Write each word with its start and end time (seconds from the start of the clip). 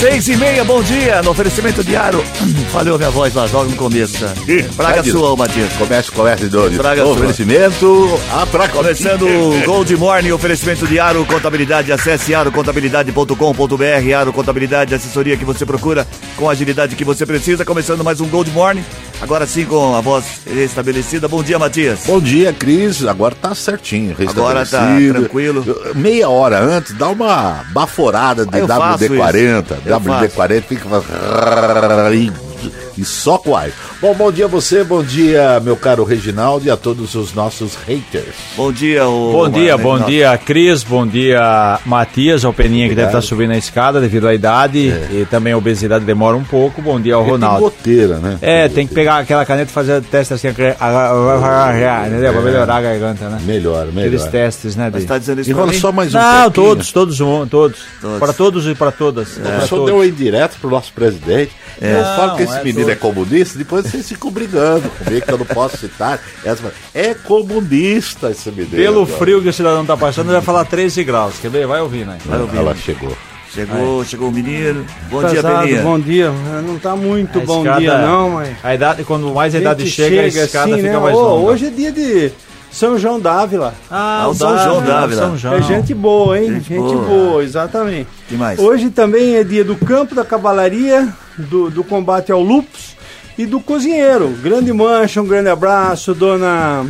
Seis 0.00 0.28
e 0.28 0.36
meia, 0.36 0.62
bom 0.62 0.80
dia. 0.80 1.20
No 1.22 1.32
oferecimento 1.32 1.82
diário. 1.82 2.22
Falhou 2.70 2.96
minha 2.96 3.10
voz 3.10 3.34
lá, 3.34 3.48
logo 3.52 3.68
no 3.68 3.76
começo. 3.76 4.24
Praga 4.76 5.02
sua, 5.02 5.34
Matias. 5.34 5.72
Comece, 5.72 6.44
o 6.44 6.48
Doris. 6.48 6.78
Praga 6.78 7.02
sua. 7.02 7.14
Oferecimento. 7.14 8.20
A 8.32 8.46
praga. 8.46 8.74
Começando 8.74 9.26
o 9.26 9.60
Gold 9.64 9.96
Morning, 9.96 10.30
oferecimento 10.30 10.86
diário, 10.86 11.26
contabilidade. 11.26 11.90
Acesse 11.90 12.32
arocontabilidade.com.br. 12.32 14.14
arocontabilidade, 14.16 14.94
assessoria 14.94 15.36
que 15.36 15.44
você 15.44 15.66
procura 15.66 16.06
com 16.36 16.48
a 16.48 16.52
agilidade 16.52 16.94
que 16.94 17.04
você 17.04 17.26
precisa. 17.26 17.64
Começando 17.64 18.04
mais 18.04 18.20
um 18.20 18.28
Gold 18.28 18.52
Morning. 18.52 18.84
Agora 19.20 19.48
sim 19.48 19.64
com 19.64 19.96
a 19.96 20.00
voz 20.00 20.42
restabelecida. 20.46 21.26
Bom 21.26 21.42
dia, 21.42 21.58
Matias. 21.58 22.02
Bom 22.06 22.20
dia, 22.20 22.52
Cris. 22.52 23.04
Agora 23.04 23.34
tá 23.34 23.52
certinho, 23.52 24.14
Agora 24.28 24.64
tá 24.64 24.96
tranquilo. 25.12 25.64
Meia 25.96 26.28
hora 26.28 26.60
antes, 26.60 26.94
dá 26.94 27.08
uma 27.08 27.64
baforada 27.72 28.46
de 28.46 28.60
ah, 28.60 28.96
WD-40. 28.96 29.87
Era 29.88 29.98
de 30.20 30.28
40 30.28 30.74
e. 30.74 32.32
WD-40 32.98 33.00
fica. 33.00 33.00
E 33.00 33.04
só 33.04 33.38
com 33.38 33.54
ar. 33.56 33.70
Bom, 34.00 34.14
bom 34.14 34.32
dia 34.32 34.46
a 34.46 34.48
você, 34.48 34.82
bom 34.82 35.02
dia, 35.02 35.60
meu 35.60 35.76
caro 35.76 36.04
Reginaldo, 36.04 36.66
e 36.66 36.70
a 36.70 36.76
todos 36.76 37.14
os 37.14 37.32
nossos 37.32 37.76
haters. 37.86 38.34
Bom 38.56 38.72
dia, 38.72 39.06
o. 39.06 39.32
Bom 39.32 39.48
dia, 39.48 39.76
bom 39.76 39.90
Reginaldo. 39.92 40.06
dia, 40.10 40.38
Cris, 40.38 40.82
bom 40.82 41.06
dia, 41.06 41.78
Matias, 41.86 42.44
o 42.44 42.52
Peninha 42.52 42.88
que 42.88 42.94
deve 42.94 43.06
Obrigado. 43.08 43.22
estar 43.22 43.28
subindo 43.28 43.52
a 43.52 43.56
escada 43.56 44.00
devido 44.00 44.26
à 44.26 44.34
idade 44.34 44.78
e 45.10 45.26
também 45.30 45.52
a 45.52 45.56
obesidade 45.56 46.04
demora 46.04 46.36
um 46.36 46.44
pouco. 46.44 46.82
Bom 46.82 47.00
dia 47.00 47.14
ao 47.14 47.24
Porque 47.24 47.38
tem 47.38 47.46
Ronaldo. 47.46 47.64
goteira, 47.64 48.18
né? 48.18 48.38
É, 48.42 48.68
tem 48.68 48.86
que 48.86 48.94
pegar 48.94 49.18
aquela 49.18 49.44
caneta 49.44 49.70
e 49.70 49.74
fazer 49.74 49.98
o 49.98 50.02
teste 50.02 50.34
assim, 50.34 50.48
entendeu? 50.48 52.32
Pra 52.32 52.42
melhorar 52.42 52.76
a 52.76 52.80
garganta, 52.82 53.28
né? 53.28 53.38
Melhor, 53.44 53.88
Aqueles 53.88 53.94
melhor. 53.94 54.30
testes, 54.30 54.76
né? 54.76 54.90
Mas 54.92 55.04
tá 55.04 55.18
dizendo 55.18 55.40
isso 55.40 55.50
Enrola 55.50 55.72
só 55.72 55.92
mais 55.92 56.14
um 56.14 56.18
Não, 56.18 56.50
todos, 56.50 56.92
todos, 56.92 57.20
um, 57.20 57.46
todos. 57.46 57.78
Todos. 58.00 58.18
Para 58.18 58.32
todos 58.32 58.66
e 58.66 58.74
para 58.74 58.90
todas. 58.90 59.36
O 59.36 59.40
Para 59.40 59.66
senhor 59.66 59.86
deu 59.86 59.96
um 59.96 60.04
indireto 60.04 60.56
pro 60.60 60.70
nosso 60.70 60.92
presidente. 60.92 61.52
Eu 61.80 62.04
falo 62.16 62.36
que 62.36 62.42
esse 62.42 62.56
é 62.58 62.64
menino. 62.64 62.87
É 62.90 62.94
comunista, 62.96 63.58
depois 63.58 63.86
vocês 63.86 64.08
ficam 64.08 64.30
brigando 64.30 64.88
comigo, 64.90 65.24
que 65.26 65.32
eu 65.32 65.38
não 65.38 65.46
posso 65.46 65.76
citar. 65.76 66.20
Essa- 66.44 66.72
É 66.94 67.14
comunista 67.14 68.30
esse 68.30 68.50
menino. 68.50 68.70
Pelo 68.76 69.06
cara. 69.06 69.18
frio 69.18 69.42
que 69.42 69.48
o 69.48 69.52
cidadão 69.52 69.84
tá 69.84 69.96
passando, 69.96 70.30
vai 70.30 70.40
falar 70.42 70.64
13 70.64 71.02
graus. 71.04 71.34
Quer 71.40 71.50
ver? 71.50 71.66
Vai 71.66 71.80
ouvindo 71.80 72.10
aí. 72.10 72.18
Vai 72.24 72.40
ouvir. 72.40 72.56
Ela 72.58 72.74
chegou. 72.74 73.16
Chegou, 73.52 74.04
chegou 74.04 74.28
o 74.28 74.32
menino. 74.32 74.84
Bom 75.10 75.20
dia, 75.20 75.30
Pesado, 75.30 75.62
Belinha. 75.66 75.82
bom 75.82 75.98
dia. 75.98 76.30
Não 76.66 76.78
tá 76.78 76.94
muito 76.94 77.38
A 77.38 77.42
bom 77.44 77.58
escada- 77.60 77.80
dia 77.80 77.98
não, 77.98 78.30
mas... 78.30 78.56
A 78.62 78.74
idade, 78.74 79.04
quando 79.04 79.32
mais 79.32 79.54
a 79.54 79.58
idade 79.58 79.84
gente 79.84 79.94
chega, 79.94 80.20
a 80.20 80.26
escada 80.26 80.72
assim, 80.74 80.82
fica 80.82 80.92
né? 80.92 80.98
mais 80.98 81.14
longa. 81.16 81.50
Hoje 81.50 81.66
é 81.66 81.70
dia 81.70 81.90
de 81.90 82.30
São 82.70 82.98
João 82.98 83.18
d'Ávila. 83.18 83.74
Ah, 83.90 84.26
o 84.28 84.34
São 84.34 84.56
João 84.58 84.82
Dávila. 84.82 85.22
São 85.22 85.36
João. 85.36 85.54
É 85.54 85.62
gente 85.62 85.94
boa, 85.94 86.38
hein? 86.38 86.54
Gente 86.54 86.68
Gente, 86.68 86.80
boa. 86.80 87.04
boa. 87.06 87.44
exatamente. 87.44 88.08
que 88.28 88.36
mais? 88.36 88.58
Hoje 88.58 88.90
também 88.90 89.36
é 89.36 89.44
dia 89.44 89.64
do 89.64 89.74
campo 89.76 90.14
da 90.14 90.24
cavalaria, 90.24 91.08
do, 91.36 91.70
do 91.70 91.82
combate 91.82 92.30
ao 92.30 92.42
lupus 92.42 92.96
e 93.36 93.46
do 93.46 93.58
cozinheiro. 93.60 94.28
Grande 94.42 94.72
mancha, 94.72 95.22
um 95.22 95.26
grande 95.26 95.48
abraço, 95.48 96.14
dona... 96.14 96.84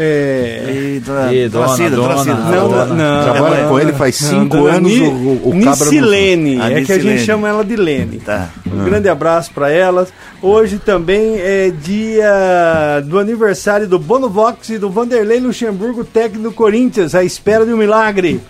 É... 0.00 0.94
E 0.96 1.00
dona, 1.00 1.32
E 1.34 1.48
dona 1.48 1.64
dona, 1.66 1.76
Cida, 1.76 1.96
dona 1.96 2.08
dona. 2.08 2.22
Cida. 2.24 2.34
Não, 2.36 2.68
dona. 2.68 2.84
não, 2.86 2.96
não. 2.96 3.22
Trabalha 3.32 3.62
não, 3.62 3.68
com 3.68 3.80
ele 3.80 3.92
faz 3.92 4.14
cinco 4.16 4.66
anos, 4.66 4.92
Ni- 4.92 5.00
o- 5.08 5.10
o- 5.44 5.50
o 5.50 5.54
Nicilene, 5.54 6.60
é 6.60 6.82
que 6.82 6.92
a 6.92 6.98
gente 6.98 7.24
chama 7.24 7.48
ela 7.48 7.64
de 7.64 7.74
Lene. 7.76 8.18
Tá. 8.18 8.48
Um 8.70 8.84
grande 8.84 9.08
abraço 9.08 9.50
para 9.52 9.70
elas. 9.70 10.08
Hoje 10.40 10.78
também 10.78 11.36
é 11.40 11.70
dia 11.70 13.00
do 13.04 13.18
aniversário 13.18 13.88
do 13.88 13.98
Bono 13.98 14.28
Vox 14.28 14.68
e 14.70 14.78
do 14.78 14.88
Vanderlei 14.88 15.40
Luxemburgo, 15.40 16.04
técnico 16.04 16.44
do 16.44 16.52
Corinthians, 16.52 17.14
à 17.14 17.24
espera 17.24 17.66
de 17.66 17.72
um 17.72 17.76
milagre. 17.76 18.40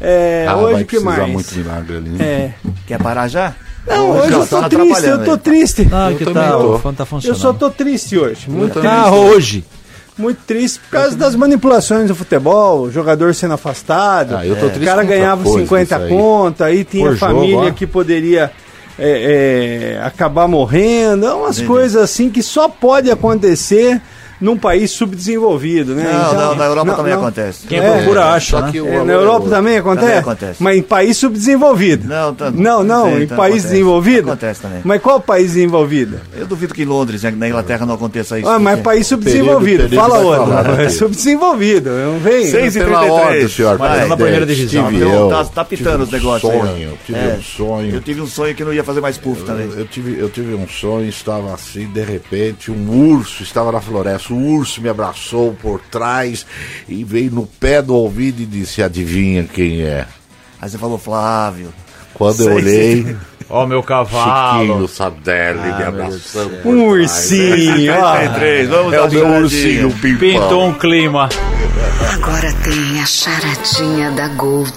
É, 0.00 0.46
Ah, 0.48 0.56
hoje 0.56 0.74
vai 0.74 0.84
que 0.84 0.98
mais? 0.98 1.28
muito 1.30 1.54
milagre 1.54 1.96
ali. 1.98 2.08
né? 2.10 2.24
É. 2.24 2.50
Quer 2.86 2.98
parar 3.02 3.28
já? 3.28 3.54
Não, 3.86 4.10
hoje 4.10 4.30
já 4.30 4.36
eu 4.38 4.46
tá 4.46 4.62
tô 4.62 4.68
triste, 4.68 5.06
eu 5.06 5.24
tô 5.24 5.30
aí. 5.32 5.38
triste. 5.38 5.88
Ah, 5.92 6.10
Eu 6.10 6.16
que 6.18 6.24
também 6.24 6.42
tá, 6.42 6.58
o 6.58 6.78
tá 6.92 7.06
Eu 7.24 7.34
só 7.34 7.52
tô 7.52 7.70
triste 7.70 8.16
hoje, 8.18 8.48
muito 8.48 8.72
triste. 8.72 8.86
Ah, 8.88 9.10
hoje. 9.10 9.64
Muito 10.20 10.38
triste 10.46 10.78
por 10.80 10.90
causa 10.90 11.16
das 11.16 11.34
manipulações 11.34 12.08
do 12.08 12.14
futebol, 12.14 12.82
o 12.82 12.90
jogador 12.90 13.34
sendo 13.34 13.54
afastado. 13.54 14.36
Ah, 14.36 14.42
o 14.44 14.84
cara 14.84 15.02
ganhava 15.02 15.42
coisa 15.42 15.60
50 15.60 15.94
disso 15.94 16.04
aí. 16.04 16.10
conto, 16.10 16.64
aí 16.64 16.84
tinha 16.84 17.06
Por 17.06 17.16
jogo, 17.16 17.32
família 17.32 17.70
ó. 17.70 17.72
que 17.72 17.86
poderia 17.86 18.50
é, 18.98 19.96
é, 19.98 20.06
acabar 20.06 20.46
morrendo. 20.46 21.26
É 21.26 21.32
umas 21.32 21.56
Entendi. 21.56 21.66
coisas 21.66 22.02
assim 22.02 22.28
que 22.28 22.42
só 22.42 22.68
pode 22.68 23.10
acontecer 23.10 24.00
num 24.40 24.56
país 24.56 24.90
subdesenvolvido, 24.90 25.94
né? 25.94 26.04
Não, 26.04 26.20
Então, 26.32 26.34
não, 26.50 26.54
na 26.56 26.64
Europa 26.64 26.86
não, 26.90 26.96
também 26.96 27.12
não. 27.12 27.20
acontece. 27.20 27.66
Quem 27.66 27.78
É, 27.78 27.90
procura 27.98 28.24
acha, 28.32 28.60
né? 28.62 28.72
É, 28.74 29.04
na 29.04 29.12
é 29.12 29.16
Europa 29.16 29.48
também 29.50 29.76
acontece? 29.78 30.06
Também 30.06 30.18
acontece. 30.18 30.62
Mas 30.62 30.76
em 30.78 30.82
país 30.82 31.16
subdesenvolvido. 31.16 32.08
Não, 32.08 32.34
tá- 32.34 32.50
não, 32.50 32.82
não, 32.82 33.04
Sim, 33.10 33.18
em 33.18 33.22
então 33.24 33.36
país 33.36 33.54
acontece. 33.56 33.68
desenvolvido. 33.72 34.28
Acontece 34.30 34.60
também. 34.62 34.80
Mas 34.84 35.02
qual 35.02 35.20
país 35.20 35.48
desenvolvido? 35.52 36.20
Eu 36.36 36.46
duvido 36.46 36.72
que 36.74 36.82
em 36.82 36.86
Londres, 36.86 37.22
né, 37.22 37.30
na 37.36 37.48
Inglaterra, 37.48 37.84
não 37.86 37.94
aconteça 37.94 38.38
isso. 38.38 38.48
Ah, 38.48 38.58
mas 38.58 38.76
porque- 38.76 38.84
país 38.90 39.06
subdesenvolvido. 39.06 39.82
Período, 39.84 39.94
Fala 40.00 40.18
outro. 40.18 40.46
falar, 40.46 40.80
É 40.80 40.88
subdesenvolvido. 40.88 41.90
Não 41.90 42.18
vem. 42.18 42.46
Seis 42.46 42.76
e 42.76 42.78
Pela 42.80 42.98
33. 43.00 43.10
ordem, 43.26 43.48
senhor 43.48 43.78
presidente, 43.78 44.08
na 44.08 44.16
primeira 44.16 44.46
divisão, 44.46 44.84
tive 44.90 44.96
Então, 45.04 45.12
eu, 45.12 45.28
tá- 45.28 45.44
tá 45.44 45.64
pitando 45.64 46.02
os 46.02 46.10
negócios 46.10 46.50
um 46.50 46.62
aí, 46.62 46.68
sonho, 46.68 46.98
tive 47.06 47.18
É. 47.18 47.36
um 47.38 47.42
sonho. 47.42 47.94
Eu 47.94 48.00
tive 48.00 48.20
um 48.20 48.26
sonho 48.26 48.54
que 48.54 48.64
não 48.64 48.72
ia 48.72 48.84
fazer 48.84 49.00
mais 49.00 49.18
puff 49.18 49.42
também. 49.42 49.66
Eu, 49.66 49.80
eu 49.80 49.86
tive, 49.86 50.18
eu 50.18 50.28
tive 50.30 50.54
um 50.54 50.66
sonho, 50.68 51.08
estava 51.08 51.52
assim, 51.52 51.86
de 51.88 52.02
repente, 52.02 52.70
um 52.70 53.12
urso 53.14 53.42
estava 53.42 53.70
na 53.70 53.80
floresta. 53.80 54.29
O 54.32 54.56
urso 54.56 54.80
me 54.80 54.88
abraçou 54.88 55.54
por 55.60 55.80
trás 55.90 56.46
e 56.88 57.02
veio 57.04 57.30
no 57.30 57.46
pé 57.46 57.82
do 57.82 57.94
ouvido 57.94 58.40
e 58.42 58.46
disse: 58.46 58.82
Adivinha 58.82 59.44
quem 59.44 59.82
é? 59.82 60.06
Aí 60.60 60.68
você 60.68 60.78
falou, 60.78 60.98
Flávio. 60.98 61.72
Quando 62.14 62.40
eu 62.40 62.46
Sei, 62.46 62.54
olhei, 62.54 63.16
Ó, 63.50 63.66
meu 63.66 63.80
Chiquinho 63.80 63.82
cavalo. 63.82 64.88
Sadelli 64.88 65.60
me 65.60 65.82
abraçando. 65.82 66.52
Um 66.64 66.86
ursinho. 66.86 67.92
ó. 68.00 68.16
33, 68.16 68.68
vamos 68.68 68.92
É 68.92 69.00
o 69.00 69.10
meu 69.10 69.26
ursinho 69.28 69.90
pimpão. 70.00 70.18
Pintou 70.18 70.66
um 70.66 70.72
clima. 70.74 71.28
Agora 72.12 72.52
tem 72.62 73.00
a 73.00 73.06
charadinha 73.06 74.10
da 74.12 74.28
Gold. 74.28 74.72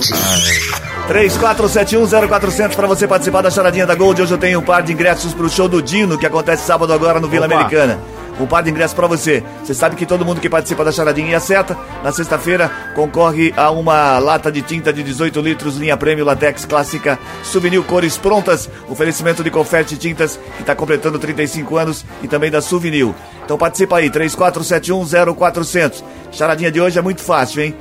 34710400 1.07 2.75
para 2.75 2.87
você 2.87 3.07
participar 3.07 3.41
da 3.41 3.51
charadinha 3.51 3.85
da 3.85 3.93
Gold. 3.93 4.21
Hoje 4.21 4.33
eu 4.33 4.37
tenho 4.37 4.59
um 4.59 4.63
par 4.63 4.81
de 4.81 4.93
ingressos 4.93 5.33
pro 5.33 5.49
show 5.49 5.67
do 5.67 5.81
Dino, 5.81 6.17
que 6.17 6.25
acontece 6.25 6.65
sábado 6.65 6.93
agora 6.93 7.19
no 7.19 7.27
Vila 7.27 7.45
Opa. 7.45 7.55
Americana. 7.55 7.99
Um 8.39 8.47
par 8.47 8.63
de 8.63 8.69
ingressos 8.69 8.95
para 8.95 9.07
você. 9.07 9.43
Você 9.63 9.73
sabe 9.73 9.95
que 9.95 10.05
todo 10.05 10.25
mundo 10.25 10.41
que 10.41 10.49
participa 10.49 10.83
da 10.83 10.91
charadinha 10.91 11.31
e 11.31 11.35
acerta, 11.35 11.77
na 12.03 12.11
sexta-feira 12.11 12.69
concorre 12.95 13.53
a 13.55 13.69
uma 13.69 14.17
lata 14.17 14.51
de 14.51 14.61
tinta 14.61 14.91
de 14.91 15.03
18 15.03 15.39
litros, 15.41 15.77
linha 15.77 15.95
prêmio 15.95 16.25
latex 16.25 16.65
clássica, 16.65 17.19
souvenir 17.43 17.81
cores 17.83 18.17
prontas, 18.17 18.69
oferecimento 18.89 19.43
de 19.43 19.51
confete 19.51 19.97
tintas, 19.97 20.39
que 20.55 20.61
está 20.61 20.75
completando 20.75 21.19
35 21.19 21.77
anos, 21.77 22.05
e 22.21 22.27
também 22.27 22.49
da 22.49 22.61
souvenir. 22.61 23.13
Então 23.45 23.57
participa 23.57 23.97
aí, 23.97 24.09
34710400. 24.09 26.03
Charadinha 26.31 26.71
de 26.71 26.81
hoje 26.81 26.97
é 26.97 27.01
muito 27.01 27.21
fácil, 27.21 27.61
hein? 27.61 27.75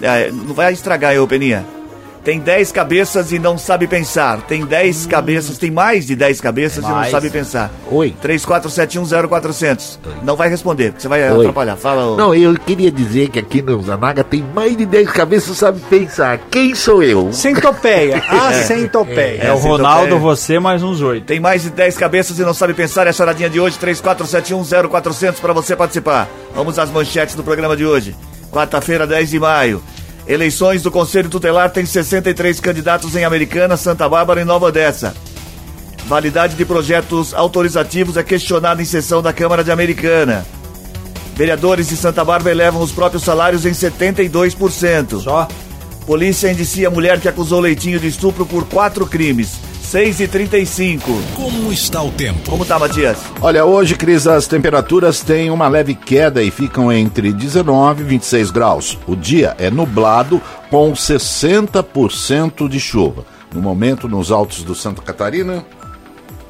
É, 0.00 0.30
não 0.30 0.54
vai 0.54 0.72
estragar 0.72 1.18
ô 1.20 1.26
Peninha. 1.26 1.77
Tem 2.24 2.38
10 2.38 2.72
cabeças 2.72 3.32
e 3.32 3.38
não 3.38 3.56
sabe 3.56 3.86
pensar. 3.86 4.42
Tem 4.42 4.64
10 4.64 5.06
cabeças, 5.06 5.56
tem 5.56 5.70
mais 5.70 6.06
de 6.06 6.14
10 6.14 6.40
cabeças 6.40 6.84
e 6.84 6.88
não 6.88 7.04
sabe 7.04 7.30
pensar. 7.30 7.70
Oi. 7.90 8.14
34710400. 8.22 9.98
Não 10.22 10.36
vai 10.36 10.48
responder, 10.48 10.90
porque 10.90 11.02
você 11.02 11.08
vai 11.08 11.30
Oi. 11.30 11.40
atrapalhar. 11.40 11.76
Fala, 11.76 12.06
ô. 12.06 12.16
Não, 12.16 12.34
eu 12.34 12.54
queria 12.54 12.90
dizer 12.90 13.28
que 13.30 13.38
aqui 13.38 13.62
no 13.62 13.80
Zanaga 13.82 14.22
tem 14.22 14.44
mais 14.54 14.76
de 14.76 14.84
10 14.84 15.10
cabeças, 15.10 15.56
sabe 15.56 15.80
pensar. 15.88 16.38
Quem 16.50 16.74
sou 16.74 17.02
eu? 17.02 17.32
Centopeia. 17.32 18.22
A 18.28 18.52
centopeia. 18.64 19.42
É 19.42 19.52
o 19.52 19.56
Essa 19.56 19.68
Ronaldo, 19.68 20.06
então 20.06 20.18
é- 20.18 20.20
você 20.20 20.58
mais 20.58 20.82
uns 20.82 21.00
oito. 21.00 21.24
Tem 21.26 21.40
mais 21.40 21.62
de 21.62 21.70
10 21.70 21.96
cabeças 21.96 22.38
e 22.38 22.42
não 22.42 22.52
sabe 22.54 22.74
pensar. 22.74 23.06
É 23.06 23.10
a 23.10 23.12
charadinha 23.12 23.48
de 23.48 23.58
hoje, 23.60 23.78
34710400 23.78 25.40
para 25.40 25.52
você 25.52 25.74
participar. 25.76 26.28
Vamos 26.54 26.78
às 26.78 26.90
manchetes 26.90 27.34
do 27.34 27.42
programa 27.42 27.76
de 27.76 27.86
hoje. 27.86 28.14
Quarta-feira, 28.50 29.06
10 29.06 29.30
de 29.30 29.38
maio. 29.38 29.82
Eleições 30.28 30.82
do 30.82 30.90
Conselho 30.90 31.30
Tutelar 31.30 31.70
tem 31.70 31.86
63 31.86 32.60
candidatos 32.60 33.16
em 33.16 33.24
Americana, 33.24 33.78
Santa 33.78 34.06
Bárbara 34.06 34.42
e 34.42 34.44
Nova 34.44 34.66
Odessa. 34.66 35.14
Validade 36.04 36.54
de 36.54 36.66
projetos 36.66 37.32
autorizativos 37.32 38.14
é 38.18 38.22
questionada 38.22 38.82
em 38.82 38.84
sessão 38.84 39.22
da 39.22 39.32
Câmara 39.32 39.64
de 39.64 39.70
Americana. 39.70 40.46
Vereadores 41.34 41.88
de 41.88 41.96
Santa 41.96 42.22
Bárbara 42.26 42.54
elevam 42.54 42.82
os 42.82 42.92
próprios 42.92 43.22
salários 43.22 43.64
em 43.64 43.70
72%. 43.70 45.22
Só? 45.22 45.48
Polícia 46.06 46.52
indicia 46.52 46.90
mulher 46.90 47.18
que 47.20 47.28
acusou 47.28 47.60
Leitinho 47.60 47.98
de 47.98 48.08
estupro 48.08 48.44
por 48.44 48.66
quatro 48.66 49.06
crimes. 49.06 49.52
6 49.88 50.20
e 50.20 50.28
35 50.28 51.10
Como 51.34 51.72
está 51.72 52.02
o 52.02 52.10
tempo? 52.10 52.50
Como 52.50 52.62
tá, 52.62 52.78
Matias? 52.78 53.16
Olha, 53.40 53.64
hoje, 53.64 53.94
Cris, 53.94 54.26
as 54.26 54.46
temperaturas 54.46 55.22
têm 55.22 55.50
uma 55.50 55.66
leve 55.66 55.94
queda 55.94 56.42
e 56.42 56.50
ficam 56.50 56.92
entre 56.92 57.32
19 57.32 58.02
e 58.02 58.04
26 58.04 58.50
graus. 58.50 58.98
O 59.06 59.16
dia 59.16 59.56
é 59.58 59.70
nublado 59.70 60.42
com 60.68 60.92
60% 60.92 62.68
de 62.68 62.78
chuva. 62.78 63.24
No 63.54 63.62
momento, 63.62 64.06
nos 64.06 64.30
altos 64.30 64.62
do 64.62 64.74
Santa 64.74 65.00
Catarina, 65.00 65.64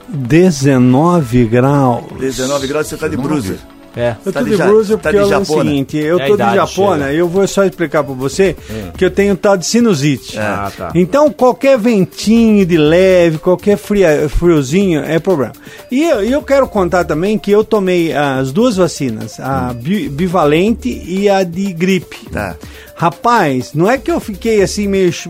19 0.08 1.44
graus. 1.44 2.04
19 2.18 2.66
graus, 2.66 2.88
você 2.88 2.96
tá 2.96 3.06
de 3.06 3.16
brusa. 3.16 3.56
É. 3.96 4.14
Eu 4.24 4.32
Tá 4.32 4.40
tô 4.40 4.44
de 4.46 4.56
de 4.56 4.62
blusa 4.62 4.96
tá 4.96 5.10
porque 5.10 5.24
de 5.24 5.32
é 5.32 5.38
o 5.38 5.44
seguinte, 5.44 5.96
eu 5.96 6.18
É 6.20 6.26
tô 6.26 6.36
de 6.36 6.42
idade 6.42 6.56
japona 6.56 7.04
chega. 7.06 7.14
e 7.14 7.18
eu 7.18 7.28
vou 7.28 7.46
só 7.48 7.64
explicar 7.64 8.04
pra 8.04 8.14
você 8.14 8.54
que 8.96 9.04
eu 9.04 9.10
tenho 9.10 9.36
tal 9.36 9.56
de 9.56 9.66
sinusite. 9.66 10.38
Ah, 10.38 10.70
tá. 10.76 10.90
Então 10.94 11.30
qualquer 11.30 11.76
ventinho 11.78 12.64
de 12.64 12.76
leve, 12.76 13.38
qualquer 13.38 13.76
fria, 13.76 14.28
friozinho 14.28 15.00
é 15.02 15.18
problema. 15.18 15.52
E 15.90 16.04
eu, 16.04 16.22
eu 16.22 16.42
quero 16.42 16.68
contar 16.68 17.04
também 17.04 17.38
que 17.38 17.50
eu 17.50 17.64
tomei 17.64 18.12
as 18.14 18.52
duas 18.52 18.76
vacinas, 18.76 19.40
a 19.40 19.72
bi- 19.74 20.08
bivalente 20.08 20.88
e 21.06 21.28
a 21.28 21.42
de 21.42 21.72
gripe. 21.72 22.28
Tá. 22.30 22.56
Rapaz, 22.98 23.72
não 23.74 23.88
é 23.88 23.96
que 23.96 24.10
eu 24.10 24.18
fiquei 24.18 24.60
assim 24.60 24.88
meio 24.88 25.12
ch- 25.12 25.28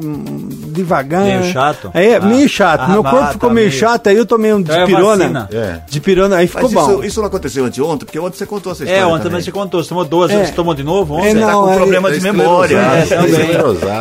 devagar. 0.72 1.22
Meio 1.22 1.44
chato? 1.52 1.90
É, 1.92 2.16
Ah. 2.16 2.20
meio 2.20 2.48
chato. 2.48 2.80
Ah, 2.80 2.88
Meu 2.88 3.04
corpo 3.04 3.32
ficou 3.32 3.50
tá 3.50 3.54
meio 3.54 3.68
meio- 3.68 3.78
chato, 3.78 4.06
aí 4.08 4.16
eu 4.16 4.24
tomei 4.24 4.52
um 4.54 4.62
de 4.62 4.70
Então 4.70 4.82
é 4.82 4.86
pirona. 4.86 5.16
vacina. 5.28 5.48
É. 5.52 5.80
De 5.86 6.00
pirona, 6.00 6.36
aí 6.36 6.46
ficou 6.46 6.62
Mas 6.62 6.72
bom. 6.72 6.90
isso, 6.94 7.04
isso 7.04 7.20
não 7.20 7.28
aconteceu 7.28 7.64
anteontem? 7.66 8.06
Porque 8.06 8.18
ontem 8.18 8.38
você 8.38 8.46
contou 8.46 8.72
essa 8.72 8.84
história. 8.84 9.02
É, 9.02 9.06
ontem 9.06 9.24
também. 9.24 9.42
você 9.42 9.52
contou, 9.52 9.82
você 9.82 9.88
tomou 9.90 10.04
duas, 10.06 10.30
É. 10.30 10.46
você 10.46 10.52
tomou 10.52 10.74
de 10.74 10.82
novo 10.82 11.14
ontem? 11.16 11.28
É, 11.28 11.34
Você 11.34 11.40
tá 11.40 11.46
não, 11.52 11.62
com 11.64 11.72
é- 11.72 11.76
problema 11.76 12.10
de 12.10 12.16
É 12.16 12.20
memória. 12.32 12.78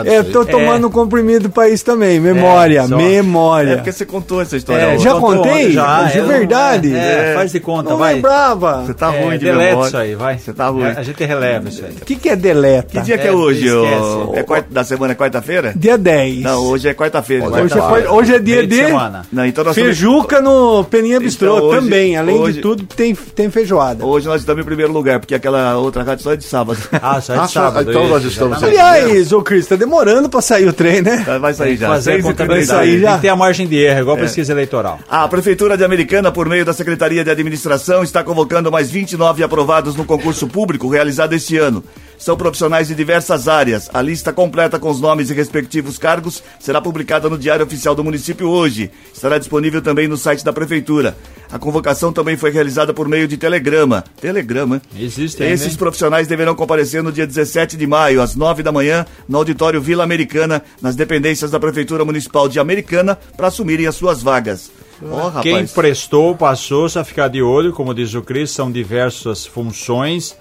É, 0.06 0.18
Eu 0.20 0.24
tô 0.32 0.40
aí. 0.42 0.46
tomando 0.48 0.88
um 0.88 0.92
comprimido 0.92 1.50
pra 1.50 1.68
isso 1.70 1.84
também. 1.84 2.20
Memória, 2.20 2.80
É, 2.82 2.88
memória. 2.88 3.72
É 3.72 3.76
porque 3.76 3.92
você 3.92 4.06
contou 4.06 4.42
essa 4.42 4.56
história. 4.56 4.82
É, 4.94 4.98
já 4.98 5.14
contei? 5.16 5.72
Já, 5.74 6.04
De 6.04 6.20
é, 6.20 6.22
verdade? 6.24 6.96
É, 6.96 7.32
É. 7.32 7.34
faz 7.36 7.52
de 7.52 7.60
conta, 7.60 7.90
não 7.90 7.98
vai. 7.98 8.16
lembrava. 8.16 8.84
Você 8.86 8.94
tá 8.94 9.14
É, 9.14 9.24
ruim 9.24 9.38
de 9.38 9.46
deleta 9.46 9.64
memória. 9.70 9.88
isso 9.88 9.98
aí, 9.98 10.16
vai. 10.16 10.38
Você 10.38 10.54
tá 10.54 10.68
ruim. 10.70 10.84
É, 10.86 10.92
a 10.98 11.04
gente 11.04 11.24
releva 11.24 11.68
isso 11.70 11.84
aí. 11.86 11.92
O 12.02 12.06
que, 12.06 12.30
é 12.30 12.36
deleta? 12.36 12.88
Que 13.00 13.02
dia 13.02 13.18
que 13.18 13.28
é 13.28 13.32
É, 13.32 13.34
hoje? 13.66 13.72
ô? 13.74 13.84
esquece. 13.86 14.40
É 14.40 14.44
quarta, 14.44 14.68
da 14.72 14.84
semana 14.84 15.14
é 15.14 15.16
quarta-feira? 15.16 15.74
Dia 15.76 15.98
10. 15.98 16.42
Não, 16.42 16.64
hoje 16.66 16.88
é 16.90 16.94
quarta-feira. 16.94 17.44
Hoje 17.44 17.52
Vai 17.52 17.64
hoje, 17.64 17.74
é, 17.74 17.78
quarta- 17.82 18.12
hoje 18.12 18.34
é 18.36 18.40
dia 18.40 18.56
Meio 18.58 18.68
de 18.68 18.76
de, 18.78 18.86
semana. 18.86 19.26
Não, 19.32 19.46
então 19.46 19.64
nós 19.64 19.76
estamos- 19.78 19.98
feijuca 19.98 20.42
no 20.42 20.84
Peninha 20.86 21.20
Bistrô 21.20 21.56
Então, 21.58 21.68
hoje- 21.70 21.80
também. 21.82 22.18
Além 22.18 22.36
hoje- 22.38 22.54
de 22.54 22.62
tudo, 22.62 22.84
tem, 22.86 23.14
tem 23.16 23.50
feijoada. 23.50 24.06
Hoje 24.06 24.28
nós 24.28 24.42
estamos 24.42 24.62
em 24.62 24.66
primeiro 24.66 24.92
lugar, 24.92 25.20
porque 25.20 25.36
aquela 25.36 25.78
outra 25.78 26.04
rádio 26.04 26.24
só 26.24 26.34
é 26.34 26.36
de 26.36 26.44
sábado. 26.44 26.78
Ah, 27.02 27.22
só 27.22 27.34
é 27.34 27.38
de 27.38 27.44
Ah, 27.44 27.48
sábado. 27.48 27.90
então 27.90 28.04
isso, 28.04 28.12
nós 28.14 28.24
estamos 28.26 28.58
exatamente. 28.58 28.80
Aliás, 28.80 29.32
ô 29.34 29.42
Cris, 29.42 29.66
tá 29.68 29.76
demorando 29.76 30.30
pra 30.30 30.42
sair 30.42 30.68
o 30.68 30.74
trem, 30.74 31.02
né? 31.02 31.24
Vai 31.40 31.54
sair 31.54 31.78
já. 31.78 31.88
fazer 31.88 32.12
a 32.12 32.14
6 32.16 32.26
e 32.26 32.28
contabilidade. 32.28 32.80
32. 32.82 33.02
já. 33.02 33.18
Tem 33.18 33.30
a 33.30 33.36
margem 33.36 33.68
de 33.68 33.78
erro, 33.78 34.00
igual 34.02 34.18
pesquisa 34.18 34.52
eleitoral. 34.52 35.00
A 35.10 35.28
Prefeitura 35.28 35.78
de 35.78 35.84
Americana, 35.84 36.32
por 36.32 36.48
meio 36.50 36.66
da 36.66 36.74
Secretaria 36.74 37.24
de 37.24 37.30
Administração, 37.30 38.04
está 38.04 38.24
convocando 38.24 38.72
mais 38.72 38.90
29 38.90 39.44
aprovados 39.44 39.96
no 39.96 40.04
concurso 40.06 40.48
público 40.48 40.88
realizado 40.90 41.34
este 41.34 41.58
ano. 41.58 41.84
São 42.18 42.36
profissionais 42.36 42.88
de 42.88 42.96
diversas 42.96 43.48
áreas. 43.48 43.90
A 43.94 44.02
lista 44.02 44.34
completa 44.34 44.80
com 44.80 44.90
os 44.90 45.00
nomes 45.00 45.30
e 45.30 45.34
respectivos 45.34 45.98
cargos 45.98 46.44
será 46.60 46.82
publicada 46.82 47.30
no 47.30 47.38
Diário 47.38 47.66
Oficial 47.66 47.94
do 47.94 48.04
Município 48.04 48.50
hoje. 48.50 48.90
Estará 49.14 49.38
disponível 49.38 49.82
também 49.82 50.08
no 50.08 50.18
site 50.18 50.44
da 50.44 50.52
Prefeitura. 50.52 51.16
A 51.52 51.60
convocação 51.60 52.12
também 52.12 52.36
foi 52.36 52.52
realizada 52.52 52.94
por 52.94 53.08
meio 53.08 53.28
de 53.28 53.38
telegrama. 53.38 54.04
Telegrama. 54.20 54.82
Existe 54.98 55.44
Esses 55.44 55.74
hein? 55.74 55.78
profissionais 55.78 56.28
deverão 56.28 56.56
comparecer 56.56 57.02
no 57.04 57.12
dia 57.12 57.26
17 57.26 57.78
de 57.78 57.88
maio, 57.88 58.22
às 58.22 58.36
9 58.36 58.64
da 58.64 58.72
manhã, 58.72 59.06
no 59.30 59.38
auditório 59.38 59.80
Vila 59.80 60.04
Americana, 60.04 60.64
nas 60.82 60.96
dependências 60.96 61.52
da 61.52 61.60
Prefeitura 61.60 62.04
Municipal 62.04 62.50
de 62.50 62.60
Americana, 62.60 63.18
para 63.38 63.48
assumirem 63.48 63.88
as 63.88 63.96
suas 63.96 64.22
vagas. 64.22 64.72
Rapaz. 65.02 65.44
Quem 65.44 65.68
prestou, 65.68 66.36
passou, 66.36 66.90
só 66.90 67.04
ficar 67.04 67.28
de 67.28 67.42
olho, 67.42 67.72
como 67.72 67.94
diz 67.94 68.14
o 68.16 68.22
Cris, 68.22 68.52
são 68.52 68.72
diversas 68.72 69.46
funções. 69.46 70.36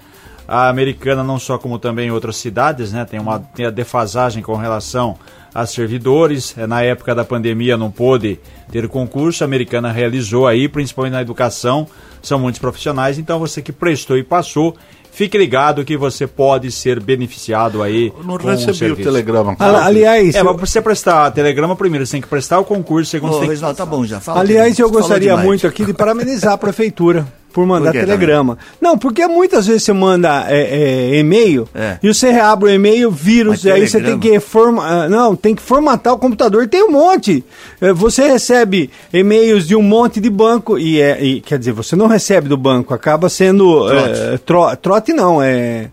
A 0.49 0.69
americana, 0.69 1.25
não 1.25 1.39
só 1.39 1.59
como 1.59 1.79
também 1.79 2.11
outras 2.11 2.37
cidades, 2.37 2.93
né? 2.93 3.05
Tem, 3.05 3.19
uma, 3.19 3.39
tem 3.41 3.67
a 3.67 3.71
defasagem 3.71 4.43
com 4.43 4.55
relação 4.57 5.17
a 5.55 5.67
servidores. 5.67 6.55
É, 6.57 6.67
Na 6.67 6.83
época 6.83 7.15
da 7.15 7.25
pandemia 7.25 7.77
não 7.77 7.91
pôde 7.91 8.39
ter 8.71 8.87
concurso, 8.89 9.43
a 9.43 9.47
americana 9.47 9.91
realizou 9.91 10.47
aí, 10.47 10.69
principalmente 10.69 11.13
na 11.15 11.23
educação. 11.23 11.87
São 12.23 12.39
muitos 12.39 12.61
profissionais, 12.61 13.19
então 13.19 13.39
você 13.39 13.63
que 13.63 13.73
prestou 13.73 14.17
e 14.19 14.23
passou, 14.25 14.77
fique 15.13 15.39
ligado 15.39 15.85
que 15.85 15.97
você 15.97 16.27
pode 16.27 16.71
ser 16.73 16.99
beneficiado 17.01 17.83
aí. 17.83 18.13
Eu 18.17 18.25
Não 18.25 18.37
com 18.39 18.49
recebi 18.49 18.71
o 18.71 18.75
serviço. 18.75 19.03
telegrama. 19.09 19.57
Ali- 19.59 19.77
aliás, 19.77 20.35
É, 20.35 20.41
eu- 20.41 20.45
mas 20.45 20.57
pra 20.57 20.67
você 20.67 20.83
prestar 20.83 21.31
telegrama 21.31 21.75
primeiro, 21.77 22.05
você 22.05 22.13
tem 22.13 22.21
que 22.21 22.27
prestar 22.29 22.59
o 22.59 22.65
concurso, 22.65 23.11
segundo 23.11 23.31
Ô, 23.31 23.33
você 23.35 23.39
tem 23.41 23.47
que 23.49 23.53
Reginaldo, 23.55 23.77
tá 23.79 23.87
bom 23.87 24.05
já. 24.05 24.21
Fala 24.21 24.41
Aliás, 24.41 24.79
eu 24.79 24.91
gostaria 24.91 25.37
muito 25.37 25.67
aqui 25.67 25.85
de 25.85 25.93
parabenizar 25.95 26.53
a 26.55 26.59
prefeitura 26.59 27.27
por 27.57 27.65
mandar 27.65 27.91
Por 27.91 28.01
telegrama. 28.01 28.59
Não, 28.79 28.99
porque 28.99 29.27
muitas 29.27 29.67
vezes 29.67 29.83
você 29.85 29.93
manda 29.95 30.45
é, 30.47 31.15
é, 31.15 31.19
e-mail 31.21 31.67
É. 31.75 31.97
e 32.03 32.13
você 32.13 32.31
reabre 32.31 32.69
o 32.69 32.75
e-mail, 32.75 33.11
vírus, 33.11 33.65
e 33.65 33.71
aí 33.71 33.89
você 33.89 33.99
tem 33.99 34.19
que 34.19 34.39
forma, 34.39 35.09
não, 35.09 35.35
tem 35.35 35.55
que 35.55 35.63
formatar 35.63 36.13
o 36.13 36.19
computador. 36.19 36.69
Tem 36.69 36.85
um 36.85 36.91
monte. 36.91 37.43
É, 37.81 37.95
Você 37.95 38.29
recebe 38.29 38.91
e-mails 39.11 39.67
de 39.67 39.75
um 39.75 39.81
monte 39.81 40.21
de 40.21 40.29
banco 40.29 40.79
e, 40.79 41.01
é, 41.01 41.19
e, 41.25 41.41
quer 41.41 41.59
dizer, 41.59 41.73
você 41.73 41.97
não 41.97 42.09
recebe 42.09 42.47
do 42.47 42.59
banco, 42.59 42.93
acaba 42.93 43.31
sendo 43.31 43.91
é, 43.91 44.37
tro- 44.37 44.77
trote 44.77 45.15
não, 45.15 45.43
é 45.43 45.89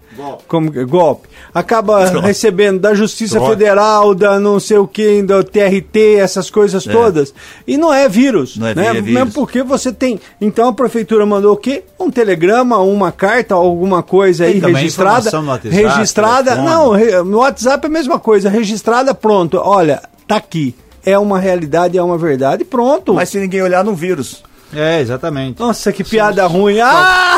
como 0.48 0.72
que- 0.72 0.84
golpe. 0.86 1.28
Acaba 1.54 2.06
recebendo 2.20 2.80
da 2.80 2.94
Justiça. 2.94 3.40
Federal, 3.42 4.14
da 4.16 4.40
não 4.40 4.60
sei 4.60 4.78
o 4.78 4.88
que, 4.88 5.22
da 5.24 5.44
TRT, 5.44 6.16
essas 6.20 6.50
coisas 6.50 6.84
todas. 6.84 7.34
E 7.68 7.78
não 7.78 7.94
é 7.94 8.08
vírus, 8.10 8.58
Não 8.58 8.68
é 8.68 8.76
né? 8.76 8.82
vi- 8.84 8.90
é 8.90 8.94
Mesmo 9.02 9.16
vírus. 9.16 9.34
porque 9.34 9.64
você 9.64 9.92
tem. 9.92 10.20
Então 10.42 10.68
a 10.70 10.74
prefeitura 10.74 11.26
mandou 11.26 11.54
o 11.54 11.58
quê? 11.58 11.84
Um 12.00 12.10
telegrama, 12.10 12.78
uma 12.80 13.12
carta, 13.12 13.56
alguma 13.56 14.02
coisa 14.04 14.46
aí 14.46 14.60
Tem 14.62 14.74
registrada. 14.74 15.30
WhatsApp, 15.38 15.70
registrada. 15.70 16.56
Não, 16.56 16.92
re- 16.92 17.22
no 17.24 17.38
WhatsApp 17.40 17.86
é 17.86 17.90
a 17.90 17.92
mesma 17.92 18.20
coisa. 18.20 18.50
Registrada, 18.50 19.14
pronto. 19.14 19.58
Olha, 19.64 20.02
tá 20.28 20.36
aqui. 20.38 20.76
É 21.06 21.18
uma 21.20 21.38
realidade, 21.40 21.98
é 21.98 22.04
uma 22.04 22.18
verdade, 22.18 22.64
pronto. 22.64 23.14
Mas 23.14 23.30
se 23.30 23.38
ninguém 23.40 23.62
olhar 23.62 23.84
no 23.84 23.94
vírus. 23.94 24.42
É, 24.76 25.00
exatamente. 25.02 25.60
Nossa, 25.60 25.92
que 25.92 26.04
piada 26.04 26.46
ruim. 26.48 26.80
Ah! 26.80 27.38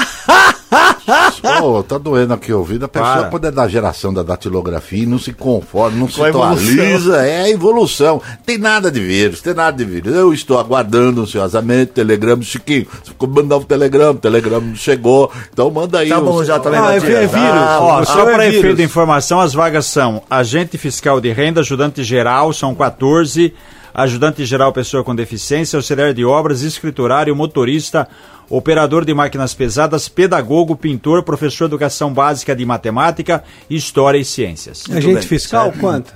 Ô, 1.62 1.84
tá 1.84 1.98
doendo 1.98 2.34
aqui 2.34 2.52
o 2.52 2.58
ouvido. 2.60 2.86
A 2.86 2.88
pessoa 2.88 3.14
Para. 3.18 3.30
quando 3.30 3.46
é 3.46 3.52
da 3.52 3.68
geração 3.68 4.14
da 4.14 4.24
datilografia 4.24 5.04
e 5.04 5.06
não 5.06 5.20
se 5.20 5.32
conforma, 5.32 5.98
não 5.98 6.10
se 6.10 6.16
Com 6.18 6.24
atualiza, 6.26 7.18
é 7.26 7.42
a 7.44 7.50
evolução. 7.50 8.22
Tem 8.46 8.58
nada 8.58 8.90
de 8.92 9.00
vírus, 9.00 9.42
tem 9.42 9.54
nada 9.54 9.78
de 9.78 9.86
vírus. 9.86 10.14
Eu 10.16 10.34
estou 10.34 10.58
aguardando 10.60 11.22
ansiosamente 11.22 11.92
telegrama 11.92 12.38
do 12.38 12.46
Chiquinho. 12.46 12.88
Você 13.04 13.12
ficou 13.12 13.30
mandando 13.30 13.58
um 13.62 13.66
telegrama, 13.68 14.12
o 14.12 14.16
telegrama 14.16 14.68
não 14.68 14.76
chegou. 14.76 15.32
Então 15.54 15.70
manda 15.70 16.00
aí. 16.00 16.10
Tá 16.10 16.20
bom 16.20 16.36
os- 16.38 16.48
já 16.48 16.60
também, 16.60 16.80
Ah, 16.80 16.94
é 16.96 17.00
Matias. 17.00 17.04
vi- 17.04 17.14
é 17.14 17.28
vírus. 17.28 17.40
Ah, 17.44 17.78
Ó, 17.82 18.00
o 18.02 18.06
só 18.06 18.22
é 18.22 18.34
para 18.34 18.44
vírus. 18.46 18.60
efeito 18.60 18.78
de 18.78 18.84
informação, 18.84 19.40
as 19.40 19.54
vagas 19.54 19.86
são 19.86 20.24
agente 20.30 20.78
fiscal 20.78 21.22
de 21.22 21.32
renda, 21.32 21.62
ajudante 21.62 22.04
geral, 22.04 22.52
são 22.52 22.74
14, 22.74 23.54
ajudante 23.96 24.46
geral 24.46 24.74
pessoa 24.74 25.04
com 25.04 25.16
deficiência, 25.16 25.78
auxiliar 25.78 26.14
de 26.14 26.26
obras, 26.26 26.62
escriturário, 26.62 27.34
motorista, 27.34 28.08
operador 28.50 29.06
de 29.06 29.14
máquinas 29.14 29.54
pesadas, 29.54 30.10
pedagogo, 30.10 30.76
pintor, 30.76 31.24
professor 31.24 31.70
de 31.70 31.76
educação 31.76 32.14
básica 32.14 32.54
de 32.54 32.66
matemática, 32.66 33.42
história 33.70 34.18
e 34.18 34.26
ciências. 34.26 34.84
Agente 34.92 35.14
bem. 35.14 35.22
fiscal, 35.22 35.74
quanto? 35.80 36.14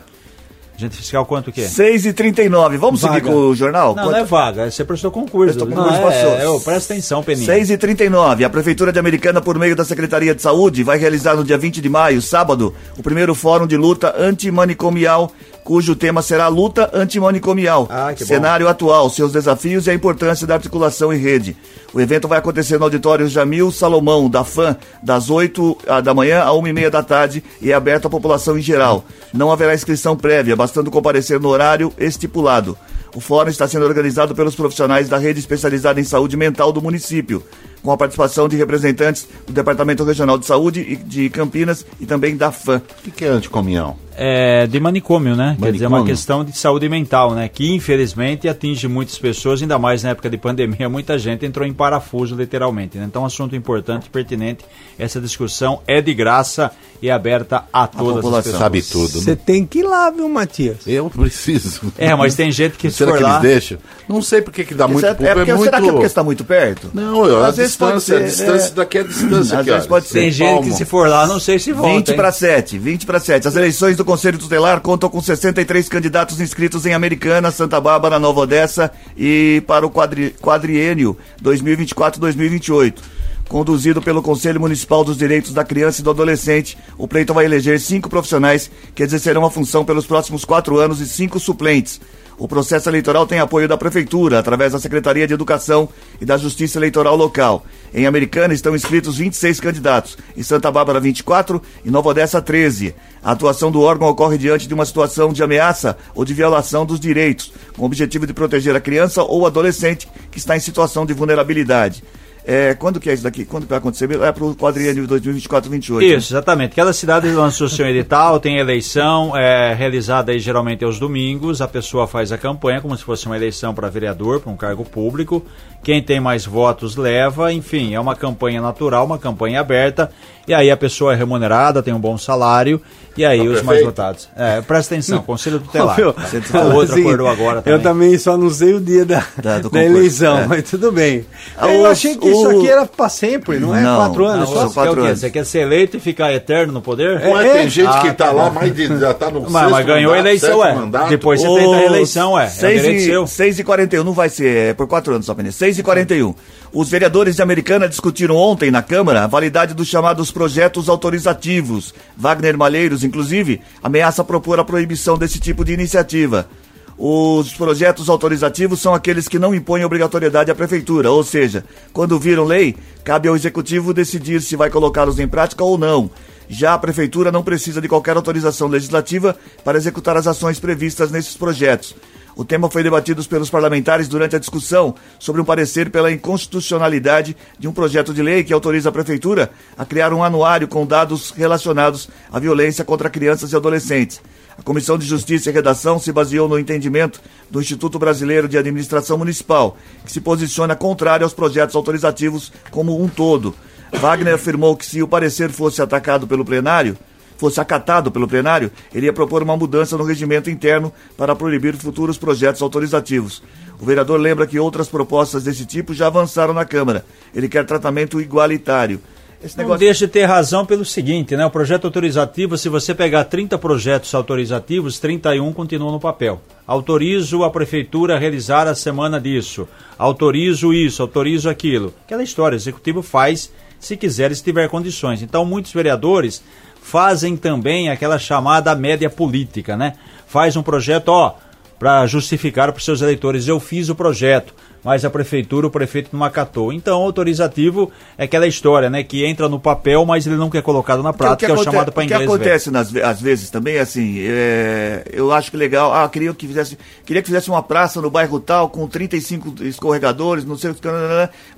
Agente 0.76 0.96
fiscal 0.96 1.26
quanto 1.26 1.52
que 1.52 1.60
é? 1.62 1.68
6 1.68 2.06
e 2.06 2.14
39 2.14 2.78
Vamos 2.78 3.02
seguir 3.02 3.16
Vaga. 3.16 3.30
com 3.30 3.36
o 3.36 3.56
jornal? 3.56 3.94
Não, 3.94 4.12
não 4.12 4.16
é 4.16 4.24
vaga, 4.24 4.72
você 4.72 4.86
prestou 4.86 5.12
concurso. 5.12 5.54
Prestou 5.54 5.68
Não, 5.68 5.76
concurso, 5.76 5.98
é, 5.98 6.04
passou. 6.04 6.40
é, 6.40 6.48
ô, 6.48 6.60
presta 6.62 6.94
atenção, 6.94 7.22
Peninha. 7.22 7.46
6 7.46 7.72
e 7.72 7.78
39 7.78 8.46
A 8.46 8.50
Prefeitura 8.50 8.92
de 8.94 8.98
Americana, 8.98 9.42
por 9.42 9.60
meio 9.60 9.76
da 9.76 9.84
Secretaria 9.84 10.34
de 10.34 10.42
Saúde, 10.42 10.82
vai 10.82 10.98
realizar 10.98 11.36
no 11.36 11.44
dia 11.44 11.58
20 11.58 11.82
de 11.82 11.90
maio, 11.90 12.22
sábado, 12.22 12.74
o 12.98 13.04
primeiro 13.04 13.36
fórum 13.36 13.68
de 13.68 13.76
luta 13.76 14.16
antimanicomial, 14.18 15.32
cujo 15.70 15.96
tema 15.96 16.24
será 16.24 16.48
luta 16.48 16.90
antimanicomial. 16.92 17.88
Ah, 17.92 18.12
que 18.12 18.24
bom. 18.24 18.28
Cenário 18.28 18.68
atual, 18.68 19.08
seus 19.08 19.32
desafios 19.32 19.86
e 19.86 19.92
a 19.92 19.94
importância 19.94 20.48
da 20.48 20.56
articulação 20.56 21.14
em 21.14 21.20
rede. 21.20 21.56
O 21.94 22.02
evento 22.02 22.28
vai 22.28 22.40
acontecer 22.40 22.80
no 22.80 22.86
auditório 22.86 23.30
Jamil 23.30 23.72
Salomão, 23.72 24.28
da 24.28 24.44
FAM, 24.44 24.76
das 25.04 25.30
8 25.30 25.78
ah, 25.88 26.02
da 26.02 26.12
manhã 26.12 26.42
a 26.42 26.52
1 26.54 26.68
e 26.70 26.74
meia 26.74 26.90
da 26.90 27.04
tarde 27.04 27.44
e 27.62 27.72
é 27.72 27.76
aberto 27.76 28.08
à 28.08 28.10
população 28.10 28.58
em 28.58 28.64
geral. 28.64 29.06
Não 29.32 29.52
haverá 29.52 29.76
inscrição 29.76 30.18
prévia, 30.18 30.56
bastando 30.56 30.90
comparecer 30.90 31.40
no 31.40 31.50
horário 31.50 31.94
estipulado. 32.00 32.76
O 33.16 33.22
fórum 33.22 33.52
está 33.52 33.68
sendo 33.68 33.86
organizado 33.86 34.34
pelos 34.34 34.56
profissionais 34.56 35.08
da 35.08 35.20
rede 35.20 35.40
especializada 35.40 36.02
em 36.02 36.04
saúde 36.04 36.36
mental 36.36 36.72
do 36.72 36.82
município, 36.82 37.44
com 37.84 37.92
a 37.92 37.98
participação 37.98 38.48
de 38.48 38.56
representantes 38.56 39.28
do 39.46 39.54
Departamento 39.54 40.04
Regional 40.04 40.40
de 40.40 40.48
Saúde 40.48 40.96
de 40.96 41.30
Campinas 41.30 41.86
e 42.00 42.08
também 42.08 42.36
da 42.36 42.52
FAM. 42.52 42.82
O 43.06 43.12
que, 43.12 43.24
é 43.24 43.28
anticomunhão? 43.28 44.09
É, 44.22 44.68
de 44.68 44.82
manicômio, 44.82 45.34
né? 45.34 45.56
Quer 45.58 45.72
dizer, 45.72 45.86
é 45.86 45.88
uma 45.88 46.00
Manicômio. 46.00 46.14
questão 46.14 46.44
de 46.44 46.58
saúde 46.58 46.90
mental, 46.90 47.34
né? 47.34 47.48
Que 47.48 47.74
infelizmente 47.74 48.50
atinge 48.50 48.86
muitas 48.86 49.18
pessoas, 49.18 49.62
ainda 49.62 49.80
mais 49.80 50.04
na 50.04 50.10
época 50.10 50.30
de 50.30 50.38
pandemia, 50.38 50.90
muita 50.92 51.18
gente 51.18 51.46
entrou 51.46 51.66
em 51.66 51.72
parafuso, 51.72 52.36
literalmente. 52.36 52.98
Né? 52.98 53.06
Então, 53.06 53.24
assunto 53.24 53.56
importante, 53.56 54.10
pertinente. 54.10 54.66
Essa 54.98 55.22
discussão 55.22 55.80
é 55.88 56.02
de 56.02 56.14
graça 56.14 56.70
e 57.02 57.10
aberta 57.10 57.64
a 57.72 57.88
todas 57.88 58.18
as 58.18 58.22
população. 58.22 58.44
pessoas. 58.44 58.60
Sabe 58.60 58.82
tudo, 58.82 59.22
Você 59.24 59.32
né? 59.32 59.38
tem 59.46 59.66
que 59.66 59.80
ir 59.80 59.84
lá, 59.84 60.10
viu, 60.10 60.28
Matias? 60.28 60.80
Eu 60.86 61.10
preciso. 61.10 61.94
É, 61.98 62.14
mas 62.14 62.36
tem 62.36 62.52
gente 62.52 62.76
que 62.78 62.90
se 62.92 62.98
Será 62.98 63.12
for 63.12 63.18
que 63.20 63.24
lá. 63.24 63.30
eles 63.40 63.42
deixam? 63.42 63.78
Não 64.10 64.22
sei 64.22 64.42
porque 64.42 64.66
que 64.66 64.74
dá 64.74 64.86
muito 64.86 65.06
é, 65.06 65.14
público. 65.14 65.32
é 65.32 65.36
porque, 65.36 65.52
é 65.52 65.54
muito... 65.54 65.66
Será 65.66 65.82
que 65.82 65.88
é 65.88 65.92
porque 65.94 66.06
está 66.06 66.24
muito 66.26 66.44
perto? 66.44 66.92
Não, 66.94 67.26
eu, 67.26 67.42
a 67.42 67.48
Às 67.48 67.56
vezes 67.56 67.78
pode 67.78 68.00
distância, 68.00 68.18
a 68.18 68.20
ser, 68.20 68.36
distância 68.36 68.68
é. 68.68 68.76
daqui 68.76 68.98
é 68.98 69.02
a 69.02 69.04
distância. 69.06 69.40
Às 69.40 69.62
aqui, 69.62 69.72
vezes 69.72 69.88
pode 69.88 70.08
ser. 70.08 70.20
Tem 70.20 70.32
gente 70.32 70.64
que 70.68 70.74
se 70.74 70.84
for 70.84 71.08
lá, 71.08 71.26
não 71.26 71.40
sei 71.40 71.58
se 71.58 71.72
volta. 71.72 71.94
20 71.96 72.10
hein? 72.10 72.16
para 72.18 72.32
7, 72.34 72.78
20 72.78 73.06
para 73.06 73.20
7. 73.22 73.48
As 73.48 73.56
eleições 73.56 73.96
do 73.96 74.04
Conselho 74.10 74.40
Tutelar 74.40 74.82
contam 74.82 75.08
com 75.08 75.22
63 75.22 75.88
candidatos 75.88 76.42
inscritos 76.42 76.84
em 76.88 76.96
Americana, 76.96 77.52
Santa 77.52 77.80
Bárbara, 77.80 78.18
Nova 78.18 78.40
Odessa 78.40 78.92
e 79.16 79.62
para 79.68 79.86
o 79.86 79.92
quadri, 79.92 80.32
quadriênio 80.42 81.16
2024-2028. 81.44 83.19
Conduzido 83.50 84.00
pelo 84.00 84.22
Conselho 84.22 84.60
Municipal 84.60 85.04
dos 85.04 85.18
Direitos 85.18 85.52
da 85.52 85.64
Criança 85.66 86.02
e 86.02 86.04
do 86.04 86.12
Adolescente, 86.12 86.78
o 87.00 87.08
pleito 87.08 87.34
vai 87.34 87.46
eleger 87.46 87.80
cinco 87.80 88.08
profissionais 88.08 88.70
que 88.94 89.02
exercerão 89.02 89.44
a 89.44 89.50
função 89.50 89.84
pelos 89.84 90.06
próximos 90.06 90.46
quatro 90.46 90.78
anos 90.78 91.02
e 91.02 91.08
cinco 91.08 91.40
suplentes. 91.40 92.00
O 92.38 92.48
processo 92.48 92.88
eleitoral 92.88 93.26
tem 93.26 93.40
apoio 93.40 93.68
da 93.68 93.76
Prefeitura, 93.76 94.38
através 94.38 94.74
da 94.74 94.80
Secretaria 94.80 95.26
de 95.26 95.34
Educação 95.34 95.90
e 96.22 96.26
da 96.26 96.38
Justiça 96.38 96.78
Eleitoral 96.78 97.16
Local. 97.16 97.66
Em 97.92 98.06
Americana 98.06 98.54
estão 98.54 98.76
inscritos 98.76 99.18
26 99.18 99.60
candidatos, 99.60 100.16
em 100.38 100.44
Santa 100.44 100.72
Bárbara 100.72 101.00
24 101.00 101.60
e 101.84 101.90
Nova 101.90 102.10
Odessa 102.10 102.40
13. 102.40 102.94
A 103.22 103.32
atuação 103.32 103.72
do 103.72 103.82
órgão 103.82 104.08
ocorre 104.08 104.38
diante 104.38 104.68
de 104.68 104.74
uma 104.76 104.86
situação 104.86 105.34
de 105.34 105.42
ameaça 105.42 105.98
ou 106.14 106.24
de 106.24 106.36
violação 106.36 106.86
dos 106.86 107.00
direitos, 107.00 107.52
com 107.76 107.82
o 107.82 107.86
objetivo 107.86 108.28
de 108.28 108.34
proteger 108.34 108.76
a 108.76 108.80
criança 108.80 109.24
ou 109.24 109.48
adolescente 109.48 110.08
que 110.30 110.38
está 110.38 110.56
em 110.56 110.60
situação 110.60 111.04
de 111.04 111.16
vulnerabilidade. 111.16 112.04
É, 112.52 112.74
quando 112.74 113.00
que 113.00 113.08
é 113.12 113.14
isso 113.14 113.22
daqui? 113.22 113.46
Quando 113.46 113.66
que 113.66 113.70
vai 113.70 113.78
acontecer? 113.78 114.10
É 114.10 114.32
para 114.32 114.44
o 114.44 114.56
quadriênio 114.56 115.08
2024-28. 115.08 116.02
Isso, 116.02 116.34
exatamente. 116.34 116.76
Cada 116.76 116.92
cidade 116.92 117.28
lançou 117.28 117.70
seu 117.70 117.86
edital, 117.86 118.40
tem 118.40 118.58
eleição 118.58 119.38
é, 119.38 119.76
realizada 119.76 120.32
aí 120.32 120.40
geralmente 120.40 120.84
aos 120.84 120.98
domingos. 120.98 121.62
A 121.62 121.68
pessoa 121.68 122.08
faz 122.08 122.32
a 122.32 122.40
campanha 122.40 122.82
como 122.82 122.98
se 122.98 123.04
fosse 123.04 123.28
uma 123.28 123.36
eleição 123.36 123.72
para 123.76 123.88
vereador, 123.88 124.40
para 124.40 124.52
um 124.52 124.58
cargo 124.58 124.84
público. 124.84 125.46
Quem 125.84 126.02
tem 126.02 126.20
mais 126.20 126.44
votos 126.44 126.96
leva. 126.96 127.54
Enfim, 127.54 127.94
é 127.94 128.00
uma 128.00 128.16
campanha 128.16 128.60
natural, 128.60 129.06
uma 129.06 129.20
campanha 129.20 129.60
aberta. 129.60 130.12
E 130.50 130.54
aí 130.54 130.72
a 130.72 130.76
pessoa 130.76 131.14
é 131.14 131.16
remunerada, 131.16 131.84
tem 131.84 131.94
um 131.94 132.00
bom 132.00 132.18
salário. 132.18 132.82
E 133.16 133.24
aí 133.26 133.48
os 133.48 133.62
mais 133.62 133.84
votados. 133.84 134.30
É, 134.36 134.62
presta 134.62 134.94
atenção, 134.96 135.22
Conselho 135.22 135.60
Tutelar. 135.60 135.98
Meu, 135.98 136.10
O 136.10 136.74
outro 136.76 136.94
assim, 136.94 137.02
acordou 137.02 137.28
agora 137.28 137.62
também. 137.62 137.78
Eu 137.78 137.84
também 137.84 138.18
só 138.18 138.38
não 138.38 138.50
sei 138.50 138.74
o 138.74 138.80
dia 138.80 139.04
da, 139.06 139.24
Da- 139.44 139.60
da, 139.60 139.84
eleição, 139.84 140.38
é. 140.40 140.48
mas 140.48 140.64
tudo 140.70 140.92
bem. 140.92 141.26
Ah, 141.58 141.68
eu 141.68 141.82
os- 141.82 141.86
achei 141.88 142.16
que 142.18 142.28
isso 142.30 142.48
o- 142.48 142.58
aqui 142.58 142.70
era 142.70 142.86
pra 142.86 143.10
sempre, 143.10 143.60
não 143.60 143.76
é? 143.76 143.82
Não, 143.82 143.98
Quatro 143.98 144.26
anos 144.26 144.50
não, 144.50 144.56
só? 144.56 144.68
Você 144.70 144.74
quatro 144.74 145.02
quê? 145.02 145.08
anos. 145.08 145.20
Você 145.20 145.30
quer 145.30 145.46
ser 145.46 145.60
eleito 145.60 145.98
e 145.98 146.00
ficar 146.00 146.32
eterno 146.34 146.72
no 146.74 146.82
poder? 146.82 147.20
Ué, 147.20 147.48
É, 147.48 147.54
tem 147.54 147.70
gente 147.70 147.88
Ah, 147.90 148.00
que 148.02 148.08
tá 148.14 148.28
tá 148.28 148.32
lá 148.32 148.50
mais 148.50 148.74
de. 148.74 148.88
Já 149.00 149.14
tá 149.14 149.30
no 149.30 149.42
Mas, 149.50 149.70
mas 149.70 149.86
ganhou 149.86 150.14
a 150.14 150.18
eleição, 150.20 150.60
ué. 150.60 150.74
mandato. 150.74 151.10
Depois 151.10 151.42
você 151.42 151.60
tenta 151.60 151.76
a 151.76 151.80
reeleição, 151.80 152.32
ué. 152.34 152.46
É 152.46 152.48
o 152.48 152.50
6 152.52 152.82
direito 152.82 153.02
e, 153.02 153.06
seu. 153.06 153.28
6 153.28 153.60
e 153.60 153.64
41, 153.64 154.04
não 154.04 154.14
vai 154.14 154.30
ser, 154.30 154.70
é 154.70 154.74
por 154.74 154.88
quatro 154.88 155.14
anos 155.14 155.26
só, 155.26 155.36
Penê. 155.36 155.52
6 155.52 155.78
e 155.78 155.84
41. 155.84 156.34
Os 156.72 156.88
vereadores 156.88 157.38
de 157.38 157.42
Americana 157.42 157.90
discutiram 157.90 158.36
ontem 158.36 158.70
na 158.70 158.84
Câmara 158.84 159.24
a 159.24 159.28
validade 159.28 159.74
dos 159.74 159.88
chamados 159.88 160.30
projetos 160.30 160.88
autorizativos. 160.88 161.96
Wagner 162.16 162.56
Malheiros, 162.56 163.04
inclusive, 163.04 163.60
ameaça 163.82 164.24
propor 164.24 164.60
a 164.60 164.64
proibição 164.64 165.18
desse 165.18 165.40
tipo 165.40 165.66
de 165.66 165.74
iniciativa. 165.74 166.48
Os 166.96 167.54
projetos 167.54 168.08
autorizativos 168.08 168.80
são 168.82 168.94
aqueles 168.94 169.28
que 169.28 169.40
não 169.40 169.56
impõem 169.56 169.84
obrigatoriedade 169.84 170.52
à 170.52 170.56
prefeitura, 170.56 171.10
ou 171.10 171.24
seja, 171.24 171.66
quando 171.92 172.20
viram 172.20 172.44
lei, 172.44 172.76
cabe 173.04 173.28
ao 173.28 173.36
executivo 173.36 173.94
decidir 173.94 174.40
se 174.40 174.56
vai 174.56 174.70
colocá-los 174.70 175.18
em 175.18 175.28
prática 175.28 175.64
ou 175.64 175.76
não. 175.76 176.12
Já 176.48 176.74
a 176.74 176.80
prefeitura 176.80 177.32
não 177.32 177.44
precisa 177.44 177.80
de 177.82 177.88
qualquer 177.88 178.16
autorização 178.16 178.68
legislativa 178.68 179.36
para 179.64 179.78
executar 179.78 180.18
as 180.18 180.28
ações 180.28 180.60
previstas 180.60 181.10
nesses 181.10 181.38
projetos. 181.38 181.96
O 182.40 182.46
tema 182.46 182.70
foi 182.70 182.82
debatido 182.84 183.22
pelos 183.26 183.50
parlamentares 183.50 184.08
durante 184.08 184.34
a 184.34 184.40
discussão 184.40 184.96
sobre 185.20 185.42
um 185.42 185.44
parecer 185.44 185.90
pela 185.90 186.10
inconstitucionalidade 186.10 187.36
de 187.60 187.68
um 187.68 187.74
projeto 187.74 188.14
de 188.14 188.22
lei 188.22 188.46
que 188.46 188.54
autoriza 188.54 188.88
a 188.88 188.94
prefeitura 188.94 189.52
a 189.78 189.84
criar 189.84 190.14
um 190.14 190.24
anuário 190.24 190.66
com 190.66 190.88
dados 190.88 191.32
relacionados 191.32 192.08
à 192.32 192.40
violência 192.40 192.86
contra 192.86 193.10
crianças 193.10 193.52
e 193.52 193.58
adolescentes. 193.58 194.22
A 194.58 194.62
Comissão 194.62 194.98
de 194.98 195.06
Justiça 195.06 195.50
e 195.50 195.54
Redação 195.54 196.00
se 196.00 196.14
baseou 196.14 196.48
no 196.48 196.58
entendimento 196.58 197.20
do 197.52 197.60
Instituto 197.60 198.00
Brasileiro 198.00 198.48
de 198.48 198.58
Administração 198.58 199.18
Municipal, 199.18 199.76
que 200.06 200.12
se 200.14 200.22
posiciona 200.22 200.78
contrário 200.78 201.26
aos 201.26 201.34
projetos 201.34 201.76
autorizativos 201.76 202.54
como 202.72 203.04
um 203.04 203.10
todo. 203.10 203.54
Wagner 203.92 204.36
afirmou 204.36 204.78
que 204.78 204.86
se 204.86 205.04
o 205.04 205.08
parecer 205.10 205.50
fosse 205.50 205.82
atacado 205.82 206.26
pelo 206.26 206.46
plenário, 206.46 206.98
fosse 207.40 207.62
acatado 207.62 208.12
pelo 208.12 208.28
plenário, 208.28 208.70
ele 208.94 209.06
ia 209.06 209.14
propor 209.14 209.42
uma 209.42 209.56
mudança 209.56 209.98
no 209.98 210.04
regimento 210.04 210.50
interno 210.50 210.92
para 211.16 211.34
proibir 211.34 211.74
futuros 211.78 212.18
projetos 212.18 212.62
autorizativos. 212.62 213.42
O 213.80 213.86
vereador 213.86 214.20
lembra 214.20 214.46
que 214.46 214.60
outras 214.60 214.90
propostas 214.90 215.46
desse 215.46 215.66
tipo 215.66 215.94
já 215.94 216.08
avançaram 216.08 216.54
na 216.54 216.66
Câmara. 216.66 217.06
Ele 217.34 217.48
quer 217.48 217.66
tratamento 217.66 218.20
igualitário. 218.20 219.00
Esse 219.42 219.58
Não 219.58 219.64
negócio 219.64 219.80
deixa 219.80 220.06
de 220.06 220.12
ter 220.12 220.26
razão 220.26 220.66
pelo 220.66 220.84
seguinte, 220.84 221.38
né? 221.38 221.46
O 221.46 221.50
projeto 221.50 221.86
autorizativo, 221.86 222.58
se 222.58 222.68
você 222.68 222.94
pegar 222.94 223.24
30 223.24 223.58
projetos 223.58 224.14
autorizativos, 224.14 225.00
31 225.00 225.54
continuam 225.54 225.94
no 225.94 226.00
papel. 226.00 226.42
Autorizo 226.68 227.46
a 227.46 227.50
prefeitura 227.50 228.16
a 228.16 228.20
realizar 228.20 228.68
a 228.68 228.76
semana 228.76 229.18
disso. 229.18 229.66
Autorizo 229.98 230.74
isso, 230.74 231.02
autorizo 231.02 231.50
aquilo. 231.50 231.94
Aquela 232.04 232.22
história, 232.22 232.58
o 232.58 232.60
executivo 232.60 233.02
faz 233.02 233.50
se 233.80 233.96
quiser, 233.96 234.36
se 234.36 234.44
tiver 234.44 234.68
condições. 234.68 235.22
Então, 235.22 235.46
muitos 235.46 235.72
vereadores 235.72 236.44
fazem 236.82 237.38
também 237.38 237.90
aquela 237.90 238.18
chamada 238.18 238.76
média 238.76 239.10
política, 239.10 239.78
né? 239.78 239.94
Faz 240.28 240.56
um 240.56 240.64
projeto, 240.64 241.10
ó, 241.10 241.36
para 241.78 242.06
justificar 242.06 242.72
para 242.72 242.80
os 242.80 242.86
seus 242.86 243.02
eleitores, 243.02 243.48
eu 243.48 243.60
fiz 243.60 243.90
o 243.90 243.96
projeto, 243.96 244.54
mas 244.84 245.04
a 245.06 245.10
prefeitura, 245.10 245.68
o 245.68 245.70
prefeito 245.72 246.10
não 246.14 246.24
acatou. 246.24 246.72
Então, 246.74 247.02
autorizativo 247.02 247.92
é 248.18 248.24
aquela 248.26 248.48
história, 248.48 248.90
né? 248.90 249.04
Que 249.04 249.26
entra 249.26 249.50
no 249.50 249.60
papel, 249.60 250.06
mas 250.06 250.26
ele 250.26 250.36
nunca 250.36 250.58
é 250.58 250.62
colocado 250.62 251.02
na 251.04 251.14
prática, 251.14 251.52
é 251.52 251.56
o 251.56 251.56
aconte- 251.56 251.72
chamado 251.72 251.92
para 251.92 252.04
o 252.04 252.08
que 252.08 252.14
inglês. 252.14 252.30
acontece 252.30 252.72
nas, 252.72 252.96
às 252.96 253.22
vezes 253.22 253.50
também 253.50 253.76
é 253.76 253.80
assim, 253.82 254.18
é, 254.20 255.04
eu 255.12 255.32
acho 255.32 255.52
que 255.52 255.58
legal, 255.58 255.94
ah, 255.94 256.08
queria 256.10 256.34
que 256.34 256.48
fizesse, 256.48 256.78
queria 257.06 257.22
que 257.22 257.28
fizesse 257.28 257.50
uma 257.50 257.62
praça 257.64 258.02
no 258.02 258.10
bairro 258.10 258.40
tal 258.40 258.70
com 258.70 258.88
35 258.88 259.56
escorregadores, 259.64 260.46
não 260.46 260.58
sei 260.58 260.72
o 260.72 260.74
que, 260.76 260.88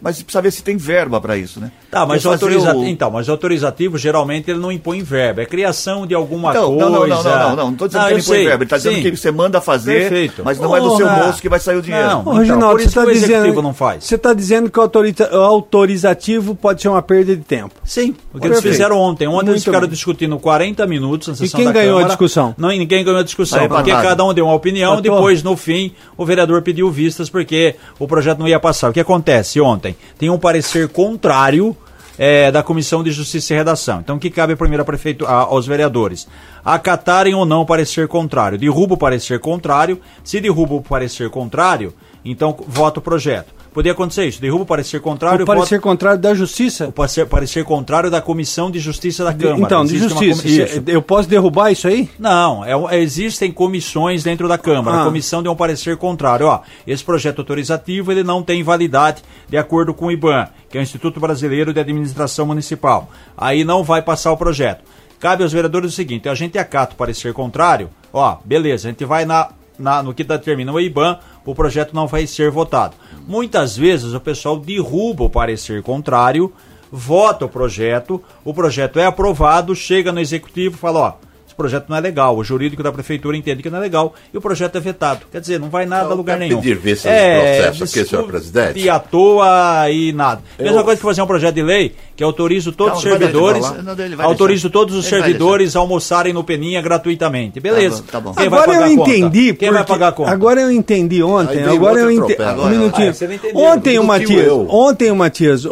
mas 0.01 0.21
precisa 0.21 0.41
ver 0.41 0.51
se 0.51 0.63
tem 0.63 0.77
verba 0.77 1.19
para 1.21 1.37
isso, 1.37 1.59
né? 1.59 1.71
Tá, 1.89 2.05
mas 2.05 2.23
o 2.25 2.29
autorizativo, 2.31 2.83
o- 2.83 2.87
então, 2.87 3.11
mas 3.11 3.27
o 3.27 3.31
autorizativo 3.31 3.97
geralmente 3.97 4.49
ele 4.49 4.59
não 4.59 4.71
impõe 4.71 5.01
verba, 5.03 5.41
é 5.41 5.45
criação 5.45 6.05
de 6.07 6.13
alguma 6.15 6.51
Então, 6.51 6.67
coisa. 6.69 6.85
não, 6.85 6.91
não, 6.91 7.07
não, 7.07 7.23
não, 7.23 7.23
não, 7.23 7.55
não, 7.55 7.65
não 7.71 7.73
tô 7.75 7.87
dizendo 7.87 8.05
que 8.05 8.11
eu 8.13 8.17
ele 8.17 8.23
põe 8.25 8.35
sei, 8.35 8.45
verba, 8.45 8.63
ele 8.63 8.69
tá 8.69 8.77
dizendo 8.77 9.01
que 9.01 9.15
você 9.17 9.31
manda 9.31 9.61
fazer, 9.61 9.99
Perfeito. 10.09 10.41
mas 10.43 10.59
não 10.59 10.75
é 10.75 10.79
do 10.81 10.95
seu 10.97 11.07
bolso 11.09 11.41
que 11.41 11.49
vai 11.49 11.59
sair 11.59 11.77
o 11.77 11.81
dinheiro. 11.81 12.07
Não. 12.07 12.21
Então, 12.21 12.33
Reginaldo, 12.33 12.67
por 12.75 12.81
você 12.81 12.87
está 12.87 13.05
que 13.13 13.17
o 13.17 13.21
dizendo, 13.21 13.33
executivo 13.39 13.61
não 13.61 13.73
faz. 13.73 14.03
Você 14.03 14.15
está 14.15 14.33
dizendo 14.33 14.69
que 14.69 14.77
o 14.79 14.81
autorita- 14.81 15.29
o 15.37 15.41
autorizativo 15.41 16.55
pode 16.55 16.81
ser 16.81 16.87
uma 16.89 17.01
perda 17.01 17.35
de 17.35 17.41
tempo. 17.43 17.73
Sim, 17.83 18.15
o 18.33 18.39
que 18.39 18.47
eles 18.47 18.61
fizeram 18.61 18.97
ontem. 18.97 19.27
Ontem 19.27 19.37
eles 19.37 19.47
Muito 19.49 19.63
ficaram 19.63 19.81
bem. 19.87 19.89
discutindo 19.89 20.37
40 20.39 20.85
minutos 20.87 21.27
na 21.27 21.35
sessão 21.35 21.57
quem 21.57 21.65
da 21.67 21.71
ganhou 21.73 21.91
a 21.93 22.01
Câmara. 22.01 22.07
discussão? 22.09 22.55
Não, 22.57 22.69
ninguém 22.69 23.03
ganhou 23.03 23.19
a 23.19 23.23
discussão, 23.23 23.61
Aí, 23.61 23.67
porque 23.67 23.91
cada 23.91 24.23
um 24.23 24.33
deu 24.33 24.45
uma 24.45 24.53
opinião, 24.55 24.93
Empatou. 24.93 25.15
depois, 25.15 25.43
no 25.43 25.55
fim, 25.57 25.91
o 26.17 26.25
vereador 26.25 26.61
pediu 26.61 26.89
vistas 26.91 27.29
porque 27.29 27.75
o 27.99 28.07
projeto 28.07 28.39
não 28.39 28.47
ia 28.47 28.59
passar. 28.59 28.89
O 28.89 28.93
que 28.93 28.99
acontece 28.99 29.59
ontem? 29.61 29.95
Tem 30.17 30.29
um 30.29 30.37
parecer 30.39 30.87
contrário 30.89 31.75
eh, 32.23 32.51
da 32.51 32.61
Comissão 32.61 33.01
de 33.03 33.09
Justiça 33.09 33.53
e 33.53 33.57
Redação. 33.57 33.99
Então, 34.01 34.17
o 34.17 34.19
que 34.19 34.29
cabe 34.29 34.55
primeiro 34.55 34.83
à 34.83 34.85
prefeitu- 34.85 35.25
a- 35.25 35.31
aos 35.39 35.65
vereadores? 35.65 36.27
Acatarem 36.63 37.33
ou 37.33 37.45
não 37.45 37.61
o 37.61 37.65
parecer 37.65 38.07
contrário. 38.07 38.57
Derruba 38.59 38.93
o 38.93 38.97
parecer 38.97 39.39
contrário. 39.39 39.99
Se 40.23 40.39
derruba 40.39 40.75
o 40.75 40.81
parecer 40.81 41.29
contrário, 41.31 41.93
então 42.23 42.55
vota 42.67 42.99
o 42.99 43.01
projeto. 43.01 43.61
Poderia 43.73 43.93
acontecer 43.93 44.25
isso. 44.27 44.41
Derruba 44.41 44.63
o 44.63 44.65
parecer 44.65 44.99
contrário, 44.99 45.43
o 45.43 45.47
parecer 45.47 45.75
vota 45.75 45.81
contrário 45.81 46.19
da 46.19 46.33
justiça. 46.35 46.89
o 46.89 46.91
parecer, 46.91 47.25
parecer 47.25 47.63
contrário 47.63 48.11
da 48.11 48.19
Comissão 48.21 48.69
de 48.69 48.79
Justiça 48.79 49.23
da 49.23 49.31
De- 49.31 49.45
Câmara. 49.45 49.61
então, 49.63 49.85
de 49.85 49.95
Existe 49.95 50.13
uma 50.13 50.23
justiça. 50.25 50.83
Eu 50.87 51.01
posso 51.01 51.29
derrubar 51.29 51.71
isso 51.71 51.87
aí? 51.87 52.09
Não, 52.19 52.65
é 52.65 52.99
existem 52.99 53.49
comissões 53.49 54.23
dentro 54.23 54.45
da 54.49 54.57
Câmara. 54.57 54.97
Ah. 54.97 55.01
A 55.03 55.05
comissão 55.05 55.41
deu 55.41 55.53
um 55.53 55.55
parecer 55.55 55.95
contrário. 55.95 56.47
Ó, 56.47 56.59
esse 56.85 57.01
projeto 57.01 57.39
autorizativo 57.39 58.11
ele 58.11 58.23
não 58.23 58.43
tem 58.43 58.61
validade 58.61 59.21
de 59.47 59.55
acordo 59.55 59.93
com 59.93 60.07
o 60.07 60.11
IBAN, 60.11 60.49
que 60.69 60.77
é 60.77 60.81
o 60.81 60.83
Instituto 60.83 61.21
Brasileiro 61.21 61.73
de 61.73 61.79
Administração 61.79 62.45
Municipal. 62.45 63.09
Aí 63.37 63.63
não 63.63 63.85
vai 63.85 64.01
passar 64.01 64.33
o 64.33 64.37
projeto. 64.37 64.83
Cabe 65.17 65.43
aos 65.43 65.53
vereadores 65.53 65.93
o 65.93 65.95
seguinte: 65.95 66.27
a 66.27 66.35
gente 66.35 66.57
acata 66.57 66.93
o 66.93 66.97
parecer 66.97 67.31
contrário. 67.31 67.89
Ó, 68.11 68.35
beleza, 68.43 68.89
a 68.89 68.91
gente 68.91 69.05
vai 69.05 69.23
na, 69.23 69.49
na- 69.79 70.03
no 70.03 70.13
que 70.13 70.23
determina 70.25 70.73
o 70.73 70.79
IBAN, 70.79 71.17
o 71.45 71.55
projeto 71.55 71.93
não 71.93 72.07
vai 72.07 72.27
ser 72.27 72.51
votado. 72.51 72.95
Muitas 73.27 73.75
vezes 73.75 74.13
o 74.13 74.19
pessoal 74.19 74.57
derruba 74.57 75.23
o 75.23 75.29
parecer 75.29 75.81
contrário, 75.81 76.51
vota 76.91 77.45
o 77.45 77.49
projeto, 77.49 78.21
o 78.43 78.53
projeto 78.53 78.99
é 78.99 79.05
aprovado, 79.05 79.75
chega 79.75 80.11
no 80.11 80.19
executivo 80.19 80.75
e 80.75 80.79
fala, 80.79 80.99
ó, 80.99 81.13
esse 81.51 81.55
projeto 81.55 81.85
não 81.89 81.97
é 81.97 81.99
legal. 81.99 82.37
O 82.37 82.43
jurídico 82.43 82.81
da 82.81 82.91
prefeitura 82.91 83.35
entende 83.35 83.61
que 83.61 83.69
não 83.69 83.77
é 83.77 83.81
legal 83.81 84.15
e 84.33 84.37
o 84.37 84.41
projeto 84.41 84.77
é 84.77 84.79
vetado. 84.79 85.21
Quer 85.31 85.41
dizer, 85.41 85.59
não 85.59 85.69
vai 85.69 85.85
nada 85.85 86.09
a 86.11 86.13
lugar 86.15 86.39
nenhum. 86.39 86.57
pedir 86.61 86.77
vista 86.77 87.09
do 87.09 87.13
processo 87.13 87.83
aqui, 87.83 88.09
senhor 88.09 88.23
presidente. 88.25 88.79
E 88.79 88.89
à 88.89 88.97
toa 88.99 89.89
e 89.91 90.13
nada. 90.13 90.41
Mesma 90.57 90.83
coisa 90.83 90.97
que 90.99 91.05
fazer 91.05 91.21
um 91.21 91.27
projeto 91.27 91.55
de 91.55 91.61
lei 91.63 91.93
que 92.15 92.23
autoriza 92.23 92.71
todos 92.71 92.99
os 92.99 93.03
Calma, 93.03 93.17
vai 93.17 93.27
servidores. 93.27 93.83
Não, 93.83 93.95
deixar. 93.95 94.69
todos 94.69 94.95
os 94.95 95.05
servidores 95.05 95.75
a 95.75 95.79
almoçarem 95.79 96.31
no 96.33 96.43
Peninha 96.43 96.81
gratuitamente. 96.81 97.59
Beleza. 97.59 98.03
Tá 98.09 98.19
bom, 98.19 98.31
tá 98.31 98.41
bom. 98.41 98.55
Agora 98.55 98.73
eu 98.73 98.87
entendi. 98.87 99.53
Quem 99.53 99.71
vai 99.71 99.83
pagar 99.83 100.09
a 100.09 100.11
conta? 100.11 100.31
Agora 100.31 100.61
eu 100.61 100.71
entendi 100.71 101.21
ontem. 101.21 101.63
Agora 101.63 101.99
eu 101.99 102.11
entendi. 102.11 102.41
Um 102.41 102.69
minutinho. 102.69 103.11
Ah, 103.11 103.53
não. 103.53 103.61
Ontem 103.61 103.99
o 103.99 104.03
Matias, 104.03 104.45
eu. 104.47 104.67
ontem 104.69 105.11
o 105.11 105.15
Matias, 105.15 105.65
o, 105.65 105.71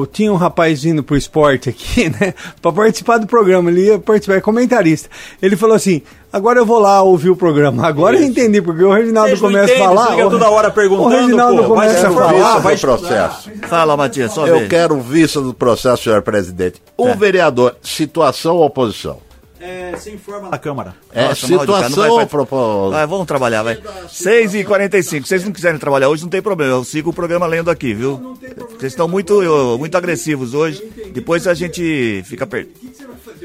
o- 0.00 0.06
tinha 0.06 0.32
um 0.32 0.36
rapaz 0.36 0.82
vindo 0.82 1.02
pro 1.02 1.16
esporte 1.16 1.68
aqui, 1.68 2.08
né? 2.20 2.32
Pra 2.60 2.72
participar 2.72 3.18
do 3.18 3.26
programa. 3.26 3.70
Ele 3.70 3.86
ia 3.86 3.98
participar, 3.98 4.36
é 4.36 4.40
comentarista. 4.40 5.01
Ele 5.40 5.56
falou 5.56 5.74
assim: 5.76 6.02
agora 6.32 6.58
eu 6.58 6.66
vou 6.66 6.78
lá 6.78 7.02
ouvir 7.02 7.30
o 7.30 7.36
programa. 7.36 7.86
Agora 7.88 8.16
eu 8.16 8.22
entendi, 8.22 8.60
porque 8.62 8.82
o 8.84 8.92
Reginaldo 8.92 9.38
começa 9.38 9.72
a 9.74 9.78
falar. 9.78 10.04
você 10.06 10.10
fica 10.12 10.26
o- 10.26 10.30
toda 10.30 10.50
hora 10.50 10.70
perguntando, 10.70 11.06
O 11.06 11.20
Reginaldo 11.20 11.62
pô, 11.64 11.74
vai 11.74 11.88
começa 11.88 12.08
a 12.08 12.12
falar. 12.12 12.58
vai 12.58 12.74
do 12.76 12.80
processo. 12.80 13.50
Fala, 13.68 13.96
Matias, 13.96 14.32
só 14.32 14.46
Eu 14.46 14.60
vê. 14.60 14.68
quero 14.68 15.00
vista 15.00 15.40
do 15.40 15.52
processo, 15.54 16.02
senhor 16.04 16.22
presidente. 16.22 16.80
O 16.96 17.08
É. 17.08 17.14
vereador, 17.16 17.76
situação 17.82 18.56
ou 18.56 18.64
oposição? 18.66 19.18
É, 19.64 19.94
se 19.96 20.10
informa 20.10 20.48
na 20.48 20.58
Câmara. 20.58 20.92
É 21.14 21.28
Nossa, 21.28 21.46
mal 21.46 21.60
situação 21.60 22.16
vai 22.16 22.26
propósito? 22.26 22.90
Vai, 22.96 23.06
vamos 23.06 23.26
trabalhar, 23.28 23.62
vai. 23.62 23.78
6 24.10 24.54
e 24.56 24.64
45 24.64 25.22
Se 25.22 25.28
vocês 25.28 25.44
não 25.44 25.52
quiserem 25.52 25.78
trabalhar 25.78 26.08
hoje, 26.08 26.24
não 26.24 26.28
tem 26.30 26.42
problema. 26.42 26.72
Eu 26.72 26.82
sigo 26.82 27.10
o 27.10 27.12
programa 27.12 27.46
lendo 27.46 27.70
aqui, 27.70 27.94
viu? 27.94 28.36
Vocês 28.76 28.92
estão 28.92 29.06
muito, 29.06 29.40
eu- 29.40 29.78
muito 29.78 29.96
agressivos 29.96 30.52
hoje. 30.52 30.82
Depois 31.14 31.46
a 31.46 31.54
gente 31.54 32.24
fica 32.26 32.44
perdido. 32.44 32.74
6 32.80 32.96
e 32.98 33.02
45 33.04 33.22
agora, 33.22 33.41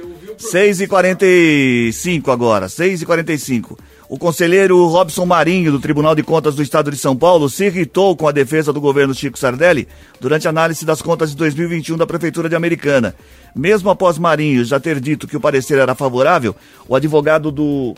6 2.69 3.01
e 3.01 3.05
45 3.05 3.77
O 4.07 4.19
conselheiro 4.19 4.85
Robson 4.85 5.25
Marinho, 5.25 5.71
do 5.71 5.79
Tribunal 5.79 6.13
de 6.13 6.21
Contas 6.21 6.53
do 6.53 6.61
Estado 6.61 6.91
de 6.91 6.97
São 6.97 7.15
Paulo, 7.15 7.49
se 7.49 7.65
irritou 7.65 8.15
com 8.15 8.27
a 8.27 8.31
defesa 8.31 8.71
do 8.71 8.79
governo 8.79 9.15
Chico 9.15 9.37
Sardelli 9.37 9.87
durante 10.21 10.45
a 10.45 10.51
análise 10.51 10.85
das 10.85 11.01
contas 11.01 11.31
de 11.31 11.37
2021 11.37 11.97
da 11.97 12.05
Prefeitura 12.05 12.47
de 12.47 12.55
Americana. 12.55 13.15
Mesmo 13.55 13.89
após 13.89 14.19
Marinho 14.19 14.63
já 14.63 14.79
ter 14.79 14.99
dito 14.99 15.27
que 15.27 15.35
o 15.35 15.41
parecer 15.41 15.79
era 15.79 15.95
favorável, 15.95 16.55
o 16.87 16.95
advogado 16.95 17.51
do 17.51 17.95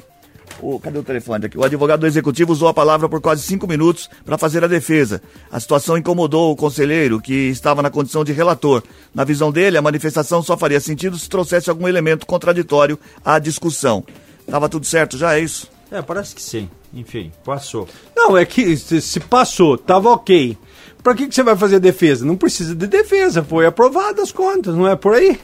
o, 0.62 0.80
cadê 0.80 0.98
o 0.98 1.04
telefone 1.04 1.46
aqui? 1.46 1.58
O 1.58 1.64
advogado 1.64 2.02
do 2.02 2.08
executivo 2.08 2.52
usou 2.52 2.68
a 2.68 2.74
palavra 2.74 3.08
por 3.08 3.22
quase 3.22 3.44
cinco 3.44 3.68
minutos 3.68 4.10
para 4.26 4.38
fazer 4.38 4.64
a 4.64 4.68
defesa. 4.68 5.22
A 5.52 5.60
situação 5.60 5.98
incomodou 5.98 6.52
o 6.52 6.56
conselheiro, 6.56 7.22
que 7.22 7.50
estava 7.50 7.82
na 7.82 7.90
condição 7.90 8.24
de 8.24 8.34
relator. 8.34 8.84
Na 9.14 9.24
visão 9.24 9.52
dele, 9.52 9.78
a 9.78 9.82
manifestação 9.82 10.42
só 10.42 10.58
faria 10.58 10.80
sentido 10.80 11.18
se 11.18 11.30
trouxesse 11.30 11.70
algum 11.70 11.88
elemento 11.88 12.26
contraditório 12.26 13.00
à 13.24 13.40
discussão. 13.40 14.04
Tava 14.50 14.68
tudo 14.68 14.86
certo 14.86 15.18
já, 15.18 15.36
é 15.36 15.40
isso? 15.40 15.70
É, 15.92 16.02
parece 16.02 16.36
que 16.36 16.42
sim. 16.42 16.70
Enfim, 16.94 17.32
passou. 17.44 17.88
Não, 18.16 18.38
é 18.38 18.46
que 18.46 18.76
se, 18.78 19.20
passou, 19.20 19.78
tava 19.78 20.10
ok. 20.10 20.58
Pra 21.04 21.16
que, 21.16 21.28
que 21.28 21.36
você 21.36 21.44
vai 21.44 21.56
fazer 21.56 21.80
defesa? 21.80 22.26
Não 22.26 22.36
precisa 22.36 22.76
de 22.76 22.88
defesa, 22.88 23.44
foi 23.44 23.66
aprovado 23.66 24.22
as 24.22 24.32
contas, 24.32 24.76
não 24.76 24.88
é 24.88 24.96
por 24.96 25.14
aí? 25.14 25.40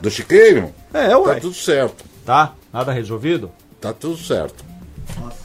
Do 0.00 0.10
Chiqueiro? 0.10 0.72
É, 0.92 1.16
ué. 1.16 1.34
Tá 1.34 1.40
tudo 1.40 1.54
certo. 1.54 2.04
Tá? 2.24 2.54
Nada 2.72 2.92
resolvido? 2.92 3.50
Tá 3.84 3.92
tudo 3.92 4.16
certo. 4.16 4.64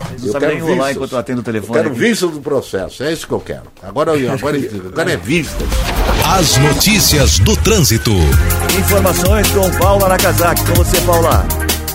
Vocês 0.08 0.24
não 0.24 0.32
sabem 0.32 0.48
nem 0.50 0.58
enrolar 0.60 0.92
enquanto 0.94 1.12
eu 1.12 1.20
atendo 1.20 1.40
o 1.40 1.42
Eu 1.42 1.44
telefone. 1.44 1.74
quero 1.80 1.90
aqui. 1.92 2.00
vista 2.00 2.28
do 2.28 2.40
processo, 2.40 3.04
é 3.04 3.12
isso 3.12 3.28
que 3.28 3.34
eu 3.34 3.40
quero. 3.42 3.64
Agora, 3.84 4.16
eu- 4.16 4.32
agora, 4.32 4.58
agora 4.58 5.12
é 5.12 5.18
vista. 5.18 5.62
As 6.38 6.56
notícias 6.58 7.38
do 7.40 7.54
trânsito. 7.58 8.12
Informações 8.80 9.46
com 9.52 9.70
Paula 9.78 10.08
Nakazaki. 10.08 10.62
Com 10.68 10.74
você, 10.76 11.02
Paula. 11.02 11.46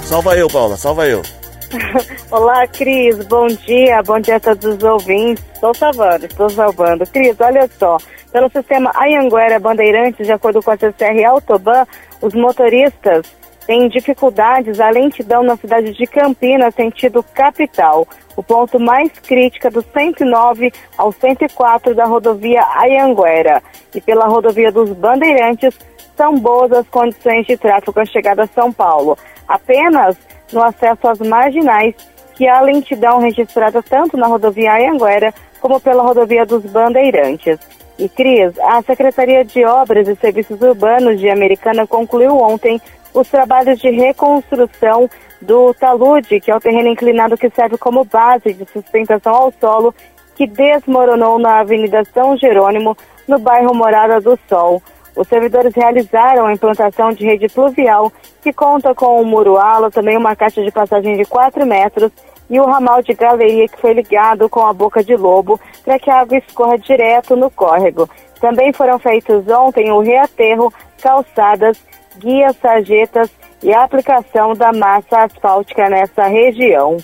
Salva 0.05 0.37
eu, 0.37 0.47
Paula, 0.51 0.77
salva 0.77 1.07
eu. 1.07 1.23
Olá, 2.31 2.67
Cris. 2.69 3.17
Bom 3.27 3.47
dia. 3.47 4.03
Bom 4.03 4.21
dia 4.21 4.37
a 4.37 4.41
todos 4.41 4.75
os 4.77 4.83
ouvintes. 4.83 5.43
Estou 5.55 5.75
salvando, 5.75 6.27
estou 6.27 6.51
salvando. 6.51 7.07
Cris, 7.07 7.35
olha 7.41 7.67
só. 7.79 7.97
Pelo 8.31 8.51
sistema 8.51 8.93
Anhanguera 9.01 9.59
Bandeirantes, 9.59 10.27
de 10.27 10.33
acordo 10.33 10.63
com 10.63 10.71
a 10.73 10.77
CCR 10.77 11.25
Autoban, 11.25 11.87
os 12.21 12.35
motoristas 12.35 13.25
têm 13.67 13.89
dificuldades, 13.89 14.81
a 14.81 14.91
lentidão 14.91 15.43
na 15.43 15.57
cidade 15.57 15.93
de 15.93 16.07
Campinas, 16.07 16.75
sentido 16.75 17.23
capital. 17.23 18.07
O 18.37 18.43
ponto 18.43 18.79
mais 18.81 19.11
crítico 19.13 19.67
é 19.67 19.71
do 19.71 19.83
109 19.83 20.73
ao 20.99 21.13
104 21.13 21.95
da 21.95 22.05
rodovia 22.05 22.63
Anhanguera. 22.63 23.63
E 23.95 24.01
pela 24.01 24.27
rodovia 24.27 24.73
dos 24.73 24.91
Bandeirantes, 24.91 25.79
são 26.17 26.39
boas 26.39 26.73
as 26.73 26.89
condições 26.89 27.47
de 27.47 27.57
tráfego 27.57 28.01
à 28.01 28.05
chegada 28.05 28.45
a 28.45 28.47
São 28.47 28.73
Paulo. 28.73 29.17
Apenas 29.47 30.17
no 30.53 30.63
acesso 30.63 31.09
às 31.09 31.19
marginais, 31.19 31.95
que 32.35 32.47
há 32.47 32.61
lentidão 32.61 33.19
registrada 33.19 33.83
tanto 33.83 34.17
na 34.17 34.27
rodovia 34.27 34.75
Anhanguera 34.75 35.33
como 35.61 35.81
pela 35.81 36.03
rodovia 36.03 36.45
dos 36.45 36.63
Bandeirantes. 36.65 37.59
E 37.99 38.09
Cris, 38.09 38.59
a 38.59 38.83
Secretaria 38.83 39.45
de 39.45 39.65
Obras 39.65 40.09
e 40.09 40.17
Serviços 40.17 40.61
Urbanos 40.61 41.21
de 41.21 41.31
Americana 41.31 41.87
concluiu 41.87 42.37
ontem 42.37 42.81
os 43.15 43.29
trabalhos 43.29 43.79
de 43.79 43.91
reconstrução 43.91 45.09
do 45.41 45.73
talude, 45.75 46.41
que 46.41 46.51
é 46.51 46.57
o 46.57 46.61
terreno 46.61 46.89
inclinado 46.89 47.37
que 47.37 47.49
serve 47.51 47.79
como 47.79 48.05
base 48.05 48.53
de 48.53 48.67
sustentação 48.71 49.35
ao 49.35 49.53
solo, 49.61 49.95
que 50.35 50.47
desmoronou 50.47 51.39
na 51.39 51.61
Avenida 51.61 52.03
São 52.13 52.37
Jerônimo, 52.37 52.97
no 53.29 53.39
bairro 53.39 53.75
Morada 53.75 54.21
do 54.21 54.39
Sol. 54.49 54.83
Os 55.17 55.29
servidores 55.29 55.73
realizaram 55.75 56.47
a 56.47 56.53
implantação 56.53 57.13
de 57.13 57.25
rede 57.25 57.49
pluvial, 57.49 58.13
que 58.43 58.53
conta 58.53 58.95
com 58.95 59.21
um 59.21 59.25
muro 59.25 59.57
ala, 59.57 59.91
também 59.91 60.17
uma 60.17 60.35
caixa 60.35 60.63
de 60.63 60.73
passagem 60.73 61.17
de 61.17 61.25
4 61.25 61.65
metros 61.65 62.11
e 62.51 62.59
o 62.59 62.67
ramal 62.67 63.01
de 63.01 63.15
galeria 63.15 63.69
que 63.69 63.81
foi 63.81 63.93
ligado 63.95 64.49
com 64.49 64.61
a 64.67 64.73
boca 64.73 65.03
de 65.03 65.17
lobo 65.17 65.59
para 65.85 65.99
que 65.99 66.11
a 66.11 66.21
água 66.21 66.37
escorra 66.37 66.77
direto 66.77 67.37
no 67.37 67.49
córrego. 67.51 68.09
Também 68.41 68.73
foram 68.73 68.99
feitos 68.99 69.49
ontem 69.49 69.91
o 69.91 70.01
reaterro, 70.01 70.73
calçadas, 71.01 71.79
guias, 72.19 72.57
sarjetas 72.61 73.31
e 73.63 73.73
aplicação 73.73 74.55
da 74.55 74.73
massa 74.73 75.25
asfáltica 75.25 75.89
nessa 75.89 76.27
região. 76.27 76.97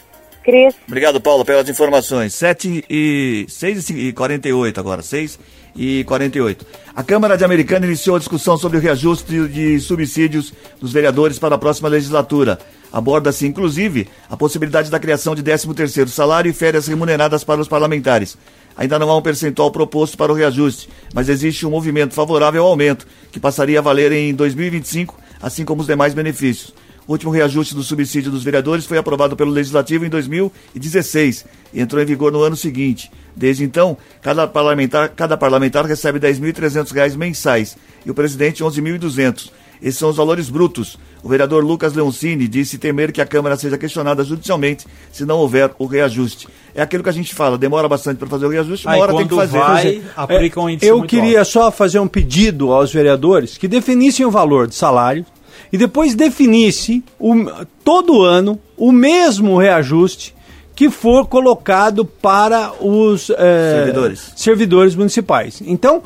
Cris, 0.43 0.75
Obrigado, 0.87 1.21
Paulo, 1.21 1.45
pelas 1.45 1.69
informações. 1.69 2.35
7 2.35 2.85
e 2.89 3.45
6 3.49 3.91
e 3.91 4.13
48 4.13 4.81
agora, 4.81 5.03
6 5.03 5.39
e 5.77 6.03
48. 6.05 6.67
A 6.95 7.03
Câmara 7.03 7.37
de 7.37 7.45
Americana 7.45 7.87
iniciou 7.87 8.17
a 8.17 8.19
discussão 8.19 8.57
sobre 8.57 8.79
o 8.79 8.81
reajuste 8.81 9.49
de 9.49 9.79
subsídios 9.81 10.53
dos 10.81 10.93
vereadores 10.93 11.39
para 11.39 11.55
a 11.55 11.59
próxima 11.59 11.89
legislatura. 11.89 12.59
Aborda-se, 12.93 13.47
inclusive, 13.47 14.09
a 14.29 14.37
possibilidade 14.37 14.91
da 14.91 14.99
criação 14.99 15.35
de 15.35 15.43
13º 15.43 16.09
salário 16.09 16.51
e 16.51 16.55
férias 16.55 16.89
remuneradas 16.89 17.45
para 17.45 17.61
os 17.61 17.69
parlamentares. 17.69 18.37
Ainda 18.81 18.99
não 18.99 19.11
há 19.11 19.17
um 19.19 19.21
percentual 19.21 19.71
proposto 19.71 20.17
para 20.17 20.33
o 20.33 20.35
reajuste, 20.35 20.89
mas 21.13 21.29
existe 21.29 21.67
um 21.67 21.71
movimento 21.71 22.15
favorável 22.15 22.63
ao 22.63 22.71
aumento, 22.71 23.07
que 23.31 23.39
passaria 23.39 23.79
a 23.79 23.83
valer 23.83 24.11
em 24.11 24.35
2025, 24.35 25.21
assim 25.39 25.67
como 25.67 25.83
os 25.83 25.87
demais 25.87 26.15
benefícios. 26.15 26.73
O 27.07 27.13
último 27.13 27.31
reajuste 27.31 27.75
do 27.75 27.83
subsídio 27.83 28.31
dos 28.31 28.43
vereadores 28.43 28.87
foi 28.87 28.97
aprovado 28.97 29.37
pelo 29.37 29.51
Legislativo 29.51 30.07
em 30.07 30.09
2016 30.09 31.45
e 31.75 31.81
entrou 31.83 32.01
em 32.03 32.07
vigor 32.07 32.33
no 32.33 32.43
ano 32.43 32.57
seguinte. 32.57 33.13
Desde 33.37 33.65
então, 33.65 33.99
cada 34.23 34.47
parlamentar, 34.47 35.11
cada 35.11 35.37
parlamentar 35.37 35.85
recebe 35.85 36.19
10.300 36.19 36.91
reais 36.91 37.15
mensais 37.15 37.77
e 38.07 38.11
o 38.11 38.15
presidente 38.15 38.63
R$ 38.63 38.71
11.200. 38.71 39.51
Esses 39.83 39.99
são 39.99 40.11
os 40.11 40.17
valores 40.17 40.49
brutos. 40.51 40.99
O 41.23 41.29
vereador 41.29 41.65
Lucas 41.65 41.93
Leoncini 41.95 42.47
disse 42.49 42.79
temer 42.79 43.13
que 43.13 43.21
a 43.21 43.27
Câmara 43.27 43.57
seja 43.57 43.77
questionada 43.79 44.25
judicialmente 44.25 44.87
se 45.13 45.25
não 45.25 45.39
houver 45.39 45.71
o 45.79 45.87
reajuste. 45.87 46.49
É 46.75 46.81
aquilo 46.83 47.03
que 47.03 47.09
a 47.09 47.13
gente 47.13 47.35
fala, 47.35 47.59
demora 47.59 47.89
bastante 47.89 48.19
para 48.19 48.29
fazer 48.29 48.47
o 48.47 48.49
reajuste, 48.49 48.87
uma 48.87 48.95
Aí 48.95 49.01
hora 49.01 49.15
tem 49.15 49.27
que 49.27 49.35
fazer. 49.35 49.59
vai, 49.59 50.03
um 50.61 50.69
É, 50.87 50.89
Eu 50.91 50.99
muito 50.99 51.11
queria 51.11 51.41
alto. 51.41 51.51
só 51.51 51.71
fazer 51.71 51.99
um 51.99 52.09
pedido 52.09 52.73
aos 52.73 52.93
vereadores 52.93 53.59
que 53.59 53.69
definissem 53.69 54.25
o 54.25 54.31
valor 54.31 54.67
de 54.67 54.75
salário 54.75 55.25
e 55.73 55.77
depois 55.79 56.15
definisse 56.15 57.03
o, 57.19 57.35
todo 57.85 58.23
ano 58.23 58.59
o 58.77 58.91
mesmo 58.93 59.59
reajuste 59.59 60.35
que 60.75 60.89
for 60.89 61.27
colocado 61.27 62.07
para 62.07 62.73
os 62.83 63.29
eh, 63.37 63.75
Servidores. 63.85 64.33
servidores 64.35 64.95
municipais. 64.95 65.63
Então, 65.67 66.03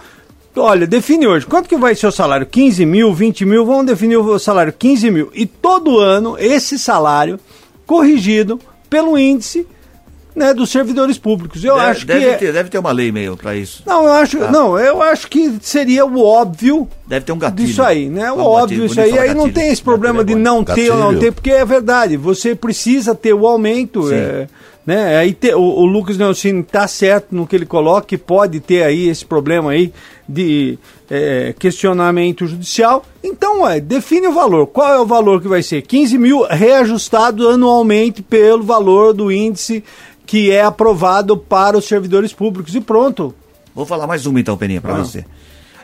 olha, 0.56 0.86
define 0.86 1.26
hoje. 1.26 1.46
Quanto 1.46 1.68
que 1.68 1.76
vai 1.76 1.94
ser 1.94 2.06
o 2.06 2.12
salário? 2.12 2.46
15 2.46 2.84
mil, 2.86 3.12
20 3.12 3.44
mil? 3.44 3.64
Vamos 3.64 3.86
definir 3.86 4.16
o 4.16 4.38
salário 4.38 4.72
15 4.72 5.10
mil. 5.10 5.30
E 5.34 5.46
todo 5.46 5.98
ano 5.98 6.36
esse 6.38 6.78
salário 6.78 7.38
corrigido 7.86 8.58
pelo 8.88 9.18
índice 9.18 9.66
né, 10.34 10.52
dos 10.52 10.70
servidores 10.70 11.16
públicos. 11.16 11.62
Eu 11.64 11.76
Deve, 11.76 11.86
acho 11.90 12.06
deve 12.06 12.20
que 12.20 12.26
é- 12.26 12.34
ter, 12.36 12.52
deve 12.52 12.68
ter 12.68 12.78
uma 12.78 12.90
lei 12.90 13.12
meio 13.12 13.36
para 13.36 13.54
isso. 13.54 13.82
não, 13.86 14.04
eu 14.04 14.12
acho, 14.14 14.38
não, 14.50 14.76
eu 14.78 15.00
acho 15.00 15.28
que 15.28 15.58
seria 15.60 16.04
o 16.04 16.20
óbvio 16.24 16.88
Deve 17.06 17.24
ter 17.24 17.32
um 17.32 17.38
gatilho. 17.38 17.68
disso 17.68 17.82
aí, 17.82 18.08
né? 18.08 18.32
O 18.32 18.36
Um 18.36 18.40
óbvio 18.40 18.80
gatilho, 18.80 18.86
isso 18.86 19.00
aí. 19.00 19.18
Aí 19.18 19.34
não 19.34 19.48
tem 19.50 19.68
esse 19.70 19.82
problema 19.82 20.24
Gatilho 20.24 20.40
de 20.42 20.48
é 20.48 20.50
bom. 20.50 20.56
não 20.58 20.64
ter 20.64 20.90
ou 20.90 20.98
não 20.98 21.18
ter, 21.18 21.32
porque 21.32 21.50
é 21.50 21.64
verdade. 21.64 22.16
Você 22.16 22.54
precisa 22.54 23.14
ter 23.14 23.32
o 23.32 23.46
aumento, 23.46 24.12
é, 24.12 24.48
né? 24.84 25.18
Aí 25.18 25.32
te- 25.32 25.54
o, 25.54 25.60
o 25.60 25.84
Lucas 25.86 26.16
Nelson 26.18 26.62
tá 26.62 26.88
certo 26.88 27.28
no 27.32 27.46
que 27.46 27.54
ele 27.54 27.66
coloca, 27.66 28.04
que 28.06 28.18
pode 28.18 28.58
ter 28.58 28.82
aí 28.82 29.08
esse 29.08 29.24
problema 29.24 29.70
aí 29.70 29.92
de 30.28 30.78
é, 31.10 31.54
questionamento 31.58 32.46
judicial. 32.46 33.04
Então, 33.22 33.66
é, 33.68 33.80
define 33.80 34.28
o 34.28 34.32
valor. 34.32 34.66
Qual 34.66 34.92
é 34.92 35.00
o 35.00 35.06
valor 35.06 35.40
que 35.40 35.48
vai 35.48 35.62
ser? 35.62 35.82
15 35.82 36.18
mil 36.18 36.42
reajustado 36.42 37.48
anualmente 37.48 38.22
pelo 38.22 38.62
valor 38.62 39.12
do 39.12 39.30
índice 39.30 39.84
que 40.26 40.50
é 40.50 40.62
aprovado 40.62 41.36
para 41.36 41.76
os 41.76 41.84
servidores 41.84 42.32
públicos. 42.32 42.74
E 42.74 42.80
pronto. 42.80 43.34
Vou 43.74 43.86
falar 43.86 44.06
mais 44.06 44.26
uma 44.26 44.40
então, 44.40 44.56
Peninha, 44.56 44.80
para 44.80 44.94
ah. 44.94 44.98
você. 44.98 45.24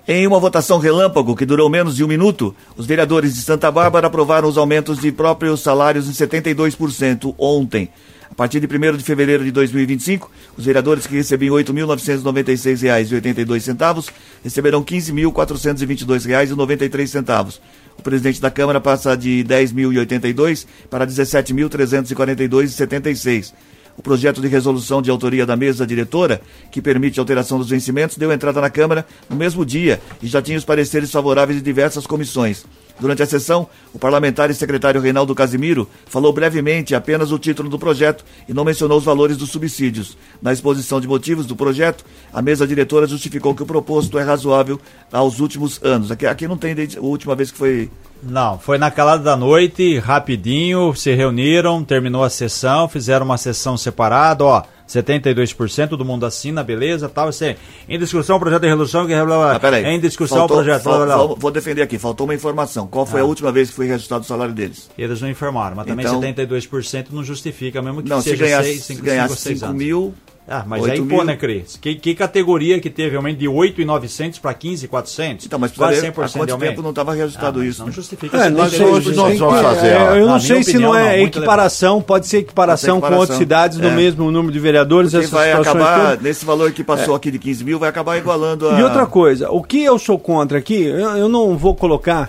Em 0.09 0.27
uma 0.27 0.41
votação 0.41 0.79
relâmpago 0.79 1.37
que 1.37 1.47
durou 1.47 1.69
menos 1.69 1.95
de 1.95 2.03
um 2.03 2.09
minuto, 2.09 2.55
os 2.77 2.87
vereadores 2.87 3.35
de 3.35 3.43
Santa 3.43 3.71
Bárbara 3.71 4.07
aprovaram 4.07 4.49
os 4.49 4.57
aumentos 4.57 4.99
de 4.99 5.13
próprios 5.13 5.61
salários 5.61 6.09
em 6.09 6.13
72% 6.13 7.35
ontem. 7.39 7.91
A 8.31 8.35
partir 8.35 8.61
de 8.61 8.67
1 8.67 8.97
de 8.97 9.05
fevereiro 9.05 9.45
de 9.45 9.51
2025, 9.51 10.31
os 10.57 10.65
vereadores 10.65 11.07
que 11.07 11.15
recebiam 11.15 11.55
R$ 11.57 11.65
8.996,82 11.65 14.09
receberão 14.43 14.79
R$ 14.81 14.87
15.422,93. 14.87 17.61
O 17.99 18.03
presidente 18.03 18.41
da 18.41 18.51
Câmara 18.51 18.81
passa 18.81 19.15
de 19.17 19.43
R$ 19.43 19.45
10.082 19.45 20.67
para 20.89 21.05
R$ 21.05 21.11
17.342,76. 21.11 23.53
O 23.99 24.03
projeto 24.03 24.41
de 24.41 24.49
resolução 24.49 25.03
de 25.03 25.11
autoria 25.11 25.45
da 25.45 25.57
mesa 25.57 25.87
diretora, 25.87 26.41
que 26.71 26.81
permite 26.81 27.21
a 27.21 27.23
alteração 27.23 27.59
dos 27.59 27.69
vencimentos, 27.69 28.17
deu 28.17 28.33
entrada 28.33 28.59
na 28.61 28.71
Câmara 28.71 29.07
no 29.29 29.37
mesmo 29.37 29.67
dia 29.67 30.01
e 30.23 30.27
já 30.27 30.41
tinha 30.41 30.57
os 30.57 30.65
pareceres 30.65 31.11
favoráveis 31.11 31.59
de 31.59 31.65
diversas 31.65 32.07
comissões. 32.07 32.65
Durante 33.01 33.23
a 33.23 33.27
sessão, 33.27 33.67
o 33.95 33.99
parlamentar 33.99 34.51
e 34.51 34.55
secretário 34.55 35.01
Reinaldo 35.01 35.35
Casimiro 35.35 35.89
falou 36.05 36.35
brevemente 36.35 36.95
apenas 36.95 37.33
o 37.33 37.39
título 37.39 37.71
do 37.71 37.79
projeto 37.79 38.23
e 38.47 38.53
não 38.53 38.63
mencionou 38.63 38.99
os 38.99 39.05
valores 39.05 39.39
dos 39.39 39.51
subsídios. 39.51 40.19
Na 40.43 40.53
exposição 40.53 41.01
de 41.01 41.09
motivos 41.09 41.47
do 41.47 41.57
projeto, 41.57 42.05
a 42.31 42.43
mesa 42.43 42.67
diretora 42.67 43.07
justificou 43.07 43.55
que 43.55 43.63
o 43.63 43.67
proposto 43.67 44.19
é 44.19 44.23
razoável 44.23 44.79
aos 45.11 45.41
últimos 45.41 45.83
anos. 45.83 46.11
Aqui, 46.11 46.27
aqui 46.27 46.47
não 46.47 46.59
tem 46.59 46.75
a 46.75 47.01
última 47.01 47.35
vez 47.35 47.51
que 47.51 47.57
foi 47.57 47.91
não, 48.23 48.59
foi 48.59 48.79
na 48.79 48.91
calada 48.91 49.23
da 49.23 49.37
noite, 49.37 49.99
rapidinho, 49.99 50.95
se 50.95 51.15
reuniram, 51.15 51.83
terminou 51.83 52.23
a 52.23 52.31
sessão, 52.31 52.89
fizeram 52.89 53.25
uma 53.25 53.39
sessão 53.39 53.77
separada, 53.77 54.45
ó, 54.45 54.63
72% 54.89 55.91
do 55.91 56.05
mundo 56.05 56.27
assina, 56.27 56.65
beleza, 56.65 57.09
tal, 57.09 57.29
assim, 57.29 57.55
em 57.89 57.99
discussão 57.99 58.37
o 58.37 58.41
projeto 58.41 58.63
de 58.63 58.69
resolução, 58.69 59.07
que 59.07 59.15
ah, 59.15 59.59
peraí, 59.61 59.85
em 59.85 60.01
discussão 60.01 60.39
faltou, 60.39 60.57
o 60.59 60.63
projeto, 60.63 60.83
fal, 60.83 61.07
fal, 61.07 61.37
vou 61.37 61.51
defender 61.51 61.83
aqui, 61.83 61.99
faltou 61.99 62.27
uma 62.27 62.35
informação, 62.35 62.87
qual 62.87 63.07
foi 63.07 63.21
ah. 63.21 63.23
a 63.23 63.27
última 63.27 63.53
vez 63.53 63.71
que 63.71 63.77
foi 63.77 63.87
registrado 63.87 64.25
o 64.25 64.27
salário 64.27 64.53
deles? 64.53 64.91
Eles 64.99 65.21
não 65.21 65.31
informaram, 65.31 65.77
mas 65.77 65.87
também 65.87 66.05
então, 66.05 66.21
72% 66.21 67.07
não 67.11 67.23
justifica, 67.23 67.81
mesmo 67.81 68.03
que 68.03 68.09
não, 68.09 68.21
seja 68.21 68.37
se 68.37 68.43
ganhar, 68.43 68.63
6, 68.65 68.85
5, 68.85 68.99
se 68.99 69.07
ganhar 69.07 69.29
5 69.29 69.69
mil, 69.69 70.15
ah, 70.49 70.65
mas 70.67 70.85
aí, 70.85 71.01
pô, 71.01 71.23
né, 71.23 71.37
Cris? 71.37 71.77
Que, 71.77 71.95
que 71.95 72.13
categoria 72.13 72.81
que 72.81 72.91
teve 72.91 73.15
aumento 73.15 73.39
de 73.39 73.47
8,900 73.47 74.41
para 74.41 74.53
15,400? 74.53 75.47
Então, 75.47 75.59
mas 75.61 75.71
Quase 75.71 76.01
100% 76.05 76.25
há 76.25 76.29
quanto 76.29 76.59
tempo 76.59 76.83
não 76.83 76.91
estava 76.91 77.15
registrado 77.15 77.61
ah, 77.61 77.65
isso? 77.65 77.81
Não 77.81 77.87
né? 77.87 77.93
justifica. 77.93 78.37
É, 78.37 78.51
nós, 78.51 78.73
hoje 78.79 79.15
nós 79.15 79.39
vamos 79.39 79.61
fazer. 79.61 79.89
É, 79.89 80.21
eu 80.21 80.27
não 80.27 80.41
sei 80.41 80.57
opinião, 80.57 80.63
se 80.63 80.79
não 80.79 80.97
é 80.97 81.19
não, 81.19 81.27
equiparação, 81.27 82.03
pode 82.03 82.27
ser 82.27 82.39
equiparação, 82.39 82.97
equiparação, 82.97 83.17
com 83.17 83.21
outras 83.21 83.39
cidades 83.39 83.79
é. 83.79 83.83
do 83.83 83.91
mesmo 83.93 84.29
número 84.31 84.53
de 84.53 84.59
vereadores. 84.59 85.13
Porque 85.13 85.29
vai 85.29 85.53
acabar, 85.53 86.09
todas. 86.09 86.23
nesse 86.23 86.45
valor 86.45 86.73
que 86.73 86.83
passou 86.83 87.15
é. 87.15 87.17
aqui 87.17 87.31
de 87.31 87.39
15 87.39 87.65
mil, 87.65 87.79
vai 87.79 87.89
acabar 87.89 88.17
igualando 88.17 88.69
a... 88.69 88.81
E 88.81 88.83
outra 88.83 89.07
coisa, 89.07 89.51
o 89.51 89.63
que 89.63 89.85
eu 89.85 90.01
sou 90.01 90.19
contra 90.19 90.59
aqui, 90.59 90.83
eu, 90.83 91.11
eu 91.17 91.29
não 91.29 91.57
vou 91.57 91.77
colocar 91.77 92.29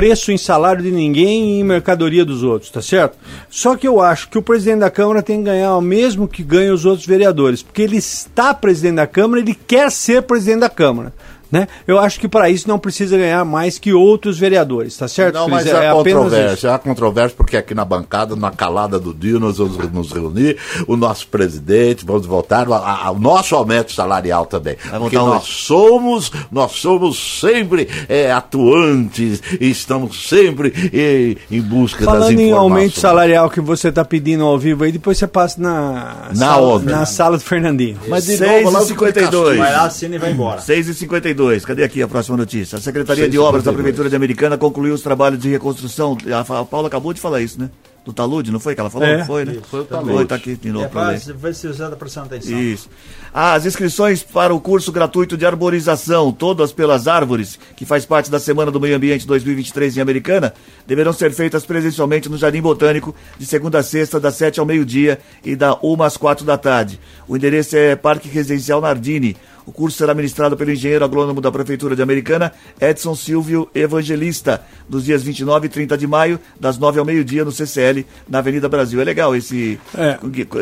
preço 0.00 0.32
em 0.32 0.38
salário 0.38 0.82
de 0.82 0.90
ninguém 0.90 1.56
e 1.56 1.60
em 1.60 1.62
mercadoria 1.62 2.24
dos 2.24 2.42
outros, 2.42 2.70
tá 2.70 2.80
certo? 2.80 3.18
Só 3.50 3.76
que 3.76 3.86
eu 3.86 4.00
acho 4.00 4.30
que 4.30 4.38
o 4.38 4.42
presidente 4.42 4.78
da 4.78 4.90
Câmara 4.90 5.22
tem 5.22 5.36
que 5.36 5.44
ganhar 5.44 5.76
o 5.76 5.82
mesmo 5.82 6.26
que 6.26 6.42
ganham 6.42 6.74
os 6.74 6.86
outros 6.86 7.06
vereadores, 7.06 7.62
porque 7.62 7.82
ele 7.82 7.98
está 7.98 8.54
presidente 8.54 8.96
da 8.96 9.06
Câmara, 9.06 9.42
ele 9.42 9.54
quer 9.54 9.90
ser 9.90 10.22
presidente 10.22 10.60
da 10.60 10.70
Câmara. 10.70 11.12
Né? 11.50 11.66
Eu 11.86 11.98
acho 11.98 12.20
que 12.20 12.28
para 12.28 12.48
isso 12.48 12.68
não 12.68 12.78
precisa 12.78 13.18
ganhar 13.18 13.44
mais 13.44 13.78
que 13.78 13.92
outros 13.92 14.38
vereadores, 14.38 14.96
tá 14.96 15.08
certo? 15.08 15.34
Não, 15.34 15.48
mas 15.48 15.66
é, 15.66 15.88
há 15.88 15.92
controvérsia, 15.92 16.74
há 16.74 16.78
controvérsia 16.78 17.36
porque 17.36 17.56
aqui 17.56 17.74
na 17.74 17.84
bancada, 17.84 18.36
na 18.36 18.50
calada 18.50 19.00
do 19.00 19.12
dia, 19.12 19.38
nós 19.38 19.58
vamos 19.58 19.76
nos 19.90 20.12
reunir, 20.12 20.56
o 20.86 20.96
nosso 20.96 21.26
presidente, 21.26 22.04
vamos 22.04 22.26
votar 22.26 22.68
o 22.68 23.18
nosso 23.18 23.56
aumento 23.56 23.92
salarial 23.92 24.46
também. 24.46 24.76
Porque 24.98 25.16
nós 25.16 25.44
somos, 25.44 26.30
nós 26.52 26.72
somos 26.72 27.40
sempre 27.40 27.88
é, 28.08 28.30
atuantes 28.30 29.42
e 29.60 29.70
estamos 29.70 30.28
sempre 30.28 30.72
é, 30.92 31.36
em 31.50 31.60
busca 31.60 32.04
Falando 32.04 32.20
das 32.20 32.30
informações. 32.30 32.36
Falando 32.36 32.40
em 32.40 32.52
aumento 32.52 33.00
salarial 33.00 33.50
que 33.50 33.60
você 33.60 33.88
está 33.88 34.04
pedindo 34.04 34.44
ao 34.44 34.58
vivo 34.58 34.84
aí, 34.84 34.92
depois 34.92 35.18
você 35.18 35.26
passa 35.26 35.60
na, 35.60 36.28
na, 36.28 36.34
sala, 36.34 36.78
na 36.80 37.06
sala 37.06 37.38
do 37.38 37.42
Fernandinho. 37.42 37.98
Mas 38.08 38.26
de 38.26 38.36
6 38.36 38.64
novo, 38.64 38.86
52. 38.86 39.58
Vai 39.58 39.72
lá, 39.72 39.84
assina 39.84 40.14
e 40.14 40.18
vai 40.18 40.30
embora. 40.30 40.60
6 40.60 40.88
e 40.88 40.94
52. 40.94 41.39
22. 41.40 41.64
Cadê 41.64 41.84
aqui 41.84 42.02
a 42.02 42.08
próxima 42.08 42.36
notícia? 42.36 42.76
A 42.76 42.80
Secretaria 42.80 43.28
de 43.28 43.38
Obras 43.38 43.64
da 43.64 43.72
Prefeitura 43.72 44.10
de 44.10 44.16
Americana 44.16 44.58
concluiu 44.58 44.94
os 44.94 45.02
trabalhos 45.02 45.40
de 45.40 45.48
reconstrução. 45.48 46.16
A 46.38 46.64
Paula 46.64 46.88
acabou 46.88 47.12
de 47.12 47.20
falar 47.20 47.40
isso, 47.40 47.58
né? 47.58 47.70
Do 48.04 48.14
talude, 48.14 48.50
não 48.50 48.58
foi 48.58 48.74
que 48.74 48.80
ela 48.80 48.88
falou? 48.88 49.06
É, 49.06 49.24
foi, 49.26 49.44
né? 49.44 49.52
Isso, 49.52 49.62
foi 49.64 49.80
o 49.80 49.84
talude. 49.84 50.14
Foi, 50.14 50.26
tá 50.26 50.34
aqui 50.34 50.56
de 50.56 50.72
novo. 50.72 50.86
É, 50.86 50.88
pra 50.88 51.14
vai 51.34 51.52
ser 51.52 51.68
usada 51.68 51.94
prestando 51.96 52.26
atenção. 52.26 52.58
Isso. 52.58 52.88
As 53.32 53.66
inscrições 53.66 54.22
para 54.22 54.54
o 54.54 54.60
curso 54.60 54.90
gratuito 54.90 55.36
de 55.36 55.44
arborização, 55.44 56.32
todas 56.32 56.72
pelas 56.72 57.06
árvores, 57.06 57.58
que 57.76 57.84
faz 57.84 58.06
parte 58.06 58.30
da 58.30 58.38
Semana 58.38 58.70
do 58.70 58.80
Meio 58.80 58.96
Ambiente 58.96 59.26
2023 59.26 59.98
em 59.98 60.00
Americana, 60.00 60.54
deverão 60.86 61.12
ser 61.12 61.30
feitas 61.32 61.66
presencialmente 61.66 62.26
no 62.30 62.38
Jardim 62.38 62.62
Botânico, 62.62 63.14
de 63.38 63.44
segunda 63.44 63.80
a 63.80 63.82
sexta, 63.82 64.18
das 64.18 64.34
7 64.36 64.58
ao 64.58 64.66
meio-dia 64.66 65.20
e 65.44 65.54
da 65.54 65.78
1 65.82 66.02
às 66.02 66.16
4 66.16 66.44
da 66.44 66.56
tarde. 66.56 66.98
O 67.28 67.36
endereço 67.36 67.76
é 67.76 67.94
Parque 67.96 68.30
Residencial 68.30 68.80
Nardini, 68.80 69.36
o 69.66 69.72
curso 69.72 69.96
será 69.96 70.14
ministrado 70.14 70.56
pelo 70.56 70.70
engenheiro 70.70 71.04
agrônomo 71.04 71.40
da 71.40 71.50
Prefeitura 71.50 71.94
de 71.94 72.02
Americana, 72.02 72.52
Edson 72.80 73.14
Silvio 73.14 73.68
Evangelista, 73.74 74.62
dos 74.88 75.04
dias 75.04 75.22
29 75.22 75.66
e 75.66 75.68
30 75.68 75.98
de 75.98 76.06
maio, 76.06 76.40
das 76.58 76.78
9 76.78 76.98
ao 76.98 77.04
meio-dia, 77.04 77.44
no 77.44 77.52
CCL, 77.52 78.04
na 78.28 78.38
Avenida 78.38 78.68
Brasil. 78.68 79.00
É 79.00 79.04
legal 79.04 79.34
esse 79.34 79.78
é. 79.96 80.18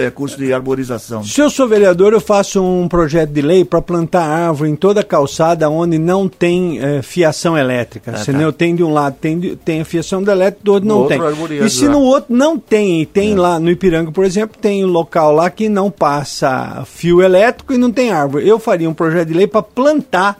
é. 0.07 0.11
curso 0.11 0.37
de 0.37 0.53
arborização. 0.53 1.23
Se 1.23 1.41
eu 1.41 1.51
sou 1.51 1.69
vereador, 1.69 2.13
eu 2.13 2.21
faço 2.21 2.63
um 2.63 2.89
projeto 2.89 3.31
de 3.31 3.43
lei 3.43 3.65
para 3.65 3.81
plantar 3.81 4.25
árvore 4.25 4.71
em 4.71 4.77
toda 4.77 5.01
a 5.01 5.05
calçada 5.05 5.69
onde 5.71 5.99
não 5.99 6.29
tem 6.29 6.79
é, 6.81 7.03
fiação 7.03 7.57
elétrica. 7.57 8.13
Ah, 8.15 8.21
entendeu? 8.21 8.53
Tá. 8.53 8.59
Tem 8.59 8.75
de 8.75 8.83
um 8.83 8.93
lado, 8.93 9.17
tem, 9.21 9.39
de, 9.39 9.57
tem 9.57 9.81
a 9.81 9.85
fiação 9.85 10.23
da 10.23 10.33
elétrica, 10.33 10.65
do 10.65 10.73
outro 10.73 10.89
no 10.89 10.95
não 10.95 11.03
outro 11.03 11.49
tem. 11.49 11.65
E 11.65 11.71
se 11.71 11.89
no 11.89 12.01
outro 12.01 12.35
não 12.35 12.59
tem, 12.59 13.03
e 13.03 13.07
tem 13.07 13.33
é. 13.33 13.37
lá 13.37 13.59
no 13.59 13.71
Ipiranga, 13.71 14.13
por 14.13 14.25
exemplo, 14.25 14.59
tem 14.61 14.85
um 14.85 14.89
local 14.89 15.33
lá 15.33 15.51
que 15.51 15.69
não 15.69 15.91
passa 15.91 16.85
fio 16.87 17.23
elétrico 17.23 17.73
e 17.73 17.79
não 17.79 17.91
tem 17.91 18.11
árvore. 18.11 18.49
Eu 18.49 18.59
faria 18.59 18.89
um 18.89 18.95
projeto 18.99 19.29
de 19.29 19.35
lei 19.35 19.47
para 19.47 19.63
plantar 19.63 20.39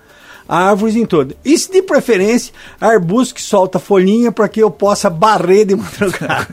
árvores 0.49 0.97
em 0.97 1.05
todo. 1.05 1.37
Isso 1.45 1.71
de 1.71 1.83
preferência, 1.83 2.53
arbustos 2.81 3.33
que 3.33 3.43
solta 3.43 3.79
folhinha 3.79 4.33
para 4.33 4.49
que 4.49 4.61
eu 4.61 4.71
possa 4.71 5.11
barrer 5.11 5.67
de 5.67 5.77
madrugada. 5.77 6.49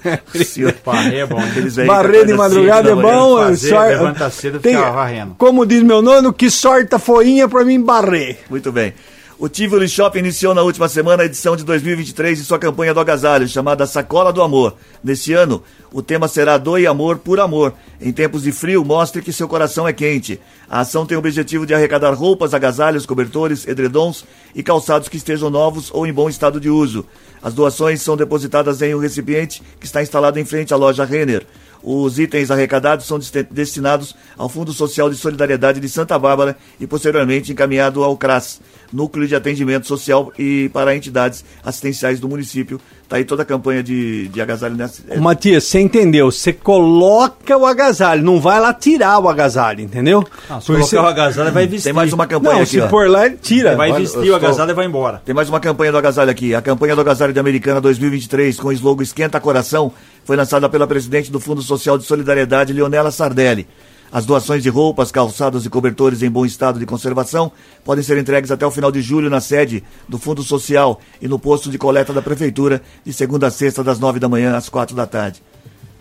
barrer 0.86 1.20
é 1.20 1.26
bom. 1.26 1.42
Barrer 1.88 2.26
de 2.26 2.34
madrugada 2.34 2.92
é 2.92 2.96
bom. 2.96 3.38
Fazer, 3.38 3.70
sor... 3.70 3.88
Levanta 3.88 4.30
cedo 4.30 4.60
Tem, 4.60 4.76
varrendo. 4.76 5.36
Como 5.38 5.66
diz 5.66 5.82
meu 5.82 6.02
nono, 6.02 6.34
que 6.34 6.52
sorta 6.52 7.00
folhinha 7.00 7.48
para 7.48 7.64
mim 7.64 7.82
barrer. 7.82 8.40
Muito 8.50 8.72
bem. 8.72 8.94
O 9.38 9.50
Tivoli 9.50 9.90
Shopping 9.90 10.20
iniciou 10.20 10.54
na 10.54 10.62
última 10.62 10.88
semana 10.88 11.24
a 11.24 11.26
edição 11.26 11.58
de 11.58 11.66
2023 11.66 12.38
de 12.38 12.46
sua 12.46 12.58
campanha 12.58 12.94
do 12.94 13.02
agasalho, 13.02 13.46
chamada 13.50 13.86
Sacola 13.86 14.32
do 14.32 14.42
Amor. 14.42 14.76
Neste 15.04 15.34
ano, 15.34 15.62
o 15.92 16.02
tema 16.02 16.30
será 16.30 16.58
Doe 16.58 16.88
Amor 16.88 17.18
por 17.18 17.42
Amor. 17.42 17.74
Em 18.00 18.14
tempos 18.14 18.44
de 18.44 18.54
frio, 18.54 18.86
mostre 18.86 19.22
que 19.22 19.34
seu 19.34 19.46
coração 19.46 19.86
é 19.86 19.92
quente. 19.92 20.40
A 20.70 20.80
ação 20.80 21.06
tem 21.06 21.18
o 21.18 21.20
objetivo 21.20 21.66
de 21.66 21.74
arrecadar 21.74 22.14
roupas, 22.14 22.54
agasalhos, 22.54 23.06
cobertores, 23.06 23.68
edredons 23.68 24.24
e 24.56 24.64
calçados 24.64 25.10
que 25.10 25.18
estejam 25.18 25.50
novos 25.50 25.92
ou 25.92 26.08
em 26.08 26.14
bom 26.14 26.30
estado 26.30 26.58
de 26.58 26.70
uso. 26.70 27.06
As 27.44 27.54
doações 27.54 28.02
são 28.02 28.16
depositadas 28.16 28.82
em 28.82 28.96
um 28.96 29.00
recipiente 29.00 29.62
que 29.82 29.86
está 29.86 30.02
instalado 30.02 30.40
em 30.40 30.46
frente 30.46 30.74
à 30.74 30.78
loja 30.78 31.04
Renner. 31.04 31.46
Os 31.88 32.18
itens 32.18 32.50
arrecadados 32.50 33.06
são 33.06 33.20
destinados 33.52 34.16
ao 34.36 34.50
Fundo 34.50 34.74
Social 34.74 35.08
de 35.08 35.16
Solidariedade 35.16 35.80
de 35.80 35.88
Santa 35.88 36.18
Bárbara 36.18 36.58
e 36.80 36.88
posteriormente 36.88 37.52
encaminhado 37.52 38.04
ao 38.04 38.18
CRAS, 38.18 38.60
Núcleo 38.96 39.28
de 39.28 39.36
Atendimento 39.36 39.86
Social 39.86 40.32
e 40.40 40.70
para 40.74 40.96
entidades 40.96 41.44
assistenciais 41.64 42.20
do 42.20 42.30
município. 42.30 42.80
Está 43.04 43.18
aí 43.18 43.26
toda 43.26 43.44
a 43.44 43.46
campanha 43.46 43.84
de, 43.84 44.30
de 44.30 44.42
agasalho 44.42 44.76
nessa. 44.76 45.04
É. 45.08 45.20
Matias, 45.20 45.66
você 45.66 45.80
entendeu? 45.80 46.32
Você 46.32 46.52
coloca 46.52 47.56
o 47.56 47.66
agasalho, 47.66 48.24
não 48.24 48.40
vai 48.40 48.60
lá 48.60 48.74
tirar 48.74 49.20
o 49.20 49.30
agasalho, 49.30 49.82
entendeu? 49.82 50.26
Não, 50.50 50.60
se 50.60 50.68
colocar 50.68 50.86
você... 50.86 50.96
o 50.98 51.06
agasalho, 51.06 51.52
vai 51.52 51.68
vestir. 51.68 51.84
Tem 51.84 51.94
mais 51.94 52.12
uma 52.12 52.26
campanha 52.26 52.56
não, 52.56 52.62
aqui. 52.62 52.72
Se 52.72 52.82
ó. 52.82 52.90
for 52.90 53.08
lá, 53.08 53.28
ele 53.28 53.38
tira. 53.38 53.76
Vai 53.76 53.94
vestir 53.94 54.32
o 54.32 54.36
agasalho 54.36 54.72
e 54.72 54.74
vai 54.74 54.86
embora. 54.88 55.22
Tem 55.24 55.36
mais 55.36 55.50
uma 55.50 55.60
campanha 55.60 55.92
do 55.92 56.00
agasalho 56.00 56.32
aqui. 56.32 56.56
A 56.56 56.62
campanha 56.62 56.96
do 56.96 57.02
agasalho 57.02 57.34
de 57.34 57.40
Americana 57.40 57.80
2023 57.80 58.58
com 58.58 58.70
o 58.70 58.72
slogan 58.72 59.04
Esquenta 59.04 59.40
Coração 59.40 59.92
foi 60.24 60.36
lançada 60.36 60.68
pela 60.68 60.88
presidente 60.88 61.32
do 61.32 61.40
Fundo 61.40 61.62
Social 61.62 62.00
de 62.00 62.06
Solidariedade, 62.06 62.74
Leonela 62.74 63.12
Sardelli. 63.12 63.68
As 64.16 64.26
doações 64.26 64.64
de 64.64 64.70
roupas, 64.70 65.12
calçados 65.12 65.66
e 65.66 65.70
cobertores 65.70 66.24
em 66.24 66.32
bom 66.32 66.46
estado 66.46 66.80
de 66.80 66.86
conservação 66.86 67.52
podem 67.84 68.02
ser 68.02 68.18
entregues 68.18 68.50
até 68.50 68.66
o 68.66 68.72
final 68.72 68.90
de 68.90 69.02
julho 69.02 69.30
na 69.30 69.42
sede 69.42 69.84
do 70.08 70.18
Fundo 70.18 70.42
Social 70.42 71.02
e 71.22 71.28
no 71.28 71.38
posto 71.38 71.70
de 71.70 71.78
coleta 71.78 72.14
da 72.14 72.22
Prefeitura, 72.22 72.82
de 73.04 73.12
segunda 73.12 73.48
a 73.48 73.52
sexta, 73.52 73.84
das 73.84 74.00
nove 74.00 74.18
da 74.18 74.30
manhã 74.30 74.56
às 74.56 74.70
quatro 74.70 74.96
da 74.96 75.06
tarde. 75.06 75.44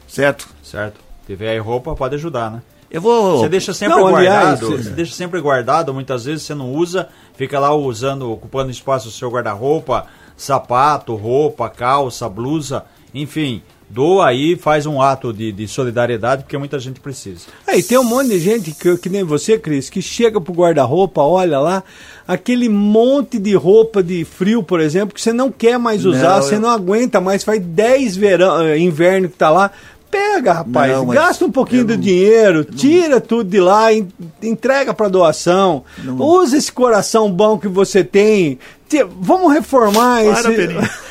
Certo? 0.07 0.48
Certo. 0.62 1.00
Tiver 1.27 1.48
aí 1.48 1.59
roupa, 1.59 1.96
pode 1.96 2.14
ajudar, 2.14 2.53
né? 2.53 2.62
Eu 2.88 3.00
vou. 3.00 3.38
Você 3.38 3.48
deixa 3.48 3.74
sempre 3.74 3.96
Não, 3.96 4.09
guardado, 4.09 4.74
é. 4.74 4.77
você 4.77 4.90
deixa 4.90 5.12
sempre 5.12 5.40
guardado, 5.40 5.92
muitas 5.92 6.24
vezes 6.24 6.44
você 6.44 6.55
não 6.55 6.72
usa, 6.72 7.09
fica 7.35 7.59
lá 7.59 7.74
usando, 7.74 8.31
ocupando 8.31 8.70
espaço 8.70 9.07
do 9.07 9.12
seu 9.12 9.29
guarda-roupa, 9.29 10.07
sapato, 10.37 11.16
roupa, 11.16 11.68
calça, 11.68 12.29
blusa, 12.29 12.85
enfim. 13.12 13.61
Doa 13.94 14.26
aí, 14.26 14.57
faz 14.57 14.87
um 14.87 15.00
ato 15.00 15.33
de, 15.33 15.52
de 15.52 15.68
solidariedade, 15.68 16.42
porque 16.42 16.59
muita 16.59 16.80
gente 16.80 16.98
precisa. 16.98 17.42
É, 17.64 17.78
e 17.78 17.83
tem 17.83 17.96
um 17.96 18.02
monte 18.02 18.30
de 18.30 18.40
gente 18.40 18.72
que, 18.72 18.96
que 18.98 19.09
nem 19.09 19.22
você, 19.22 19.57
Cris, 19.57 19.88
que 19.88 20.02
chega 20.02 20.40
pro 20.40 20.52
guarda-roupa, 20.52 21.22
olha 21.22 21.61
lá, 21.61 21.85
aquele 22.26 22.68
monte 22.68 23.38
de 23.38 23.54
roupa 23.54 24.02
de 24.02 24.24
frio, 24.24 24.64
por 24.64 24.80
exemplo, 24.80 25.14
que 25.14 25.22
você 25.22 25.33
não 25.33 25.48
quer 25.48 25.78
mais 25.78 26.04
usar, 26.04 26.37
Não, 26.37 26.42
você 26.42 26.57
eu- 26.57 26.61
não 26.61 26.70
aguenta 26.70 27.20
mais, 27.20 27.44
faz 27.44 27.62
10 27.62 28.16
verão, 28.16 28.62
eh, 28.62 28.76
inverno 28.78 29.28
que 29.28 29.37
tá 29.37 29.48
lá. 29.48 29.70
Pega, 30.11 30.52
rapaz, 30.52 30.92
Não, 30.92 31.07
gasta 31.07 31.44
um 31.44 31.50
pouquinho 31.52 31.83
eu 31.83 31.87
do 31.87 31.94
não- 31.94 32.00
dinheiro, 32.00 32.64
tira 32.64 33.20
tudo 33.20 33.48
de 33.48 33.61
lá, 33.61 33.92
en- 33.92 34.09
entrega 34.42 34.92
para 34.92 35.07
doação. 35.09 35.85
Usa 36.18 36.57
esse 36.57 36.72
coração 36.72 37.30
bom 37.30 37.59
que 37.59 37.68
você 37.68 38.02
tem. 38.02 38.59
Ti- 38.88 39.04
Vamos 39.20 39.52
reformar 39.52 40.24
Para, 40.24 40.33
esse. 40.40 40.50
Peninha. 40.52 40.90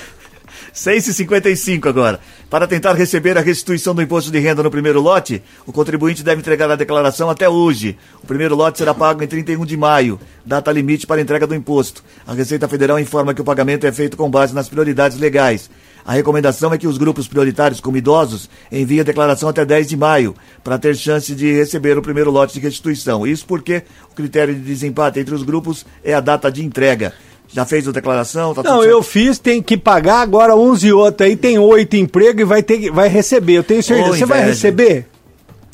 6,55 0.74 1.88
agora. 1.88 2.20
Para 2.54 2.68
tentar 2.68 2.94
receber 2.94 3.36
a 3.36 3.42
restituição 3.42 3.96
do 3.96 4.02
imposto 4.04 4.30
de 4.30 4.38
renda 4.38 4.62
no 4.62 4.70
primeiro 4.70 5.02
lote, 5.02 5.42
o 5.66 5.74
contribuinte 5.74 6.22
deve 6.22 6.40
entregar 6.40 6.70
a 6.70 6.76
declaração 6.76 7.28
até 7.28 7.50
hoje. 7.50 7.98
O 8.24 8.28
primeiro 8.28 8.56
lote 8.56 8.78
será 8.78 8.94
pago 8.94 9.24
em 9.24 9.28
31 9.28 9.66
de 9.66 9.76
maio, 9.76 10.20
data 10.46 10.72
limite 10.72 11.08
para 11.08 11.20
entrega 11.20 11.48
do 11.48 11.56
imposto. 11.56 12.04
A 12.28 12.34
Receita 12.36 12.68
Federal 12.68 13.00
informa 13.00 13.34
que 13.34 13.42
o 13.42 13.44
pagamento 13.44 13.88
é 13.88 13.92
feito 13.92 14.16
com 14.16 14.30
base 14.30 14.54
nas 14.54 14.70
prioridades 14.70 15.18
legais. 15.18 15.68
A 16.06 16.14
recomendação 16.14 16.72
é 16.72 16.78
que 16.78 16.86
os 16.86 17.00
grupos 17.00 17.28
prioritários, 17.28 17.82
como 17.82 17.98
idosos, 17.98 18.48
enviem 18.72 19.00
a 19.00 19.04
declaração 19.04 19.50
até 19.50 19.66
10 19.66 19.88
de 19.88 19.98
maio, 19.98 20.36
para 20.64 20.78
ter 20.78 20.96
chance 20.96 21.34
de 21.34 21.52
receber 21.54 21.98
o 21.98 22.04
primeiro 22.04 22.30
lote 22.30 22.54
de 22.54 22.60
restituição. 22.60 23.26
Isso 23.26 23.48
porque 23.48 23.82
o 24.12 24.14
critério 24.14 24.54
de 24.54 24.62
desempate 24.62 25.20
entre 25.20 25.34
os 25.34 25.42
grupos 25.42 25.88
é 26.04 26.14
a 26.14 26.20
data 26.20 26.52
de 26.52 26.64
entrega. 26.64 27.14
Já 27.54 27.66
fez 27.66 27.88
a 27.88 27.92
declaração? 27.92 28.54
Tá 28.54 28.64
Não, 28.64 28.78
tudo 28.80 28.90
eu 28.90 29.04
fiz, 29.04 29.38
tem 29.38 29.62
que 29.62 29.78
pagar 29.78 30.22
agora 30.22 30.56
uns 30.56 30.84
e 30.84 30.92
outros 30.92 31.28
aí, 31.28 31.36
tem 31.36 31.60
oito 31.60 31.96
empregos 31.96 32.42
e 32.42 32.44
vai 32.46 32.64
ter 32.64 32.80
que, 32.80 32.92
vai 32.92 33.08
receber. 33.08 33.54
Eu 33.54 33.64
tenho 33.64 33.84
certeza. 33.84 34.10
Ô, 34.10 34.14
Você 34.16 34.26
vai 34.26 34.44
receber? 34.44 35.08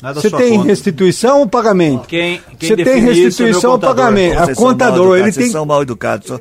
É 0.02 0.12
Você 0.14 0.30
tem 0.30 0.56
conta. 0.56 0.68
restituição 0.68 1.40
ou 1.40 1.46
pagamento? 1.48 2.06
Quem, 2.06 2.40
quem 2.58 2.68
Você 2.70 2.76
tem 2.76 2.92
é 2.94 2.96
restituição 3.12 3.72
ou 3.72 3.78
pagamento? 3.78 4.38
A 4.38 4.44
Vocês 4.46 4.56
são 4.58 4.64
mal 4.66 4.72
contador, 4.72 5.18
ele 5.18 5.32
tem. 5.32 5.50
são 5.50 5.66
mal 5.66 5.82
educados. 5.82 6.26
só- 6.28 6.40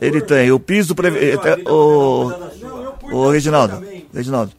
Ele 0.00 0.20
tem. 0.20 0.50
O 0.50 0.58
piso. 0.58 0.94
Preve... 0.94 1.18
eh, 1.32 1.70
O... 1.70 2.32
Ô, 3.12 3.30
Reginaldo. 3.30 3.82
Reginaldo. 4.14 4.52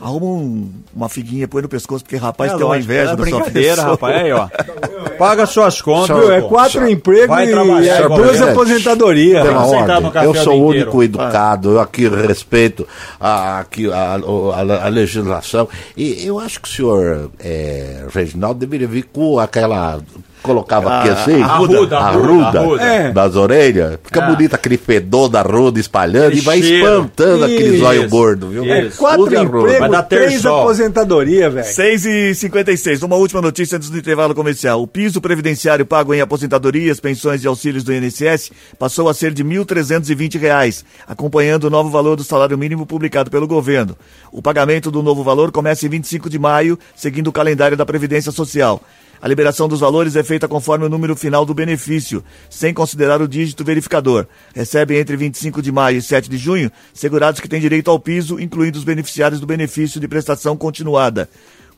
Arruma 0.00 0.26
um- 0.26 0.70
uma 0.94 1.08
figuinha, 1.08 1.48
põe 1.48 1.60
no 1.62 1.68
pescoço, 1.68 2.04
porque 2.04 2.16
rapaz 2.16 2.52
É 2.52 2.56
tem 2.56 2.64
uma 2.64 2.78
inveja 2.78 3.00
é 3.12 3.16
da 3.16 3.26
sua 3.26 3.38
brincadeira, 3.40 3.74
pessoa. 3.76 3.90
rapaz. 3.92 4.16
Aí, 4.16 4.32
ó. 4.32 4.48
Paga 5.18 5.44
suas 5.46 5.82
contas. 5.82 6.16
Viu, 6.16 6.30
é 6.32 6.40
quatro 6.40 6.80
Só- 6.80 6.86
empregos 6.88 7.26
vai 7.28 7.48
e 7.48 7.50
trabalhar, 7.50 7.94
é 8.04 8.08
duas 8.08 8.40
aposentadorias. 8.40 9.42
Pela 9.42 9.66
ordem, 9.66 10.12
eu 10.24 10.34
sou 10.36 10.52
o 10.52 10.68
inteiro. 10.68 10.90
único 10.90 11.02
educado, 11.02 11.70
eu 11.72 11.80
aqui 11.80 12.06
respeito 12.08 12.86
a, 13.18 13.58
aqui, 13.58 13.90
a, 13.92 14.14
a- 14.14 14.84
a 14.86 14.88
legislação. 14.88 15.68
E 15.96 16.24
eu 16.24 16.38
acho 16.38 16.60
que 16.60 16.68
o 16.68 16.72
senhor 16.72 17.30
é, 17.40 18.06
Reginaldo 18.14 18.60
deveria 18.60 18.86
vir 18.86 19.02
com 19.12 19.40
aquela. 19.40 20.00
Colocava 20.42 21.00
aqui 21.00 21.08
A- 21.10 21.12
assim, 21.14 21.42
arruda, 21.42 21.98
a 21.98 22.06
arruda, 22.06 22.26
arruda 22.48 22.58
arruda. 22.60 22.82
É. 22.82 23.12
das 23.12 23.36
orelhas. 23.36 23.98
Fica 24.04 24.24
Ah. 24.24 24.30
bonito 24.30 24.54
aquele 24.54 24.76
fedor 24.76 25.28
da 25.28 25.40
arruda 25.40 25.78
espalhando 25.80 26.26
Aquele 26.28 26.40
e 26.40 26.44
vai 26.44 26.62
cheiro. 26.62 26.84
espantando 26.86 27.44
aquele 27.44 27.68
Isso. 27.70 27.78
zóio 27.78 28.08
gordo, 28.08 28.48
viu? 28.48 28.64
É, 28.64 28.88
Quatro 28.96 29.24
a. 29.26 29.28
Vai 29.30 29.44
empregos, 29.44 29.90
dar 29.90 30.02
três 30.04 30.32
terçol. 30.32 30.60
aposentadorias, 30.60 31.52
velho. 31.52 31.66
6 31.66 32.04
e 32.04 32.34
56 32.34 33.02
Uma 33.02 33.16
última 33.16 33.42
notícia 33.42 33.76
antes 33.76 33.90
do 33.90 33.98
intervalo 33.98 34.34
comercial. 34.34 34.82
O 34.82 34.86
piso 34.86 35.20
previdenciário 35.20 35.84
pago 35.84 36.14
em 36.14 36.20
aposentadorias, 36.20 37.00
pensões 37.00 37.42
e 37.42 37.46
auxílios 37.46 37.82
do 37.84 37.92
INSS 37.92 38.50
passou 38.78 39.08
a 39.08 39.14
ser 39.14 39.32
de 39.32 39.42
1.320 39.44 40.38
reais, 40.38 40.84
acompanhando 41.06 41.64
o 41.64 41.70
novo 41.70 41.90
valor 41.90 42.16
do 42.16 42.24
salário 42.24 42.56
mínimo 42.56 42.86
publicado 42.86 43.30
pelo 43.30 43.46
governo. 43.46 43.96
O 44.32 44.40
pagamento 44.40 44.90
do 44.90 45.02
novo 45.02 45.22
valor 45.24 45.50
começa 45.50 45.84
em 45.86 45.88
25 45.88 46.30
de 46.30 46.38
maio, 46.38 46.78
seguindo 46.96 47.28
o 47.28 47.32
calendário 47.32 47.76
da 47.76 47.84
Previdência 47.84 48.30
Social. 48.32 48.80
A 49.20 49.26
liberação 49.26 49.68
dos 49.68 49.80
valores 49.80 50.14
é 50.16 50.22
feita 50.22 50.46
conforme 50.46 50.86
o 50.86 50.88
número 50.88 51.16
final 51.16 51.44
do 51.44 51.52
benefício, 51.52 52.22
sem 52.48 52.72
considerar 52.72 53.20
o 53.20 53.28
dígito 53.28 53.64
verificador. 53.64 54.26
Recebem 54.54 54.98
entre 54.98 55.16
25 55.16 55.60
de 55.60 55.72
maio 55.72 55.98
e 55.98 56.02
7 56.02 56.30
de 56.30 56.38
junho 56.38 56.70
segurados 56.94 57.40
que 57.40 57.48
têm 57.48 57.60
direito 57.60 57.90
ao 57.90 57.98
piso, 57.98 58.38
incluindo 58.38 58.78
os 58.78 58.84
beneficiários 58.84 59.40
do 59.40 59.46
benefício 59.46 60.00
de 60.00 60.06
prestação 60.06 60.56
continuada. 60.56 61.28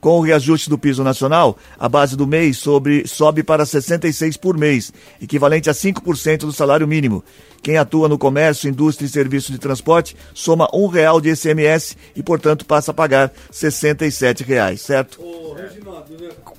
Com 0.00 0.18
o 0.18 0.22
reajuste 0.22 0.70
do 0.70 0.78
piso 0.78 1.04
nacional, 1.04 1.58
a 1.78 1.86
base 1.86 2.16
do 2.16 2.26
mês 2.26 2.56
sobre, 2.56 3.06
sobe 3.06 3.42
para 3.42 3.66
66 3.66 4.34
por 4.38 4.56
mês, 4.56 4.90
equivalente 5.20 5.68
a 5.68 5.74
5% 5.74 6.38
do 6.38 6.52
salário 6.52 6.88
mínimo. 6.88 7.22
Quem 7.62 7.76
atua 7.76 8.08
no 8.08 8.16
comércio, 8.16 8.70
indústria 8.70 9.06
e 9.06 9.10
serviço 9.10 9.52
de 9.52 9.58
transporte 9.58 10.16
soma 10.32 10.70
um 10.72 10.86
real 10.86 11.20
de 11.20 11.28
ICMS 11.30 11.98
e, 12.16 12.22
portanto, 12.22 12.64
passa 12.64 12.92
a 12.92 12.94
pagar 12.94 13.30
67 13.50 14.42
reais, 14.42 14.80
certo? 14.80 15.20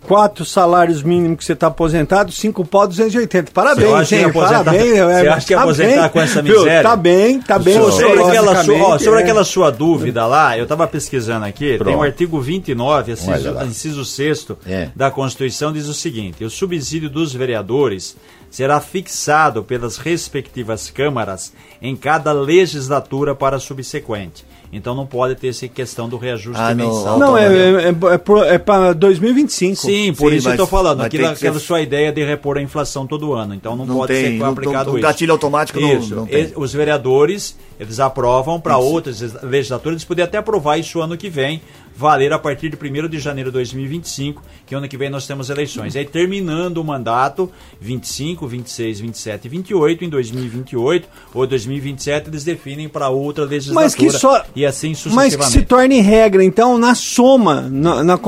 Quatro 0.01 0.43
salários 0.45 1.03
mínimos 1.03 1.37
que 1.39 1.45
você 1.45 1.53
está 1.53 1.67
aposentado, 1.67 2.31
cinco 2.31 2.65
pau, 2.65 2.87
280. 2.87 3.51
Parabéns, 3.51 3.87
Você 3.89 3.93
acha 3.95 4.07
que 4.07 4.15
hein? 4.15 4.25
aposentar- 4.29 4.63
Parabéns. 4.63 4.89
você 4.91 4.97
é, 4.99 5.29
acha 5.29 5.47
que 5.47 5.53
tá 5.55 5.61
aposentar 5.61 6.01
bem, 6.01 6.09
com 6.09 6.21
essa 6.21 6.41
viu? 6.41 6.57
miséria? 6.59 6.83
Tá 6.83 6.95
bem, 6.95 7.41
tá 7.41 7.59
bem. 7.59 7.73
Pronto. 7.75 7.91
Sobre, 7.91 8.23
aquela, 8.23 8.63
sua, 8.63 8.77
ó, 8.77 8.99
sobre 8.99 9.19
é. 9.19 9.23
aquela 9.23 9.43
sua 9.43 9.71
dúvida 9.71 10.25
lá, 10.25 10.57
eu 10.57 10.63
estava 10.63 10.87
pesquisando 10.87 11.45
aqui, 11.45 11.69
tem 11.69 11.77
Pronto. 11.77 11.97
o 11.99 12.01
artigo 12.03 12.39
29, 12.41 13.11
Olha 13.11 13.37
inciso, 13.37 13.63
inciso 13.65 14.05
6 14.05 14.47
É. 14.65 14.89
da 14.95 15.11
Constituição, 15.11 15.71
diz 15.71 15.87
o 15.87 15.93
seguinte: 15.93 16.43
o 16.43 16.49
subsídio 16.49 17.09
dos 17.09 17.33
vereadores 17.33 18.15
será 18.49 18.79
fixado 18.81 19.63
pelas 19.63 19.97
respectivas 19.97 20.89
câmaras 20.89 21.53
em 21.81 21.95
cada 21.95 22.33
legislatura 22.33 23.33
para 23.35 23.59
subsequente. 23.59 24.45
Então 24.73 24.95
não 24.95 25.05
pode 25.05 25.35
ter 25.35 25.49
essa 25.49 25.67
questão 25.67 26.07
do 26.07 26.17
reajuste 26.17 26.59
Ah, 26.61 26.73
não. 26.73 26.87
mensal. 26.87 27.19
Não, 27.19 27.37
é, 27.37 27.45
é, 27.45 27.89
é, 27.89 28.53
é 28.53 28.57
para 28.57 28.93
2025. 28.93 29.75
Sim, 29.75 30.13
por 30.13 30.31
Sim, 30.31 30.37
isso 30.37 30.47
eu 30.47 30.51
mas- 30.51 30.59
estou 30.59 30.65
falando. 30.67 31.01
Aquilo, 31.01 31.23
tem 31.25 31.33
que 31.33 31.39
ser- 31.39 31.47
aquela 31.47 31.59
sua 31.59 31.81
ideia 31.81 32.11
de 32.11 32.23
repor 32.23 32.57
a 32.57 32.61
inflação 32.61 33.05
todo 33.05 33.33
ano. 33.33 33.53
Então 33.53 33.75
não, 33.75 33.85
Não 33.85 33.95
pode 33.97 34.13
tem, 34.13 34.23
ser 34.23 34.29
não- 34.39 34.49
aplicado 34.51 34.85
não- 34.85 34.93
o 34.93 34.97
isso. 34.97 35.07
gatilho 35.07 35.31
automático 35.33 35.79
não- 35.79 35.97
Isso. 35.97 36.15
não 36.15 36.25
tem. 36.25 36.43
E- 36.45 36.53
Os 36.55 36.71
vereadores, 36.73 37.57
eles 37.79 37.99
aprovam 37.99 38.59
para 38.61 38.77
outras 38.77 39.19
legislaturas, 39.43 39.95
eles 39.97 40.05
podem 40.05 40.23
até 40.23 40.37
aprovar 40.37 40.77
isso 40.77 41.01
ano 41.01 41.17
que 41.17 41.29
vem, 41.29 41.61
valer 41.95 42.33
a 42.33 42.39
partir 42.39 42.69
de 42.69 42.75
1 42.75 43.07
de 43.07 43.19
janeiro 43.19 43.49
de 43.49 43.53
2025, 43.55 44.41
que 44.65 44.75
ano 44.75 44.87
que 44.87 44.97
vem 44.97 45.09
nós 45.09 45.27
temos 45.27 45.49
eleições. 45.49 45.95
Aí 45.95 46.05
terminando 46.05 46.77
o 46.77 46.83
mandato, 46.83 47.51
25, 47.79 48.47
26, 48.47 48.99
27 48.99 49.45
e 49.45 49.49
28, 49.49 50.05
em 50.05 50.09
2028 50.09 51.07
ou 51.33 51.47
2027 51.47 52.29
eles 52.29 52.43
definem 52.43 52.89
para 52.89 53.09
outra 53.09 53.45
legislatura 53.45 53.85
Mas 53.85 53.95
que 53.95 54.09
só. 54.09 54.43
e 54.55 54.65
assim 54.65 54.89
Mas 54.89 54.99
sucessivamente. 54.99 55.37
que 55.37 55.51
se 55.51 55.61
torne 55.63 56.01
regra, 56.01 56.43
então, 56.43 56.77
na 56.77 56.95
soma, 56.95 57.61
na, 57.69 58.03
na 58.03 58.19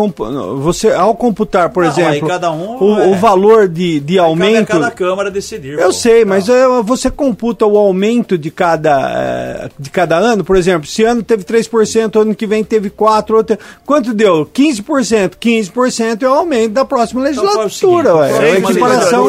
você 0.58 0.92
ao 0.92 1.16
computar, 1.16 1.70
por 1.70 1.84
Não, 1.84 1.92
exemplo, 1.92 2.28
cada 2.28 2.52
um, 2.52 2.78
o, 2.82 3.00
é. 3.00 3.08
o 3.08 3.16
valor 3.16 3.68
de, 3.68 4.00
de 4.00 4.20
aumento. 4.20 4.68
cada 4.68 4.92
Câmara 4.92 5.32
decidir. 5.32 5.80
Eu 5.80 5.88
pô. 5.88 5.94
sei, 5.94 6.26
mas 6.26 6.48
é, 6.50 6.68
você 6.84 7.10
computa 7.10 7.66
o 7.66 7.78
aumento 7.78 8.38
de 8.38 8.52
cada, 8.52 9.12
eh, 9.16 9.70
de 9.80 9.90
cada 9.90 10.18
ano, 10.18 10.44
por 10.44 10.56
exemplo, 10.56 10.88
se 10.88 11.04
ano 11.04 11.24
teve 11.24 11.44
3%, 11.44 12.22
ano 12.22 12.36
que 12.36 12.46
vem 12.46 12.64
teve 12.64 12.90
4%, 12.90 13.34
outro... 13.36 13.53
quanto 13.86 14.14
deu? 14.14 14.46
15%. 14.46 15.36
15% 15.40 16.24
é 16.24 16.30
o 16.30 16.34
aumento 16.34 16.74
da 16.74 16.86
próxima 16.86 17.28
Então, 17.30 17.44
legislatura, 17.44 18.16
ué. 18.16 18.30
próxima 18.30 18.48
É 18.48 18.58
equiparação. 18.58 19.28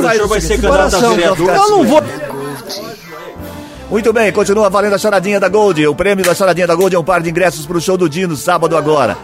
equiparação. 0.52 1.16
Eu 1.20 1.68
não 1.70 1.84
vou. 1.84 2.02
Muito 3.90 4.12
bem, 4.12 4.32
continua 4.32 4.68
valendo 4.70 4.94
a 4.94 4.98
charadinha 4.98 5.38
da 5.38 5.48
Gold. 5.48 5.86
O 5.86 5.94
prêmio 5.94 6.24
da 6.24 6.34
charadinha 6.34 6.66
da 6.66 6.74
Gold 6.74 6.96
é 6.96 6.98
um 6.98 7.04
par 7.04 7.20
de 7.20 7.30
ingressos 7.30 7.66
para 7.66 7.76
o 7.76 7.80
show 7.80 7.96
do 7.96 8.08
Dino, 8.08 8.34
sábado 8.34 8.76
agora. 8.76 9.16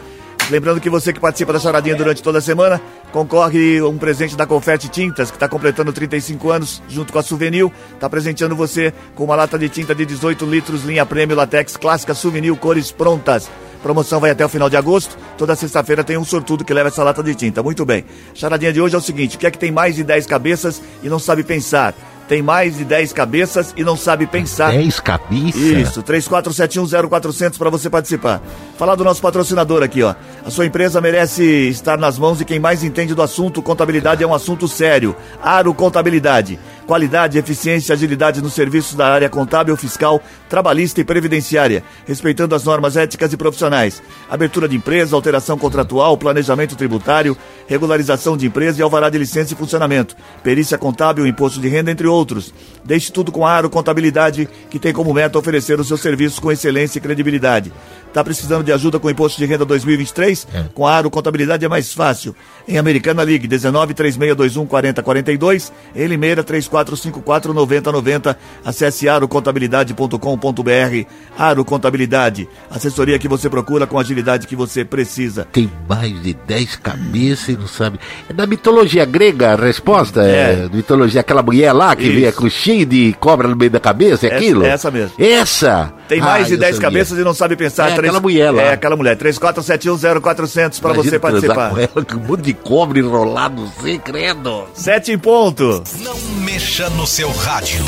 Lembrando 0.51 0.81
que 0.81 0.91
você 0.91 1.13
que 1.13 1.21
participa 1.21 1.53
da 1.53 1.61
charadinha 1.61 1.95
durante 1.95 2.23
toda 2.23 2.39
a 2.39 2.41
semana 2.41 2.81
concorre 3.13 3.79
a 3.79 3.87
um 3.87 3.97
presente 3.97 4.37
da 4.37 4.47
Confete 4.47 4.89
Tintas, 4.89 5.31
que 5.31 5.37
está 5.37 5.49
completando 5.49 5.93
35 5.93 6.51
anos, 6.51 6.83
junto 6.89 7.13
com 7.13 7.19
a 7.21 7.23
Souvenir. 7.23 7.71
Está 7.95 8.09
presenteando 8.11 8.57
você 8.57 8.93
com 9.15 9.25
uma 9.25 9.37
lata 9.37 9.57
de 9.59 9.69
tinta 9.69 9.95
de 9.95 10.05
18 10.05 10.45
litros, 10.47 10.83
linha 10.85 11.07
prêmio 11.07 11.37
latex 11.37 11.77
clássica 11.77 12.15
Souvenir, 12.15 12.55
cores 12.57 12.91
prontas. 12.91 13.49
Promoção 13.83 14.21
vai 14.21 14.31
até 14.31 14.45
o 14.45 14.49
final 14.49 14.69
de 14.69 14.77
agosto. 14.77 15.17
Toda 15.39 15.57
sexta-feira 15.57 16.05
tem 16.05 16.17
um 16.17 16.25
sortudo 16.25 16.65
que 16.65 16.75
leva 16.75 16.89
essa 16.89 17.03
lata 17.03 17.23
de 17.23 17.35
tinta. 17.35 17.63
Muito 17.63 17.85
bem. 17.85 18.05
Charadinha 18.35 18.73
de 18.73 18.81
hoje 18.81 18.95
é 18.95 18.99
o 18.99 19.03
seguinte: 19.03 19.37
o 19.37 19.39
que 19.39 19.47
é 19.47 19.51
que 19.51 19.59
tem 19.59 19.71
mais 19.73 19.95
de 19.97 20.05
10 20.05 20.27
cabeças 20.27 20.83
e 21.03 21.09
não 21.09 21.19
sabe 21.19 21.43
pensar? 21.43 21.95
Tem 22.31 22.43
mais 22.43 22.77
de 22.77 22.85
10 22.85 23.13
cabeças 23.13 23.75
e 23.77 23.83
não 23.83 23.97
sabe 23.97 24.25
pensar. 24.25 24.71
10 24.71 25.01
cabeças? 25.01 25.57
Isso, 25.57 26.01
34710400 26.05 27.59
para 27.59 27.71
você 27.71 27.91
participar. 27.91 28.41
Falar 28.79 28.95
do 28.95 29.03
nosso 29.03 29.21
patrocinador 29.21 29.83
aqui, 29.83 30.01
ó. 30.05 30.15
A 30.47 30.49
sua 30.49 30.65
empresa 30.65 31.01
merece 31.01 31.43
estar 31.43 31.99
nas 31.99 32.21
mãos 32.21 32.39
de 32.39 32.45
quem 32.45 32.61
mais 32.61 32.85
entende 32.85 33.17
do 33.17 33.23
assunto. 33.23 33.61
Contabilidade 33.61 34.23
é 34.23 34.27
um 34.29 34.33
assunto 34.33 34.69
sério. 34.69 35.17
Aro 35.43 35.75
Contabilidade. 35.75 36.57
Qualidade, 36.91 37.39
eficiência 37.39 37.93
e 37.93 37.95
agilidade 37.95 38.43
nos 38.43 38.53
serviços 38.53 38.97
da 38.97 39.07
área 39.07 39.29
contábil, 39.29 39.77
fiscal, 39.77 40.21
trabalhista 40.49 41.01
e 41.01 41.05
previdenciária, 41.05 41.85
respeitando 42.05 42.53
as 42.53 42.65
normas 42.65 42.97
éticas 42.97 43.33
e 43.33 43.37
profissionais. 43.37 44.03
Abertura 44.29 44.69
de 44.69 44.75
empresa, 44.75 45.15
alteração 45.15 45.57
contratual, 45.57 46.19
planejamento 46.19 46.75
tributário, 46.75 47.37
regularização 47.69 48.37
de 48.37 48.49
empresa 48.49 48.81
e 48.81 48.83
alvará 48.83 49.09
de 49.09 49.19
licença 49.19 49.55
e 49.55 49.57
funcionamento, 49.57 50.17
perícia 50.43 50.77
contábil, 50.77 51.29
imposto 51.29 51.61
de 51.61 51.69
renda, 51.69 51.93
entre 51.93 52.09
outros. 52.09 52.53
Deixe 52.85 53.13
tudo 53.13 53.31
com 53.31 53.47
a 53.47 53.53
Aro 53.53 53.71
Contabilidade, 53.71 54.49
que 54.69 54.81
tem 54.81 54.93
como 54.93 55.15
meta 55.15 55.39
oferecer 55.39 55.79
os 55.79 55.87
seus 55.87 56.01
serviços 56.01 56.41
com 56.41 56.51
excelência 56.51 56.99
e 56.99 57.01
credibilidade. 57.01 57.73
Está 58.11 58.25
precisando 58.25 58.65
de 58.65 58.73
ajuda 58.73 58.99
com 58.99 59.07
o 59.07 59.11
imposto 59.11 59.39
de 59.39 59.47
renda 59.47 59.65
2023? 59.65 60.47
Com 60.75 60.85
a 60.85 60.93
Aro 60.97 61.09
Contabilidade 61.09 61.65
é 61.65 61.69
mais 61.69 61.95
fácil. 61.95 62.35
Em 62.67 62.77
Americana 62.77 63.23
Ligue 63.23 63.47
19 63.47 63.95
3621 63.95 64.67
4042, 64.67 65.73
em 65.95 66.07
Limeira 66.09 66.43
3454 66.43 67.55
9090. 67.55 68.37
Acesse 68.65 69.09
arocontabilidade.com.br. 69.09 71.07
Aro 71.39 71.65
Contabilidade, 71.65 72.49
assessoria 72.69 73.17
que 73.19 73.29
você 73.29 73.49
procura 73.49 73.87
com 73.87 73.97
a 73.97 74.01
agilidade 74.01 74.47
que 74.49 74.57
você 74.57 74.85
precisa. 74.85 75.47
Tem 75.53 75.71
mais 75.89 76.21
de 76.21 76.35
10 76.35 76.77
cabeças 76.77 77.49
e 77.51 77.57
não 77.57 77.69
sabe. 77.69 78.01
É 78.29 78.33
da 78.33 78.45
mitologia 78.47 79.05
grega 79.05 79.53
a 79.53 79.57
resposta? 79.57 80.23
É. 80.23 80.65
É. 80.65 80.69
mitologia, 80.75 81.21
aquela 81.21 81.43
mulher 81.43 81.73
lá 81.73 81.95
que 81.95 82.03
Isso. 82.05 82.13
vinha 82.17 82.33
com 82.33 82.49
cheio 82.51 82.85
de 82.85 83.15
cobra 83.21 83.47
no 83.47 83.55
meio 83.57 83.71
da 83.71 83.79
cabeça, 83.81 84.27
é 84.27 84.31
Essa- 84.31 84.37
aquilo? 84.37 84.65
essa 84.65 84.91
mesmo. 84.91 85.13
Essa! 85.19 85.95
Tem 86.11 86.21
mais 86.21 86.43
Ah, 86.43 86.49
de 86.49 86.53
eu 86.55 86.59
10 86.59 86.75
sabia. 86.75 86.91
cabeças 86.91 87.19
e 87.19 87.23
não 87.23 87.33
sabe 87.33 87.55
pensar. 87.55 87.91
É 87.91 87.95
aquela 87.95 88.19
mulher 88.19 88.51
lá. 88.51 88.63
É 88.63 88.73
aquela 88.73 88.97
mulher. 88.97 89.17
34710400 89.17 90.81
para 90.81 90.93
você 90.93 91.21
participar. 91.21 91.71
com 91.71 91.79
ela, 91.79 92.05
com 92.05 92.17
um 92.17 92.27
monte 92.27 92.43
de 92.43 92.53
cobra 92.53 92.99
enrolado, 92.99 93.71
sem 93.81 93.97
credo. 94.01 94.65
Sete 94.75 95.13
em 95.13 95.19
ponto. 95.19 95.85
Não 96.01 96.19
mexa 96.43 96.91
no 96.91 97.07
seu 97.07 97.31
rádio. 97.31 97.85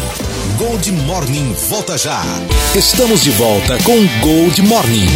Gold 0.56 0.92
Morning 0.92 1.52
volta 1.68 1.98
já. 1.98 2.22
Estamos 2.76 3.22
de 3.24 3.32
volta 3.32 3.76
com 3.82 4.06
Gold 4.20 4.62
Morning. 4.62 5.08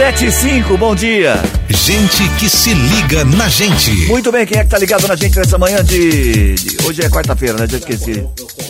Sete 0.00 0.24
e 0.24 0.32
cinco, 0.32 0.78
bom 0.78 0.94
dia. 0.94 1.34
Gente 1.68 2.26
que 2.38 2.48
se 2.48 2.72
liga 2.72 3.22
na 3.22 3.48
gente. 3.50 3.90
Muito 4.08 4.32
bem, 4.32 4.46
quem 4.46 4.58
é 4.58 4.64
que 4.64 4.70
tá 4.70 4.78
ligado 4.78 5.06
na 5.06 5.14
gente 5.14 5.36
nessa 5.38 5.58
manhã 5.58 5.84
de... 5.84 6.54
de- 6.54 6.86
Hoje 6.86 7.02
é 7.02 7.08
quarta-feira, 7.10 7.58
né? 7.58 7.66
Já 7.68 7.76
esqueci. 7.76 8.26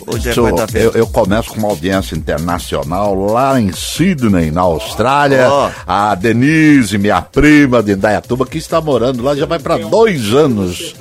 Hoje 0.09 0.29
é 0.29 0.35
quarta-feira. 0.35 0.89
eu, 0.89 0.93
eu 1.01 1.07
começo 1.07 1.51
com 1.51 1.59
uma 1.61 1.69
audiência 1.69 2.17
internacional 2.17 3.15
lá 3.15 3.59
em 3.61 3.71
Sydney, 3.73 4.51
na 4.51 4.63
Austrália. 4.63 5.49
Ó. 5.49 5.71
A 5.87 6.15
Denise, 6.17 6.99
minha 6.99 7.23
prima 7.23 7.81
de 7.81 7.93
Indaiatuba, 7.93 8.45
que 8.45 8.59
está 8.59 8.81
morando 8.81 9.23
lá 9.23 9.35
já 9.37 9.47
vai 9.47 9.61
para 9.61 9.79
dois 9.79 10.35
anos. 10.35 10.95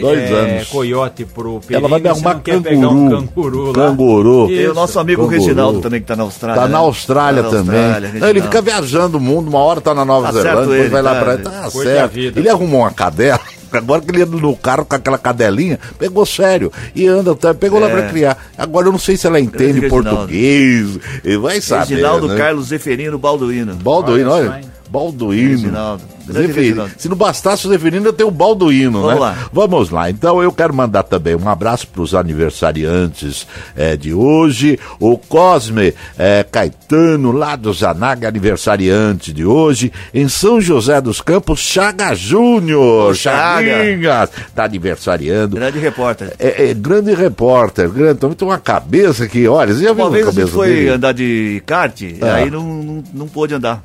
Dois 0.00 0.20
é, 0.20 0.34
anos. 0.34 0.68
coiote 0.68 1.24
pro 1.24 1.60
Ela 1.70 1.88
vai 1.88 1.98
me 1.98 2.08
arrumar 2.10 2.34
canguru. 2.40 2.62
pegar 2.62 2.88
um 2.88 3.08
canguru 3.08 3.66
lá. 3.68 3.72
Canguru. 3.72 4.50
E 4.50 4.66
o 4.68 4.74
nosso 4.74 5.00
amigo 5.00 5.22
Canguru. 5.22 5.40
Reginaldo 5.40 5.80
também, 5.80 6.00
que 6.00 6.06
tá 6.06 6.14
na 6.14 6.24
Austrália. 6.24 6.60
Tá 6.60 6.68
né? 6.68 6.72
na 6.74 6.78
Austrália 6.78 7.42
Tá 7.42 7.50
na 7.50 7.56
também. 7.56 7.80
Austrália, 7.80 8.12
Não, 8.20 8.28
ele 8.28 8.42
fica 8.42 8.60
viajando 8.60 9.16
o 9.16 9.20
mundo, 9.20 9.48
uma 9.48 9.61
hora 9.62 9.80
tá 9.80 9.94
na 9.94 10.04
Nova 10.04 10.26
Tá 10.26 10.32
Zelândia, 10.32 10.60
depois 10.60 10.80
ele, 10.80 10.88
vai 10.88 11.02
lá 11.02 11.14
tá, 11.14 11.20
pra. 11.20 11.38
Tá 11.38 11.70
certo. 11.70 12.12
vida. 12.12 12.40
Ele 12.40 12.48
arrumou 12.48 12.80
uma 12.80 12.92
cadela. 12.92 13.40
Agora 13.72 14.02
que 14.02 14.10
ele 14.10 14.20
anda 14.22 14.36
no 14.36 14.54
carro 14.54 14.84
com 14.84 14.94
aquela 14.94 15.16
cadelinha, 15.16 15.80
pegou 15.98 16.26
sério. 16.26 16.70
E 16.94 17.06
anda, 17.06 17.34
tá, 17.34 17.54
pegou 17.54 17.80
lá 17.80 17.88
É. 17.88 17.90
pra 17.92 18.02
criar. 18.10 18.36
Agora 18.58 18.86
eu 18.88 18.92
não 18.92 18.98
sei 18.98 19.16
se 19.16 19.26
ela 19.26 19.40
entende 19.40 19.80
Reginaldo. 19.80 20.10
português. 20.10 20.98
Ele 21.24 21.38
vai 21.38 21.58
saber. 21.62 21.88
Reginaldo 21.94 22.28
né? 22.28 22.36
Carlos 22.36 22.66
Zeferino 22.68 23.18
Balduino. 23.18 23.74
Balduino, 23.76 24.30
Olha 24.30 24.50
olha. 24.50 24.64
Balduino. 24.92 25.50
Reginaldo. 25.56 26.02
Zeferino. 26.30 26.88
Se 26.98 27.08
não 27.08 27.16
bastasse 27.16 27.66
o 27.66 27.70
Zeferino, 27.70 28.06
eu 28.06 28.12
tenho 28.12 28.28
o 28.28 28.32
Balduino, 28.32 29.00
Vamos 29.00 29.14
né? 29.14 29.20
lá. 29.20 29.36
Vamos 29.52 29.90
lá. 29.90 30.08
Então 30.10 30.40
eu 30.42 30.52
quero 30.52 30.72
mandar 30.72 31.02
também 31.02 31.34
um 31.34 31.48
abraço 31.48 31.88
para 31.88 32.00
os 32.02 32.14
aniversariantes 32.14 33.46
eh, 33.76 33.96
de 33.96 34.14
hoje. 34.14 34.78
O 35.00 35.16
Cosme 35.18 35.92
eh, 36.18 36.46
Caetano, 36.50 37.32
lá 37.32 37.56
do 37.56 37.72
Zanaga, 37.72 38.28
aniversariante 38.28 39.32
de 39.32 39.44
hoje. 39.44 39.92
Em 40.14 40.28
São 40.28 40.60
José 40.60 41.00
dos 41.00 41.20
Campos, 41.20 41.58
Chaga 41.60 42.14
Júnior. 42.14 43.14
Chaga. 43.16 44.28
Tá 44.54 44.64
aniversariando. 44.64 45.56
Grande 45.56 45.78
repórter. 45.78 46.34
É, 46.38 46.70
é 46.70 46.74
grande 46.74 47.14
repórter, 47.14 47.88
grande, 47.90 48.20
tem 48.36 48.48
uma 48.48 48.58
cabeça 48.58 49.26
que, 49.26 49.48
olha, 49.48 49.74
você 49.74 49.82
já 49.84 49.92
viu 49.92 50.04
Uma 50.04 50.10
vez 50.10 50.24
cabeça 50.26 50.48
foi 50.52 50.68
dele? 50.68 50.88
andar 50.90 51.12
de 51.12 51.62
kart, 51.66 52.00
Ah. 52.20 52.34
aí 52.34 52.50
não, 52.50 52.62
não, 52.62 53.04
não 53.12 53.28
pôde 53.28 53.54
andar. 53.54 53.82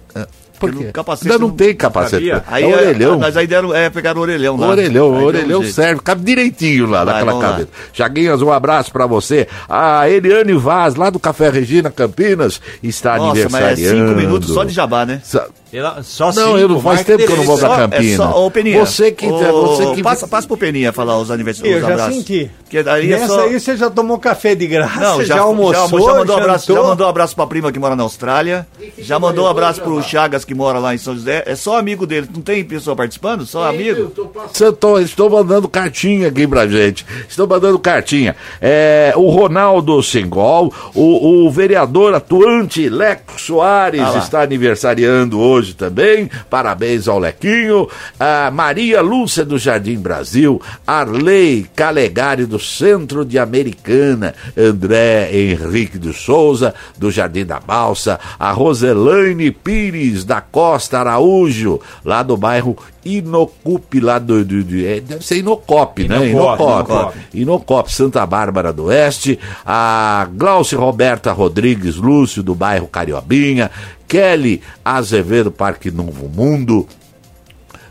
Por 0.59 0.71
Porque 0.71 0.85
quê? 0.85 0.91
capacete 0.91 1.27
Ainda 1.31 1.39
não 1.39 1.49
não- 1.49 1.55
tem 1.55 1.75
capacete. 1.75 2.29
cabia. 2.29 2.43
Aí, 2.47 2.63
é 2.63 2.67
orelhão. 2.75 3.19
Mas 3.19 3.37
aí 3.37 3.45
deram, 3.45 3.73
é, 3.75 3.89
pegaram 3.89 4.19
o 4.19 4.23
orelhão 4.23 4.55
O 4.55 4.59
lá. 4.59 4.67
orelhão, 4.69 5.11
um 5.11 5.23
orelhão 5.23 5.63
serve, 5.63 6.01
cabe 6.01 6.23
direitinho 6.23 6.87
lá 6.87 7.03
Vai, 7.05 7.13
naquela 7.13 7.33
lá. 7.33 7.41
cabeça. 7.51 7.69
Chaguinhas, 7.93 8.41
um 8.41 8.51
abraço 8.51 8.91
pra 8.91 9.05
você. 9.05 9.47
A 9.69 10.09
Eliane 10.09 10.53
Vaz, 10.53 10.95
lá 10.95 11.09
do 11.09 11.19
Café 11.19 11.49
Regina 11.49 11.91
Campinas, 11.91 12.59
está 12.81 13.17
Nossa, 13.17 13.47
mas 13.49 13.53
é 13.53 13.57
aniversariando. 13.67 14.07
cinco 14.09 14.19
minutos 14.19 14.49
só 14.53 14.63
de 14.63 14.73
jabá, 14.73 15.05
né? 15.05 15.21
Sa- 15.23 15.47
Ela- 15.73 16.01
só 16.01 16.27
Não, 16.27 16.31
cinco, 16.33 16.57
eu 16.57 16.69
não 16.69 16.79
faz 16.81 17.03
tempo 17.03 17.25
que 17.25 17.31
eu 17.31 17.35
não 17.37 17.43
vou 17.43 17.57
pra 17.57 17.67
Só- 17.69 17.75
Campina. 17.75 18.13
É 18.13 18.15
só, 18.15 18.45
ô, 18.45 18.49
Peninha. 18.49 18.85
Você 18.85 19.11
que- 19.11 19.27
ô, 19.27 19.67
você 19.75 19.95
que- 19.95 20.01
Passa, 20.03 20.27
passa 20.27 20.47
pro 20.47 20.55
Peninha 20.55 20.93
falar 20.93 21.17
os 21.19 21.29
aniversários. 21.29 21.73
Eu 21.75 21.81
os 21.81 21.87
já 21.87 21.93
abraços. 21.93 22.15
senti. 22.15 22.49
Porque 22.63 22.77
aí 22.89 23.13
é 23.13 23.19
Nessa 23.19 23.27
só... 23.27 23.41
aí 23.45 23.59
você 23.59 23.75
já 23.77 23.89
tomou 23.89 24.17
café 24.17 24.53
de 24.55 24.65
graça, 24.67 24.99
Não, 24.99 25.23
já, 25.23 25.35
já, 25.35 25.41
almoçou, 25.41 25.73
já, 25.73 25.79
já 25.79 26.13
mandou 26.19 26.35
um 26.35 26.39
abraço, 26.39 26.73
já 26.73 26.81
mandou 26.83 27.05
um 27.07 27.09
abraço 27.09 27.35
pra 27.35 27.47
prima 27.47 27.71
que 27.71 27.79
mora 27.79 27.95
na 27.95 28.03
Austrália. 28.03 28.67
Já 28.97 29.19
mandou 29.19 29.45
um 29.45 29.47
abraço 29.49 29.81
pro 29.81 30.01
Chagas 30.01 30.43
que 30.45 30.53
mora 30.55 30.79
lá 30.79 30.93
em 30.95 30.97
São 30.97 31.13
José. 31.13 31.43
É 31.45 31.55
só 31.55 31.77
amigo 31.77 32.05
dele. 32.07 32.27
Não 32.33 32.41
tem 32.41 32.63
pessoa 32.63 32.95
participando? 32.95 33.45
Só 33.45 33.67
amigo? 33.67 34.11
Você 34.51 34.71
tô- 34.71 34.99
estou 34.99 35.29
mandando 35.29 35.67
cartinha 35.67 36.27
aqui 36.29 36.47
pra 36.47 36.67
gente. 36.67 37.05
Estou 37.27 37.45
mandando 37.47 37.77
cartinha. 37.79 38.35
É, 38.61 39.13
o 39.15 39.29
Ronaldo 39.29 40.01
Sengol, 40.01 40.73
o, 40.93 41.45
o 41.45 41.51
vereador 41.51 42.13
atuante 42.13 42.87
Leco 42.89 43.39
Soares 43.39 44.01
Ah 44.01 44.17
está 44.17 44.41
aniversariando 44.41 45.39
hoje 45.39 45.56
também. 45.73 46.29
Parabéns 46.49 47.07
ao 47.07 47.19
Lequinho. 47.19 47.87
A 48.19 48.49
Maria 48.51 49.01
Lúcia 49.01 49.43
do 49.45 49.57
Jardim 49.57 49.97
Brasil, 49.97 50.61
Arley 50.85 51.65
Calegari 51.75 52.45
do 52.45 52.59
Centro 52.59 53.23
de 53.25 53.37
Americana, 53.39 54.33
André 54.57 55.29
Henrique 55.31 55.97
de 55.97 56.13
Souza 56.13 56.73
do 56.97 57.09
Jardim 57.11 57.45
da 57.45 57.59
Balsa, 57.59 58.19
a 58.39 58.51
Roselaine 58.51 59.51
Pires 59.51 60.23
da 60.23 60.41
Costa 60.41 60.99
Araújo, 60.99 61.79
lá 62.03 62.23
do 62.23 62.35
bairro 62.37 62.77
Inocupe, 63.05 64.01
lá 64.01 64.19
do. 64.19 64.43
do- 64.43 64.63
do- 64.65 64.85
é, 64.85 64.99
deve 64.99 65.25
ser 65.25 65.37
Inocop, 65.37 66.05
né? 66.07 66.29
Inocop, 66.29 66.61
Inocop. 66.61 66.89
Inocop. 66.91 67.17
Inocop, 67.33 67.93
Santa 67.93 68.25
Bárbara 68.25 68.73
do 68.73 68.85
Oeste, 68.85 69.39
a 69.65 70.27
Glauce 70.33 70.75
Roberta 70.75 71.31
Rodrigues 71.31 71.95
Lúcio, 71.95 72.43
do 72.43 72.53
bairro 72.53 72.87
Cariobinha, 72.87 73.71
Kelly 74.07 74.61
Azevedo, 74.83 75.51
Parque 75.51 75.91
Novo 75.91 76.29
Mundo, 76.29 76.87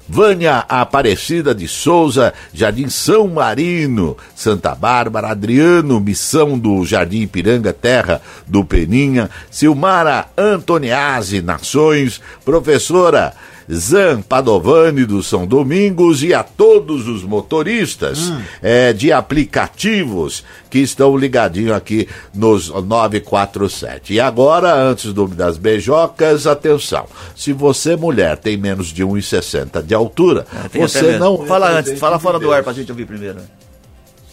Vânia 0.09 0.65
Aparecida 0.69 1.55
de 1.55 1.67
Souza, 1.67 2.33
Jardim 2.53 2.89
São 2.89 3.27
Marino, 3.27 4.17
Santa 4.35 4.75
Bárbara, 4.75 5.29
Adriano 5.29 5.99
Missão 6.01 6.57
do 6.57 6.85
Jardim 6.85 7.23
Ipiranga, 7.23 7.73
Terra 7.73 8.23
do 8.47 8.65
Peninha, 8.65 9.29
Silmara 9.51 10.27
Antoniazzi 10.39 11.43
Nações, 11.43 12.21
professora 12.45 13.35
Zan 13.73 14.23
Padovani 14.23 15.05
do 15.05 15.23
São 15.23 15.47
Domingos 15.47 16.23
e 16.23 16.33
a 16.33 16.43
todos 16.43 17.09
os 17.09 17.23
motoristas 17.25 18.33
eh, 18.63 18.93
de 18.93 19.13
aplicativos 19.13 20.45
que 20.71 20.79
estão 20.79 21.17
ligadinhos 21.17 21.73
aqui 21.73 22.09
nos 22.35 22.69
947. 22.69 24.15
E 24.15 24.21
agora, 24.21 24.75
antes 24.75 25.13
do, 25.13 25.27
das 25.27 25.59
beijocas, 25.59 26.47
atenção. 26.47 27.07
Se 27.35 27.53
você, 27.53 27.97
mulher, 27.97 28.37
tem 28.37 28.57
menos 28.57 28.89
de 28.89 29.03
1,60 29.05 29.83
de 29.83 29.95
altura, 29.95 30.47
É, 30.55 30.67
até 30.67 30.79
você 30.79 31.19
não. 31.19 31.45
Fala 31.47 31.71
antes, 31.71 31.99
fala 31.99 32.19
fora 32.19 32.39
do 32.39 32.53
ar 32.53 32.63
pra 32.63 32.73
gente 32.73 32.91
ouvir 32.91 33.07
primeiro. 33.07 33.39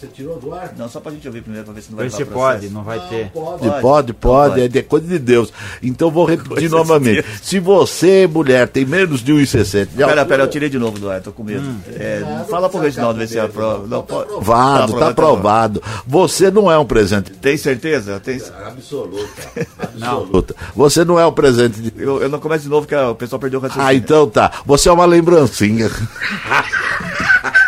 Você 0.04 0.10
tirou 0.12 0.38
do 0.38 0.52
ar? 0.54 0.72
Não, 0.76 0.88
só 0.88 1.00
pra 1.00 1.12
gente 1.12 1.26
ouvir 1.26 1.40
primeiro, 1.42 1.64
pra 1.64 1.74
ver 1.74 1.82
se 1.82 1.90
não 1.90 1.96
vai 1.98 2.10
se 2.10 2.16
processo. 2.24 2.34
pode, 2.34 2.68
não 2.70 2.82
vai 2.82 3.00
ter. 3.08 3.30
Pode, 3.30 3.58
Pode. 3.58 3.60
pode, 3.60 3.80
pode, 3.80 4.12
pode. 4.14 4.60
é 4.62 4.68
de 4.68 4.82
coisa 4.82 5.06
de 5.06 5.18
Deus. 5.18 5.52
Então 5.82 6.10
vou 6.10 6.24
repetir 6.24 6.68
novamente. 6.70 7.22
Deus. 7.22 7.40
Se 7.42 7.58
você, 7.58 8.26
mulher, 8.26 8.68
tem 8.68 8.84
menos 8.84 9.20
de 9.22 9.32
1,60 9.32 9.86
de 9.86 9.96
Pera, 9.96 10.06
altura. 10.10 10.26
pera, 10.26 10.42
eu 10.42 10.48
tirei 10.48 10.68
de 10.68 10.78
novo 10.78 10.98
do 10.98 11.10
ar, 11.10 11.20
tô 11.20 11.32
com 11.32 11.42
medo. 11.44 11.62
Hum. 11.66 11.78
É, 11.94 12.22
fala 12.50 12.68
pro 12.68 12.80
Reginaldo 12.80 13.18
ver 13.18 13.28
se 13.28 13.38
é 13.38 13.42
aprova. 13.42 13.86
Não, 13.86 14.02
pode- 14.02 14.24
Aprovado, 14.24 14.98
tá 14.98 15.08
aprovado. 15.08 15.82
Você 16.06 16.50
não 16.50 16.70
é 16.70 16.78
um 16.78 16.84
presente. 16.84 17.30
Tem 17.32 17.56
certeza? 17.56 18.20
Tem... 18.20 18.40
Absoluta. 18.66 19.26
Absoluta. 19.78 20.54
Você 20.76 21.04
não 21.04 21.18
é 21.18 21.26
um 21.26 21.32
presente 21.32 21.80
de. 21.80 21.92
Eu, 21.96 22.20
eu 22.20 22.28
não 22.28 22.38
começo 22.40 22.64
de 22.64 22.68
novo, 22.68 22.86
que 22.86 22.94
o 22.94 23.14
pessoal 23.14 23.38
perdeu 23.40 23.58
o 23.58 23.62
raciocínio. 23.62 23.86
Ah, 23.88 23.94
então 23.94 24.28
tá. 24.28 24.50
Você 24.66 24.88
é 24.88 24.92
uma 24.92 25.04
lembrancinha. 25.06 25.90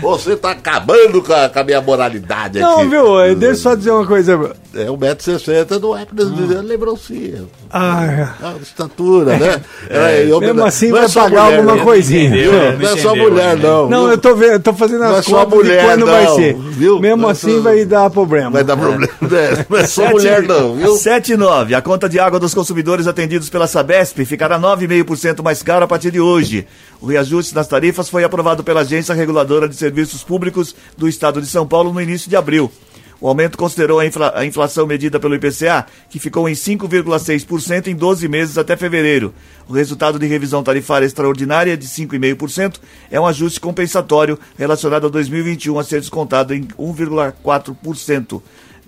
Você 0.00 0.36
tá 0.36 0.50
acabando 0.52 1.22
com 1.22 1.32
a, 1.32 1.48
com 1.48 1.58
a 1.58 1.64
minha 1.64 1.80
moralidade 1.80 2.58
Não, 2.58 2.80
aqui. 2.80 2.88
viu? 2.88 3.20
eh, 3.20 3.34
Deixa 3.34 3.54
eu 3.54 3.56
só 3.56 3.74
dizer 3.74 3.90
uma 3.90 4.06
coisa. 4.06 4.32
é 4.74 4.86
1,60m, 4.86 5.80
não 5.80 5.96
é 5.96 6.04
presidente, 6.04 6.54
lembrou 6.66 6.96
sim. 6.96 7.34
Ah, 7.70 8.34
A 8.42 8.54
estatura, 8.62 9.36
né? 9.36 9.60
É, 9.90 10.24
e 10.26 10.40
mesmo 10.40 10.64
assim 10.64 10.88
não 10.90 10.96
é 10.98 11.00
vai 11.00 11.08
só 11.08 11.22
pagar 11.24 11.44
mulher, 11.44 11.56
alguma 11.58 11.76
né? 11.76 11.82
coisinha. 11.82 12.28
Entendeu? 12.28 12.52
Não, 12.52 12.72
Não 12.72 12.78
não 12.78 12.88
é 12.88 12.96
só 12.96 13.14
mulher, 13.16 13.56
né? 13.56 13.62
não. 13.62 13.88
Não, 13.88 14.10
eu 14.10 14.18
tô, 14.18 14.34
vendo, 14.34 14.52
eu 14.52 14.60
tô 14.60 14.72
fazendo 14.74 15.00
Não 15.00 15.16
é 15.16 15.18
as 15.18 15.26
contas 15.26 15.54
mulher, 15.58 15.80
de 15.80 15.86
quando 15.86 16.06
vai 16.06 16.24
não, 16.24 16.34
ser. 16.36 16.54
viu? 16.54 17.00
Mesmo 17.00 17.16
Não 17.22 17.28
é 17.28 17.32
assim 17.32 17.60
vai 17.60 17.84
dar 17.84 18.10
problema. 18.10 18.50
Vai 18.50 18.64
dar 18.64 18.76
problema, 18.76 19.12
né? 19.20 19.66
Não 19.68 19.78
é 19.78 19.86
só 19.86 20.08
mulher, 20.10 20.42
não, 20.42 20.74
viu? 20.76 20.96
7 20.96 21.32
e 21.32 21.36
9. 21.36 21.74
A 21.74 21.82
conta 21.82 22.08
de 22.08 22.18
água 22.18 22.38
dos 22.40 22.54
consumidores 22.54 23.06
atendidos 23.06 23.48
pela 23.50 23.66
Sabesp 23.66 24.24
ficará 24.24 24.58
9,5% 24.58 25.42
mais 25.42 25.62
cara 25.62 25.84
a 25.84 25.88
partir 25.88 26.10
de 26.10 26.20
hoje. 26.20 26.66
O 27.04 27.06
reajuste 27.06 27.54
nas 27.54 27.68
tarifas 27.68 28.08
foi 28.08 28.24
aprovado 28.24 28.64
pela 28.64 28.80
Agência 28.80 29.14
Reguladora 29.14 29.68
de 29.68 29.76
Serviços 29.76 30.24
Públicos 30.24 30.74
do 30.96 31.06
Estado 31.06 31.38
de 31.38 31.46
São 31.46 31.66
Paulo 31.68 31.92
no 31.92 32.00
início 32.00 32.30
de 32.30 32.34
abril. 32.34 32.72
O 33.20 33.28
aumento 33.28 33.58
considerou 33.58 34.00
a, 34.00 34.06
infla- 34.06 34.32
a 34.34 34.42
inflação 34.46 34.86
medida 34.86 35.20
pelo 35.20 35.34
IPCA, 35.34 35.84
que 36.08 36.18
ficou 36.18 36.48
em 36.48 36.54
5,6% 36.54 37.88
em 37.88 37.94
12 37.94 38.26
meses 38.26 38.56
até 38.56 38.74
fevereiro. 38.74 39.34
O 39.68 39.74
resultado 39.74 40.18
de 40.18 40.26
revisão 40.26 40.62
tarifária 40.62 41.04
extraordinária 41.04 41.76
de 41.76 41.86
5,5% 41.86 42.76
é 43.10 43.20
um 43.20 43.26
ajuste 43.26 43.60
compensatório 43.60 44.38
relacionado 44.56 45.06
a 45.06 45.10
2021 45.10 45.78
a 45.78 45.84
ser 45.84 46.00
descontado 46.00 46.54
em 46.54 46.62
1,4%. 46.78 48.40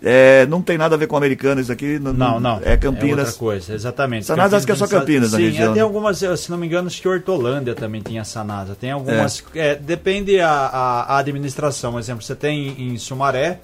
É, 0.08 0.46
não 0.46 0.62
tem 0.62 0.78
nada 0.78 0.94
a 0.94 0.98
ver 0.98 1.08
com 1.08 1.16
americano 1.16 1.60
isso 1.60 1.72
aqui. 1.72 1.98
Não, 1.98 2.38
não. 2.38 2.60
É 2.62 2.76
Campinas. 2.76 3.26
outra 3.26 3.38
coisa, 3.40 3.74
exatamente. 3.74 4.24
Sanasa, 4.24 4.56
acho 4.56 4.64
que 4.64 4.70
é 4.70 4.76
só 4.76 4.86
Campinas 4.86 5.32
na 5.32 5.38
Sim, 5.38 5.44
região, 5.46 5.66
tem 5.72 5.74
né? 5.74 5.80
algumas, 5.80 6.18
se 6.18 6.48
não 6.48 6.56
me 6.56 6.66
engano, 6.66 6.86
acho 6.86 7.02
que 7.02 7.08
Hortolândia 7.08 7.74
também 7.74 8.00
tinha 8.00 8.22
Sanasa. 8.22 8.76
Tem 8.76 8.92
algumas. 8.92 9.42
é, 9.52 9.74
depende 9.74 10.38
a, 10.38 10.48
a, 10.48 11.02
a 11.14 11.18
administração. 11.18 11.90
Por 11.90 11.98
exemplo, 11.98 12.22
você 12.22 12.36
tem 12.36 12.68
em 12.78 12.96
Sumaré, 12.98 13.58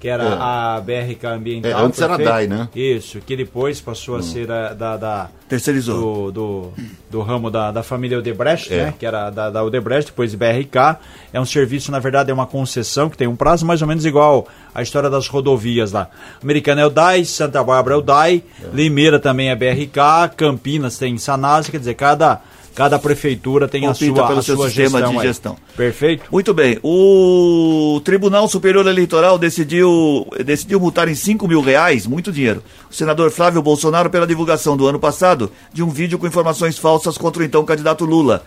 que 0.00 0.06
era 0.08 0.22
É. 0.24 0.36
a 0.38 0.80
BRK 0.84 1.26
Ambiental. 1.26 1.70
É, 1.70 1.74
antes 1.74 2.00
era 2.00 2.16
feito- 2.16 2.28
DAI, 2.28 2.46
né? 2.46 2.68
Isso, 2.74 3.20
que 3.20 3.36
depois 3.36 3.80
passou 3.80 4.14
Hum. 4.16 4.18
a 4.18 4.22
ser 4.22 4.50
a, 4.50 4.72
da. 4.74 4.96
da 4.96 5.28
Terceirizou. 5.48 6.30
do, 6.30 6.32
do, 6.32 6.72
do 7.10 7.20
ramo 7.22 7.50
da, 7.50 7.70
da 7.72 7.82
família 7.82 8.18
Odebrecht, 8.18 8.72
É. 8.72 8.84
né? 8.84 8.94
Que 8.98 9.06
era 9.06 9.30
da, 9.30 9.48
da 9.50 9.64
Odebrecht, 9.64 10.10
depois 10.10 10.34
BRK. 10.34 10.98
É 11.32 11.40
um 11.40 11.44
serviço, 11.46 11.90
na 11.90 11.98
verdade, 11.98 12.30
é 12.30 12.34
uma 12.34 12.46
concessão 12.46 13.08
que 13.08 13.16
tem 13.16 13.26
um 13.26 13.34
prazo 13.34 13.64
mais 13.66 13.80
ou 13.82 13.88
menos 13.88 14.04
igual 14.04 14.46
à 14.74 14.82
história 14.82 15.08
das 15.10 15.26
rodovias 15.26 15.90
lá. 15.92 16.08
Americana 16.42 16.82
é 16.82 16.86
o 16.86 16.90
DAI, 16.90 17.24
Santa 17.24 17.64
Bárbara 17.64 17.94
é 17.94 17.98
o 17.98 18.02
DAI, 18.02 18.42
Limeira 18.72 19.18
também 19.18 19.48
é 19.50 19.56
BRK, 19.56 20.28
Campinas 20.36 20.98
tem 20.98 21.16
Sanasa, 21.18 21.70
quer 21.70 21.78
dizer, 21.78 21.94
cada, 21.94 22.40
cada 22.78 22.96
prefeitura 22.96 23.66
tem 23.66 23.88
a 23.88 23.92
sua, 23.92 24.14
pelo 24.28 24.38
a 24.38 24.42
seu 24.42 24.54
sua 24.54 24.66
sistema 24.66 24.98
gestão 25.00 25.10
de 25.10 25.18
aí. 25.18 25.26
gestão. 25.26 25.56
Perfeito? 25.76 26.22
Muito 26.30 26.54
bem. 26.54 26.78
O 26.84 28.00
Tribunal 28.04 28.46
Superior 28.46 28.86
Eleitoral 28.86 29.36
decidiu, 29.36 30.24
decidiu 30.44 30.78
multar 30.78 31.08
em 31.08 31.14
5 31.16 31.48
mil 31.48 31.60
reais, 31.60 32.06
muito 32.06 32.30
dinheiro, 32.30 32.62
o 32.88 32.94
senador 32.94 33.32
Flávio 33.32 33.60
Bolsonaro 33.60 34.08
pela 34.10 34.28
divulgação 34.28 34.76
do 34.76 34.86
ano 34.86 35.00
passado 35.00 35.50
de 35.72 35.82
um 35.82 35.88
vídeo 35.88 36.20
com 36.20 36.26
informações 36.28 36.78
falsas 36.78 37.18
contra 37.18 37.42
o 37.42 37.44
então 37.44 37.64
candidato 37.64 38.04
Lula. 38.04 38.44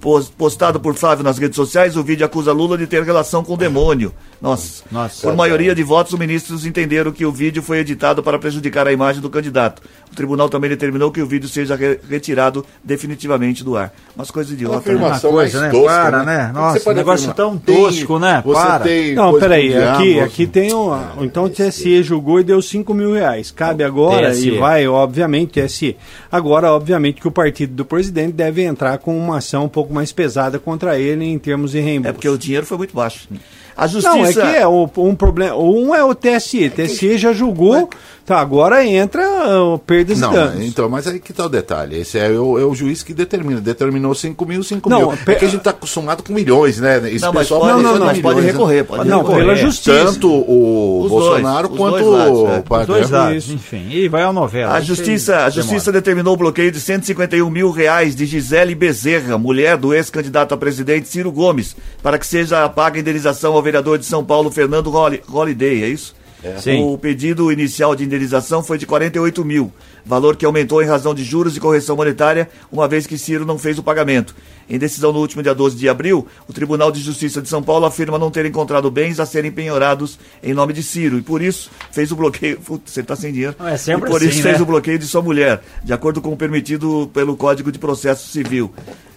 Pos- 0.00 0.28
Postado 0.28 0.80
por 0.80 0.96
Flávio 0.96 1.22
nas 1.22 1.38
redes 1.38 1.54
sociais, 1.54 1.96
o 1.96 2.02
vídeo 2.02 2.26
acusa 2.26 2.52
Lula 2.52 2.76
de 2.76 2.88
ter 2.88 3.04
relação 3.04 3.44
com 3.44 3.54
o 3.54 3.56
demônio. 3.56 4.12
Nossa. 4.40 4.82
Nossa. 4.90 5.22
Por 5.22 5.36
maioria 5.36 5.76
de 5.76 5.82
votos, 5.84 6.12
os 6.12 6.18
ministros 6.18 6.66
entenderam 6.66 7.12
que 7.12 7.24
o 7.24 7.30
vídeo 7.30 7.62
foi 7.62 7.78
editado 7.78 8.20
para 8.20 8.36
prejudicar 8.36 8.88
a 8.88 8.92
imagem 8.92 9.22
do 9.22 9.30
candidato. 9.30 9.80
O 10.12 10.14
tribunal 10.14 10.48
também 10.50 10.68
determinou 10.68 11.10
que 11.10 11.22
o 11.22 11.26
vídeo 11.26 11.48
seja 11.48 11.74
re- 11.74 11.98
retirado 12.08 12.64
definitivamente 12.84 13.64
do 13.64 13.76
ar. 13.76 13.92
Umas 14.14 14.30
coisas 14.30 14.52
É 14.52 14.54
uma 14.54 14.76
idiotas. 14.76 14.86
né? 14.86 14.92
afirmação 14.92 15.30
Uma 15.30 15.36
coisa, 15.38 15.60
né? 15.62 15.70
tosca, 15.70 15.86
Para, 15.86 16.22
né? 16.22 16.50
Como 16.52 16.66
Nossa, 16.66 16.90
o 16.90 16.92
negócio 16.94 17.30
afirmar? 17.30 17.34
tão 17.34 17.58
tosco, 17.58 18.18
né? 18.18 18.42
Você 18.44 18.60
Para. 18.60 18.84
tem 18.84 19.14
Não, 19.14 19.38
peraí, 19.40 19.74
aqui, 19.74 20.20
aqui 20.20 20.46
tem 20.46 20.74
um. 20.74 20.92
Então 21.22 21.44
o 21.44 21.48
TSE 21.50 22.02
julgou 22.02 22.38
e 22.40 22.44
deu 22.44 22.60
5 22.60 22.92
mil 22.92 23.14
reais. 23.14 23.50
Cabe 23.50 23.82
agora 23.82 24.30
TSE. 24.30 24.48
e 24.50 24.58
vai, 24.58 24.86
obviamente, 24.86 25.60
TSE. 25.62 25.96
Agora, 26.30 26.70
obviamente, 26.72 27.20
que 27.20 27.28
o 27.28 27.32
partido 27.32 27.72
do 27.74 27.84
presidente 27.84 28.32
deve 28.32 28.62
entrar 28.62 28.98
com 28.98 29.16
uma 29.18 29.38
ação 29.38 29.64
um 29.64 29.68
pouco 29.68 29.94
mais 29.94 30.12
pesada 30.12 30.58
contra 30.58 30.98
ele 30.98 31.24
em 31.24 31.38
termos 31.38 31.72
de 31.72 31.80
reembolso. 31.80 32.10
É 32.10 32.12
porque 32.12 32.28
o 32.28 32.36
dinheiro 32.36 32.66
foi 32.66 32.76
muito 32.76 32.94
baixo. 32.94 33.26
A 33.74 33.86
justiça. 33.86 34.14
Não, 34.14 34.26
é 34.26 34.32
que 34.34 34.40
é 34.40 34.66
o- 34.68 34.90
um 34.98 35.14
problema. 35.14 35.56
Um 35.56 35.94
é 35.94 36.04
o 36.04 36.14
TSE. 36.14 36.68
TSE 36.68 37.16
já 37.16 37.32
julgou, 37.32 37.88
tá, 38.24 38.38
agora 38.40 38.84
entra 38.84 39.22
uh, 39.48 39.78
perdas 39.78 40.18
Não, 40.20 40.30
e 40.30 40.34
danos. 40.34 40.64
então, 40.64 40.88
mas 40.88 41.06
aí 41.06 41.18
que 41.18 41.32
tá 41.32 41.46
o 41.46 41.48
detalhe. 41.48 41.98
Esse 42.00 42.18
é 42.18 42.30
o, 42.30 42.58
é 42.58 42.64
o 42.64 42.74
juiz 42.74 43.02
que 43.02 43.12
determina. 43.12 43.60
Determinou 43.60 44.14
5 44.14 44.46
mil, 44.46 44.62
5 44.62 44.88
Não, 44.88 44.98
mil. 45.08 45.18
pe- 45.24 45.32
É 45.32 45.34
que 45.34 45.44
a 45.44 45.48
gente 45.48 45.60
tá 45.62 45.70
acostumado 45.70 46.22
com 46.22 46.32
milhões, 46.32 46.78
né? 46.78 46.98
Esse 47.10 47.24
Não, 47.24 47.32
mas 47.32 47.42
pessoal 47.44 47.60
pode, 47.62 47.72
vai 47.74 47.82
não, 47.82 47.92
não, 47.98 48.06
mas 48.06 48.16
milhões, 48.16 48.22
pode 48.34 48.46
né? 48.46 48.52
recorrer. 48.52 48.84
Pode 48.84 49.08
Não, 49.08 49.18
recorrer. 49.18 49.38
pela 49.40 49.52
É. 49.52 49.56
justiça. 49.56 50.04
Tanto 50.04 50.28
o 50.30 51.02
Os 51.04 51.10
Bolsonaro 51.10 51.68
dois, 51.68 51.78
quanto 51.80 52.10
lados, 52.10 52.38
é. 52.38 52.58
o 52.58 52.62
Padre. 52.62 52.86
dois 52.86 53.10
lados, 53.10 53.36
Isso. 53.44 53.52
enfim. 53.54 53.88
E 53.90 54.08
vai 54.08 54.22
a 54.22 54.32
novela. 54.32 54.74
A 54.74 54.80
justiça, 54.80 55.44
a 55.44 55.50
justiça 55.50 55.86
demora. 55.86 55.92
determinou 56.00 56.34
o 56.34 56.36
bloqueio 56.36 56.70
de 56.72 56.80
151 56.80 57.50
mil 57.50 57.70
reais 57.70 58.14
de 58.16 58.24
Gisele 58.26 58.74
Bezerra, 58.74 59.36
mulher 59.38 59.76
do 59.76 59.92
ex-candidato 59.92 60.52
a 60.54 60.56
presidente 60.56 61.08
Ciro 61.08 61.30
Gomes, 61.32 61.74
para 62.02 62.18
que 62.18 62.26
seja 62.26 62.68
paga 62.68 62.98
a 62.98 63.00
indenização 63.00 63.54
ao 63.54 63.62
vereador 63.62 63.98
de 63.98 64.06
São 64.06 64.24
Paulo, 64.24 64.50
Fernando 64.50 64.90
Holli- 64.90 65.22
Holiday, 65.30 65.82
é 65.82 65.88
isso? 65.88 66.14
Sim. 66.58 66.82
O 66.84 66.98
pedido 66.98 67.52
inicial 67.52 67.94
de 67.94 68.04
indenização 68.04 68.62
foi 68.62 68.76
de 68.78 68.86
48 68.86 69.44
mil, 69.44 69.72
valor 70.04 70.34
que 70.36 70.44
aumentou 70.44 70.82
em 70.82 70.86
razão 70.86 71.14
de 71.14 71.22
juros 71.24 71.56
e 71.56 71.60
correção 71.60 71.94
monetária, 71.96 72.48
uma 72.70 72.88
vez 72.88 73.06
que 73.06 73.16
Ciro 73.16 73.44
não 73.46 73.58
fez 73.58 73.78
o 73.78 73.82
pagamento. 73.82 74.34
Em 74.68 74.78
decisão 74.78 75.12
no 75.12 75.18
último 75.18 75.42
dia 75.42 75.54
12 75.54 75.76
de 75.76 75.88
abril, 75.88 76.26
o 76.48 76.52
Tribunal 76.52 76.90
de 76.90 77.00
Justiça 77.00 77.42
de 77.42 77.48
São 77.48 77.62
Paulo 77.62 77.84
afirma 77.84 78.18
não 78.18 78.30
ter 78.30 78.46
encontrado 78.46 78.90
bens 78.90 79.20
a 79.20 79.26
serem 79.26 79.50
penhorados 79.52 80.18
em 80.42 80.54
nome 80.54 80.72
de 80.72 80.82
Ciro 80.82 81.18
e 81.18 81.22
por 81.22 81.42
isso 81.42 81.70
fez 81.90 82.10
o 82.10 82.16
bloqueio. 82.16 82.58
Putz, 82.64 82.90
você 82.92 83.00
está 83.00 83.14
sem 83.14 83.32
dinheiro. 83.32 83.54
É 83.60 83.76
sempre 83.76 84.08
e 84.08 84.10
por 84.12 84.16
assim, 84.18 84.28
isso 84.30 84.42
fez 84.42 84.56
né? 84.56 84.62
o 84.62 84.66
bloqueio 84.66 84.98
de 84.98 85.06
sua 85.06 85.20
mulher, 85.22 85.62
de 85.84 85.92
acordo 85.92 86.20
com 86.20 86.32
o 86.32 86.36
permitido 86.36 87.10
pelo 87.12 87.36
Código 87.36 87.70
de 87.70 87.78
Processo 87.78 88.28
Civil. 88.28 88.72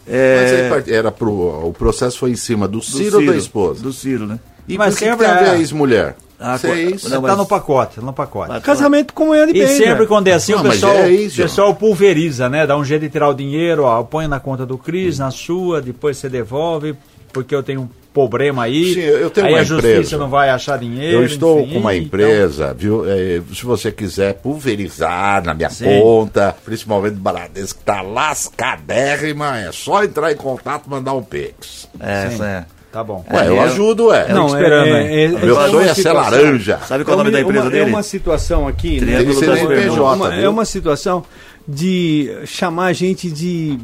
Mas 0.07 0.13
É, 0.13 0.69
part- 0.69 0.91
era 0.91 1.11
pro, 1.11 1.32
o 1.67 1.73
processo 1.73 2.19
foi 2.19 2.32
em 2.32 2.36
cima 2.36 2.67
do 2.67 2.78
do 2.80 2.84
Ciro, 2.84 3.19
ou 3.19 3.26
da 3.26 3.36
esposa? 3.36 3.82
Do 3.82 3.91
Ciro, 3.93 4.28
né? 4.28 4.39
E 4.67 4.78
Mas 4.78 4.93
por 4.95 4.99
que, 4.99 5.05
sempre 5.05 5.26
tem 5.26 5.36
a 5.36 5.39
ver 5.39 5.45
é- 5.47 5.49
a 5.51 5.57
ex-mulher? 5.57 6.15
Ah, 6.39 6.55
Isso 6.55 6.67
é 6.67 6.81
isso. 6.81 7.09
não, 7.09 7.21
Tá 7.21 7.27
mas- 7.29 7.38
no 7.38 7.45
pacote, 7.45 7.99
no 8.01 8.11
pacote. 8.13 8.59
Casamento 8.61 9.13
como 9.13 9.33
ele 9.33 9.51
E 9.51 9.65
bem, 9.65 9.67
sempre 9.67 10.01
né? 10.01 10.05
quando 10.05 10.27
é 10.27 10.33
assim, 10.33 10.51
Não, 10.51 10.59
o 10.59 10.63
pessoal, 10.63 10.93
é 10.95 11.09
isso, 11.09 11.39
o 11.39 11.43
pessoal 11.43 11.73
pulveriza, 11.75 12.49
né? 12.49 12.67
Dá 12.67 12.75
um 12.77 12.83
jeito 12.83 13.03
de 13.03 13.09
tirar 13.09 13.29
o 13.29 13.33
dinheiro, 13.33 13.83
ó, 13.83 14.03
põe 14.03 14.27
na 14.27 14.39
conta 14.39 14.65
do 14.65 14.77
Cris, 14.77 15.17
na 15.17 15.31
sua, 15.31 15.81
depois 15.81 16.17
você 16.17 16.27
devolve, 16.27 16.93
porque 17.31 17.55
eu 17.55 17.63
tenho 17.63 17.81
um 17.81 17.89
problema 18.13 18.63
aí. 18.63 18.93
Sim, 18.93 18.99
eu 19.01 19.29
tenho 19.29 19.47
aí 19.47 19.53
uma 19.53 19.59
a 19.59 19.63
justiça 19.63 19.91
empresa. 19.93 20.17
não 20.17 20.29
vai 20.29 20.49
achar 20.49 20.77
dinheiro. 20.79 21.17
Eu 21.19 21.25
estou 21.25 21.59
enfim, 21.61 21.73
com 21.73 21.79
uma 21.79 21.93
então- 21.95 22.05
empresa, 22.07 22.73
viu? 22.73 23.03
É, 23.09 23.41
se 23.53 23.65
você 23.65 23.91
quiser 23.91 24.33
pulverizar 24.36 25.43
na 25.43 25.53
minha 25.53 25.69
Sim. 25.69 25.86
conta, 26.01 26.55
principalmente 26.63 27.15
do 27.15 27.21
que 27.75 27.75
tá 27.83 28.01
lascadérrima, 28.01 29.57
é 29.59 29.71
só 29.71 30.03
entrar 30.03 30.31
em 30.31 30.36
contato 30.38 30.86
e 30.88 30.89
mandar 30.89 31.13
um 31.13 31.23
pix. 31.23 31.88
É, 31.99 32.29
Sim. 32.29 32.43
é. 32.43 32.65
Tá 32.95 33.03
bom. 33.03 33.25
Ué, 33.29 33.45
eu 33.49 33.55
eu- 33.55 33.61
ajudo, 33.61 34.13
é. 34.13 34.31
Não, 34.31 34.47
esperando, 34.47 34.87
hein? 34.87 35.27
Meu 35.43 35.55
uma 35.55 35.67
sonho 35.67 35.81
é 35.81 35.87
ser 35.89 35.95
situação- 35.95 36.37
laranja. 36.37 36.79
Sabe 36.87 37.03
qual 37.03 37.11
é 37.11 37.15
o 37.15 37.23
nome 37.25 37.31
da 37.31 37.41
empresa 37.41 37.63
uma, 37.65 37.69
dele? 37.69 37.83
É 37.83 37.87
uma 37.87 38.03
situação 38.03 38.67
aqui, 38.69 39.01
né? 39.01 39.17
Tem 39.17 39.25
que 39.25 39.33
ser. 39.33 39.53
CNPJ, 39.57 39.99
Uma- 40.15 40.33
é 40.33 40.47
uma 40.47 40.63
situação 40.63 41.25
de 41.67 42.31
chamar 42.45 42.85
a 42.85 42.93
gente 42.93 43.29
de 43.29 43.77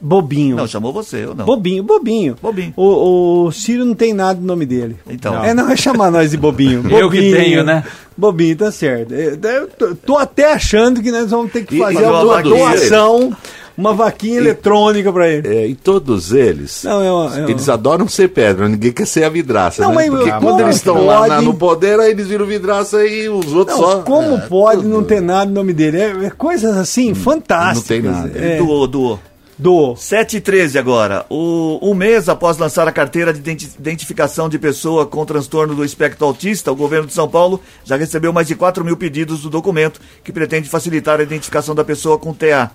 bobinho. 0.00 0.54
Não, 0.56 0.66
chamou 0.68 0.92
você, 0.92 1.26
ou 1.26 1.34
não? 1.34 1.44
Bobinho, 1.44 1.82
bobinho. 1.82 2.36
Bobinho. 2.40 2.72
O, 2.76 3.46
o 3.46 3.50
Ciro 3.52 3.84
não 3.84 3.94
tem 3.94 4.12
nada 4.12 4.38
no 4.40 4.46
nome 4.46 4.66
dele. 4.66 4.96
Então. 5.10 5.44
É, 5.44 5.52
não 5.52 5.68
é 5.68 5.76
chamar 5.76 6.10
nós 6.12 6.30
de 6.30 6.36
bobinho. 6.36 6.82
Eu 6.90 7.10
que 7.10 7.16
Bobinho. 7.16 7.36
tenho, 7.36 7.64
né? 7.64 7.82
Bobinho, 8.16 8.56
tá 8.56 8.70
certo. 8.70 9.12
Eu, 9.14 9.36
eu 9.42 9.66
tô, 9.68 9.94
tô 9.94 10.16
até 10.16 10.52
achando 10.52 11.02
que 11.02 11.10
nós 11.10 11.30
vamos 11.30 11.50
ter 11.50 11.64
que 11.64 11.74
E- 11.74 11.78
fazer 11.78 12.06
mas 12.06 12.22
uma 12.24 12.40
doação, 12.42 13.32
uma 13.76 13.92
vaquinha 13.94 14.36
eletrônica 14.38 15.12
pra 15.12 15.28
ele. 15.28 15.48
É, 15.48 15.66
e 15.66 15.74
todos 15.74 16.32
eles, 16.32 16.82
Não, 16.84 17.02
é 17.02 17.10
uma- 17.12 17.36
é 17.36 17.40
uma- 17.40 17.50
eles 17.50 17.68
adoram 17.68 18.06
ser 18.08 18.28
pedra, 18.28 18.68
ninguém 18.68 18.92
quer 18.92 19.06
ser 19.06 19.24
a 19.24 19.28
vidraça, 19.28 19.82
Não, 19.82 19.90
né? 19.90 19.94
mas 19.96 20.10
Porque 20.10 20.30
como 20.30 20.40
quando 20.46 20.60
eles 20.60 20.76
estão 20.76 21.06
lá 21.06 21.26
na- 21.26 21.34
pode? 21.36 21.44
no 21.46 21.54
poder, 21.54 21.98
aí 22.00 22.10
eles 22.10 22.26
viram 22.28 22.46
vidraça 22.46 23.04
e 23.04 23.28
os 23.28 23.52
outros 23.52 23.78
Não, 23.78 23.84
só... 23.84 23.98
como 24.02 24.36
é, 24.36 24.40
pode 24.46 24.82
tudo. 24.82 24.88
não 24.88 25.02
ter 25.02 25.20
nada 25.20 25.46
no 25.46 25.52
nome 25.54 25.72
dele? 25.72 25.98
É, 26.00 26.26
é 26.26 26.30
coisas 26.30 26.76
assim, 26.76 27.14
fantásticas. 27.14 28.04
não 28.04 28.12
tem 28.22 28.28
nada. 28.28 28.38
É, 28.38 28.58
Doou, 28.58 28.86
doou. 28.86 29.18
Do 29.62 29.94
7 29.94 30.38
e 30.38 30.40
13 30.40 30.76
agora. 30.76 31.24
O, 31.30 31.78
um 31.80 31.94
mês 31.94 32.28
após 32.28 32.58
lançar 32.58 32.88
a 32.88 32.92
carteira 32.92 33.32
de 33.32 33.38
identi- 33.38 33.70
identificação 33.78 34.48
de 34.48 34.58
pessoa 34.58 35.06
com 35.06 35.24
transtorno 35.24 35.72
do 35.72 35.84
espectro 35.84 36.26
autista, 36.26 36.72
o 36.72 36.74
governo 36.74 37.06
de 37.06 37.12
São 37.12 37.28
Paulo 37.28 37.60
já 37.84 37.96
recebeu 37.96 38.32
mais 38.32 38.48
de 38.48 38.56
4 38.56 38.84
mil 38.84 38.96
pedidos 38.96 39.42
do 39.42 39.48
documento, 39.48 40.00
que 40.24 40.32
pretende 40.32 40.68
facilitar 40.68 41.20
a 41.20 41.22
identificação 41.22 41.76
da 41.76 41.84
pessoa 41.84 42.18
com 42.18 42.34
TA. 42.34 42.72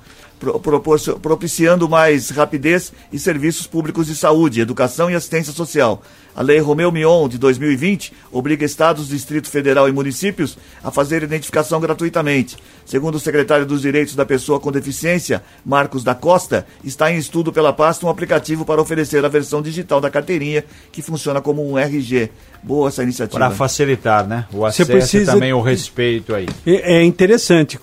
propiciando 1.21 1.89
mais 1.89 2.29
rapidez 2.29 2.93
e 3.11 3.19
serviços 3.19 3.67
públicos 3.67 4.07
de 4.07 4.15
saúde, 4.15 4.61
educação 4.61 5.11
e 5.11 5.15
assistência 5.15 5.51
social. 5.51 6.01
A 6.37 6.43
Lei 6.43 6.59
Romeu 6.59 6.91
Mion, 6.91 7.27
de 7.27 7.39
2020, 7.39 8.13
obriga 8.31 8.63
estados, 8.63 9.07
Distrito 9.07 9.49
Federal 9.49 9.89
e 9.89 9.91
municípios 9.91 10.55
a 10.83 10.91
fazer 10.91 11.23
identificação 11.23 11.79
gratuitamente. 11.81 12.55
Segundo 12.85 13.15
o 13.15 13.19
secretário 13.19 13.65
dos 13.65 13.81
Direitos 13.81 14.13
da 14.15 14.23
Pessoa 14.23 14.59
com 14.59 14.71
Deficiência, 14.71 15.43
Marcos 15.65 16.03
da 16.03 16.13
Costa, 16.13 16.67
está 16.83 17.11
em 17.11 17.17
estudo 17.17 17.51
pela 17.51 17.71
pasta 17.73 18.05
um 18.05 18.09
aplicativo 18.09 18.65
para 18.65 18.81
oferecer 18.81 19.23
a 19.25 19.27
versão 19.27 19.61
digital 19.61 19.99
da 20.01 20.09
carteirinha, 20.09 20.63
que 20.91 21.01
funciona 21.01 21.41
como 21.41 21.67
um 21.69 21.77
RG. 21.77 22.29
Boa 22.63 22.89
essa 22.89 23.03
iniciativa. 23.03 23.37
Para 23.39 23.51
facilitar, 23.51 24.27
né? 24.27 24.45
O 24.51 24.57
Você 24.57 24.81
acesso 24.81 24.91
precisa- 24.91 25.31
e 25.31 25.33
também 25.35 25.53
o 25.53 25.61
respeito 25.61 26.33
aí. 26.33 26.47
É 26.65 27.03
interessante, 27.03 27.77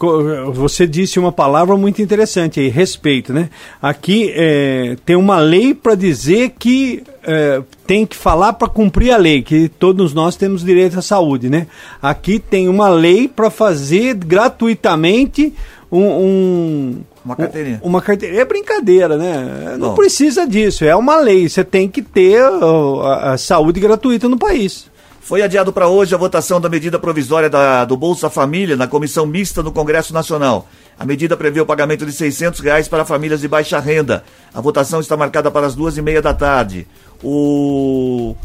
você 0.53 0.87
disse 0.87 1.19
uma 1.19 1.31
palavra 1.33 1.77
muito 1.77 2.03
interessante 2.03 2.61
aí, 2.61 2.69
respeito, 2.69 3.33
né? 3.33 3.49
Aqui 3.81 4.33
é, 4.35 4.97
tem 5.07 5.17
uma 5.17 5.39
lei 5.39 5.75
para 5.75 5.95
dizer 5.95 6.55
que 6.59 7.03
é, 7.23 7.63
tem 7.87 8.05
que 8.05 8.17
falar 8.17 8.53
para 8.55 8.69
cumprir 8.69 9.11
a 9.13 9.17
lei, 9.17 9.43
que 9.43 9.69
todos 9.69 10.13
nós 10.13 10.37
temos 10.37 10.63
direito 10.65 10.99
à 10.99 11.03
saúde, 11.03 11.49
né? 11.49 11.67
Aqui 12.03 12.39
tem 12.39 12.69
uma 12.69 12.89
lei 12.89 13.29
para 13.29 13.49
fazer 13.51 14.15
gratuitamente 14.15 15.55
um, 15.91 16.03
um- 16.03 17.01
Uma 17.25 17.37
carteirinha. 17.37 17.81
um- 17.83 17.89
uma 17.89 18.03
carteirinha. 18.03 18.41
É 18.43 18.45
brincadeira, 18.45 19.17
né? 19.17 19.77
Não 19.79 19.91
Bom. 19.91 19.95
precisa 19.95 20.47
disso, 20.47 20.85
é 20.85 20.95
uma 20.95 21.17
lei. 21.17 21.49
Você 21.49 21.65
tem 21.65 21.89
que 21.89 22.03
ter 22.03 22.43
a, 22.43 23.33
a 23.33 23.39
saúde 23.39 23.81
gratuita 23.81 24.29
no 24.29 24.39
país. 24.39 24.93
Foi 25.21 25.41
adiado 25.41 25.73
para 25.73 25.89
hoje 25.89 26.15
a 26.15 26.19
votação 26.19 26.61
da 26.61 26.69
medida 26.69 26.99
provisória 26.99 27.49
da- 27.49 27.87
do 27.87 27.97
Bolsa 27.97 28.29
Família 28.29 28.77
na 28.77 28.87
comissão 28.87 29.25
mista 29.25 29.63
no 29.63 29.73
Congresso 29.73 30.13
Nacional. 30.13 30.69
A 30.99 31.05
medida 31.07 31.35
prevê 31.35 31.61
o 31.63 31.67
pagamento 31.67 32.05
de 32.05 32.13
600 32.13 32.61
reais 32.61 32.89
para 32.89 33.07
famílias 33.07 33.41
de 33.41 33.49
baixa 33.49 33.81
renda. 33.81 34.23
A 34.53 34.61
votação 34.61 35.01
está 35.01 35.17
marcada 35.17 35.51
para 35.51 35.67
as 35.67 35.75
duas 35.75 35.97
e 35.97 36.03
meia 36.03 36.21
da 36.21 36.35
tarde. 36.35 36.87
O, 37.23 38.37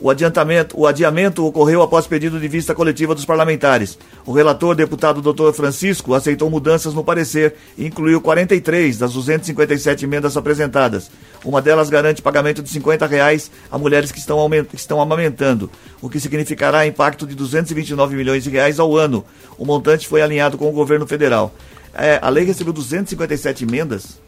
o, 0.00 0.10
adiantamento, 0.10 0.78
o 0.78 0.86
adiamento 0.86 1.44
ocorreu 1.44 1.82
após 1.82 2.06
pedido 2.06 2.38
de 2.38 2.48
vista 2.48 2.74
coletiva 2.74 3.14
dos 3.14 3.24
parlamentares. 3.24 3.98
O 4.24 4.32
relator, 4.32 4.74
deputado 4.74 5.20
Dr. 5.20 5.52
Francisco, 5.52 6.14
aceitou 6.14 6.48
mudanças 6.48 6.94
no 6.94 7.04
parecer 7.04 7.54
e 7.76 7.86
incluiu 7.86 8.20
43 8.20 8.98
das 8.98 9.12
257 9.12 10.04
emendas 10.04 10.36
apresentadas. 10.36 11.10
Uma 11.44 11.62
delas 11.62 11.90
garante 11.90 12.22
pagamento 12.22 12.62
de 12.62 12.68
50 12.68 13.06
reais 13.06 13.50
a 13.70 13.78
mulheres 13.78 14.12
que 14.12 14.18
estão, 14.18 14.48
que 14.68 14.76
estão 14.76 15.00
amamentando, 15.00 15.70
o 16.00 16.08
que 16.08 16.20
significará 16.20 16.86
impacto 16.86 17.26
de 17.26 17.34
229 17.34 18.16
milhões 18.16 18.44
de 18.44 18.50
reais 18.50 18.78
ao 18.78 18.96
ano. 18.96 19.24
O 19.56 19.64
montante 19.64 20.06
foi 20.06 20.22
alinhado 20.22 20.58
com 20.58 20.68
o 20.68 20.72
governo 20.72 21.06
federal. 21.06 21.52
É, 21.94 22.18
a 22.22 22.28
lei 22.28 22.44
recebeu 22.44 22.72
257 22.72 23.64
emendas. 23.64 24.20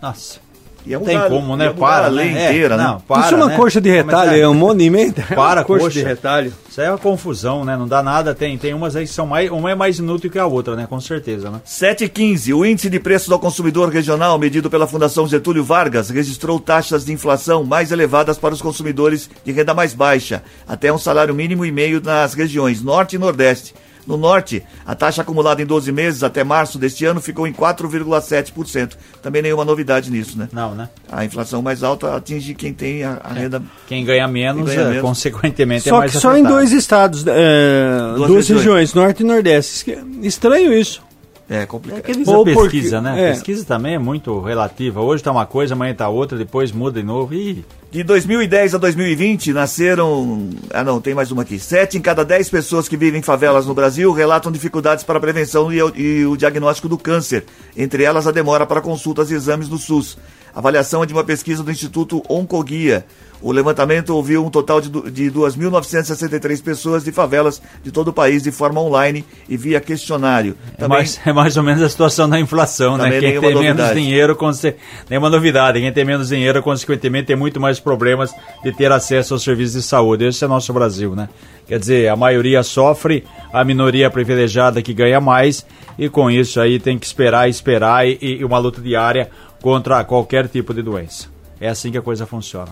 Nossa. 0.00 0.45
E 0.86 0.94
é 0.94 0.98
Não 0.98 1.04
tem 1.04 1.20
como, 1.28 1.56
né? 1.56 1.68
mudar 1.68 1.74
Para, 1.80 2.06
a 2.06 2.08
lei 2.08 2.30
né? 2.30 2.44
É, 2.44 2.48
inteira, 2.50 2.76
não, 2.76 2.94
né? 2.94 3.00
para, 3.08 3.20
Isso 3.22 3.34
é 3.34 3.36
uma 3.36 3.46
né? 3.48 3.56
coxa 3.56 3.80
de 3.80 3.90
retalho, 3.90 4.30
é- 4.30 4.40
é 4.40 4.48
um 4.48 4.54
monumento. 4.54 5.20
Para, 5.34 5.64
coxa 5.64 5.84
coxa. 5.86 5.98
de 5.98 6.04
retalho. 6.04 6.52
Isso 6.70 6.80
aí 6.80 6.86
é 6.86 6.90
uma 6.90 6.98
confusão, 6.98 7.64
né? 7.64 7.76
Não 7.76 7.88
dá 7.88 8.02
nada. 8.02 8.34
Tem, 8.34 8.56
tem 8.56 8.72
umas 8.72 8.94
aí 8.94 9.04
que 9.06 9.12
são 9.12 9.26
mais. 9.26 9.50
Uma 9.50 9.70
é 9.70 9.74
mais 9.74 9.98
inútil 9.98 10.30
que 10.30 10.38
a 10.38 10.46
outra, 10.46 10.76
né? 10.76 10.86
Com 10.88 11.00
certeza, 11.00 11.50
né? 11.50 11.60
7,15. 11.66 12.54
O 12.54 12.64
índice 12.64 12.88
de 12.88 13.00
preços 13.00 13.32
ao 13.32 13.38
consumidor 13.38 13.88
regional, 13.88 14.38
medido 14.38 14.70
pela 14.70 14.86
Fundação 14.86 15.26
Getúlio 15.26 15.64
Vargas, 15.64 16.08
registrou 16.10 16.60
taxas 16.60 17.04
de 17.04 17.12
inflação 17.12 17.64
mais 17.64 17.90
elevadas 17.90 18.38
para 18.38 18.54
os 18.54 18.62
consumidores 18.62 19.28
de 19.44 19.52
renda 19.52 19.74
mais 19.74 19.92
baixa, 19.94 20.42
até 20.68 20.92
um 20.92 20.98
salário 20.98 21.34
mínimo 21.34 21.64
e 21.64 21.72
meio 21.72 22.00
nas 22.00 22.34
regiões 22.34 22.82
Norte 22.82 23.16
e 23.16 23.18
Nordeste. 23.18 23.74
No 24.06 24.16
Norte, 24.16 24.62
a 24.86 24.94
taxa 24.94 25.22
acumulada 25.22 25.60
em 25.60 25.66
12 25.66 25.90
meses 25.90 26.22
até 26.22 26.44
março 26.44 26.78
deste 26.78 27.04
ano 27.04 27.20
ficou 27.20 27.46
em 27.46 27.52
4,7%. 27.52 28.92
Também 29.22 29.42
nenhuma 29.42 29.64
novidade 29.64 30.10
nisso, 30.10 30.38
né? 30.38 30.48
Não, 30.52 30.74
né? 30.74 30.88
A 31.10 31.24
inflação 31.24 31.60
mais 31.60 31.82
alta 31.82 32.14
atinge 32.14 32.54
quem 32.54 32.72
tem 32.72 33.02
a, 33.02 33.20
a 33.22 33.32
renda. 33.32 33.62
Quem 33.86 34.04
ganha 34.04 34.28
menos, 34.28 34.66
Quem 34.68 34.76
ganha 34.76 34.80
é, 34.80 34.84
menos. 34.90 35.02
Só 35.02 35.08
consequentemente, 35.08 35.88
é 35.88 35.92
que 35.92 35.98
mais 35.98 36.12
só 36.12 36.36
em 36.36 36.42
dois 36.42 36.72
estados, 36.72 37.24
é, 37.26 38.14
Duas 38.16 38.28
duas, 38.28 38.48
regiões. 38.48 38.58
regiões. 38.58 38.94
Norte 38.94 39.22
e 39.22 39.26
Nordeste. 39.26 39.98
Estranho 40.22 40.72
isso. 40.72 41.02
É 41.48 41.58
É 41.62 41.66
complicado. 41.66 42.02
que 42.02 42.10
eles 42.10 42.26
Ou 42.26 42.42
a 42.42 42.44
porque- 42.44 42.60
pesquisa, 42.60 43.00
né? 43.00 43.28
é. 43.28 43.32
Pesquisa 43.32 43.64
também 43.64 43.94
é 43.94 43.98
muito 43.98 44.40
relativa. 44.40 45.00
Hoje 45.00 45.22
tá 45.22 45.30
uma 45.30 45.46
coisa, 45.46 45.74
amanhã 45.74 45.94
tá 45.94 46.08
outra, 46.08 46.36
depois 46.36 46.72
muda 46.72 47.00
de 47.00 47.06
novo. 47.06 47.32
Ih, 47.34 47.64
De 47.92 48.02
2010 48.02 48.74
a 48.74 48.78
2020, 48.78 49.52
nasceram. 49.52 50.50
Ah, 50.74 50.82
não, 50.82 51.00
tem 51.00 51.14
mais 51.14 51.30
uma 51.30 51.42
aqui. 51.42 51.58
Sete 51.58 51.96
em 51.96 52.00
cada 52.00 52.24
dez 52.24 52.50
pessoas 52.50 52.88
que 52.88 52.96
vivem 52.96 53.20
em 53.20 53.22
favelas 53.22 53.64
no 53.64 53.74
Brasil 53.74 54.12
relatam 54.12 54.50
dificuldades 54.50 55.04
para 55.04 55.18
a 55.18 55.20
prevenção 55.20 55.72
e, 55.72 55.80
o- 55.80 55.92
e 55.96 56.26
o 56.26 56.36
diagnóstico 56.36 56.88
do 56.88 56.98
câncer, 56.98 57.44
entre 57.76 58.02
elas 58.02 58.26
a 58.26 58.32
demora 58.32 58.66
para 58.66 58.80
consultas 58.80 59.30
e 59.30 59.34
exames 59.34 59.68
no 59.68 59.78
SUS. 59.78 60.18
Avaliação 60.56 61.02
é 61.02 61.06
de 61.06 61.12
uma 61.12 61.22
pesquisa 61.22 61.62
do 61.62 61.70
Instituto 61.70 62.22
Oncoguia. 62.30 63.04
O 63.42 63.52
levantamento 63.52 64.08
ouviu 64.08 64.42
um 64.42 64.48
total 64.48 64.80
de, 64.80 64.88
de 65.10 65.30
2.963 65.30 66.62
pessoas 66.62 67.04
de 67.04 67.12
favelas 67.12 67.60
de 67.84 67.92
todo 67.92 68.08
o 68.08 68.12
país 68.12 68.42
de 68.42 68.50
forma 68.50 68.80
online 68.80 69.22
e 69.50 69.54
via 69.54 69.78
questionário. 69.80 70.56
é, 70.78 70.88
mais, 70.88 71.20
é 71.26 71.32
mais 71.34 71.58
ou 71.58 71.62
menos 71.62 71.82
a 71.82 71.88
situação 71.90 72.26
da 72.26 72.40
inflação, 72.40 72.96
né? 72.96 73.04
Também 73.04 73.20
Quem 73.20 73.32
tem 73.32 73.40
menos 73.40 73.54
novidade. 73.66 74.00
dinheiro, 74.00 74.34
conse... 74.34 74.74
nenhuma 75.10 75.28
novidade. 75.28 75.78
Quem 75.78 75.92
tem 75.92 76.06
menos 76.06 76.28
dinheiro, 76.28 76.62
consequentemente, 76.62 77.26
tem 77.26 77.36
muito 77.36 77.60
mais 77.60 77.78
problemas 77.78 78.34
de 78.64 78.72
ter 78.72 78.90
acesso 78.90 79.34
aos 79.34 79.42
serviços 79.42 79.74
de 79.74 79.82
saúde. 79.82 80.24
Esse 80.24 80.42
é 80.42 80.48
nosso 80.48 80.72
Brasil, 80.72 81.14
né? 81.14 81.28
Quer 81.68 81.78
dizer, 81.78 82.08
a 82.08 82.16
maioria 82.16 82.62
sofre, 82.62 83.24
a 83.52 83.62
minoria 83.62 84.08
privilegiada 84.08 84.80
que 84.80 84.94
ganha 84.94 85.20
mais, 85.20 85.66
e 85.98 86.08
com 86.08 86.30
isso 86.30 86.60
aí 86.60 86.78
tem 86.78 86.96
que 86.96 87.04
esperar, 87.04 87.48
esperar 87.48 88.06
e, 88.06 88.18
e 88.22 88.44
uma 88.44 88.58
luta 88.58 88.80
diária 88.80 89.28
contra 89.60 90.04
qualquer 90.04 90.48
tipo 90.48 90.72
de 90.72 90.82
doença. 90.82 91.28
É 91.60 91.68
assim 91.68 91.90
que 91.90 91.98
a 91.98 92.02
coisa 92.02 92.26
funciona. 92.26 92.68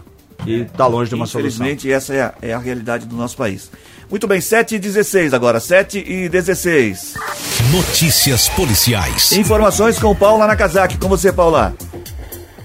E 0.47 0.62
está 0.62 0.87
longe 0.87 1.09
de 1.09 1.14
uma 1.14 1.26
solução. 1.26 1.64
Infelizmente, 1.64 1.91
essa 1.91 2.14
é 2.14 2.22
a, 2.22 2.35
é 2.43 2.53
a 2.53 2.59
realidade 2.59 3.07
do 3.07 3.16
nosso 3.16 3.37
país. 3.37 3.70
Muito 4.11 4.26
bem, 4.26 4.41
7 4.41 4.74
e 4.74 4.78
16 4.78 5.32
agora, 5.32 5.59
7 5.59 5.99
e 6.07 6.28
16. 6.28 7.14
Notícias 7.72 8.49
policiais. 8.51 9.32
Informações 9.32 9.99
com 9.99 10.14
Paula 10.14 10.47
Nakazaki. 10.47 10.99
Com 10.99 11.09
você, 11.09 11.32
Paula. 11.32 11.74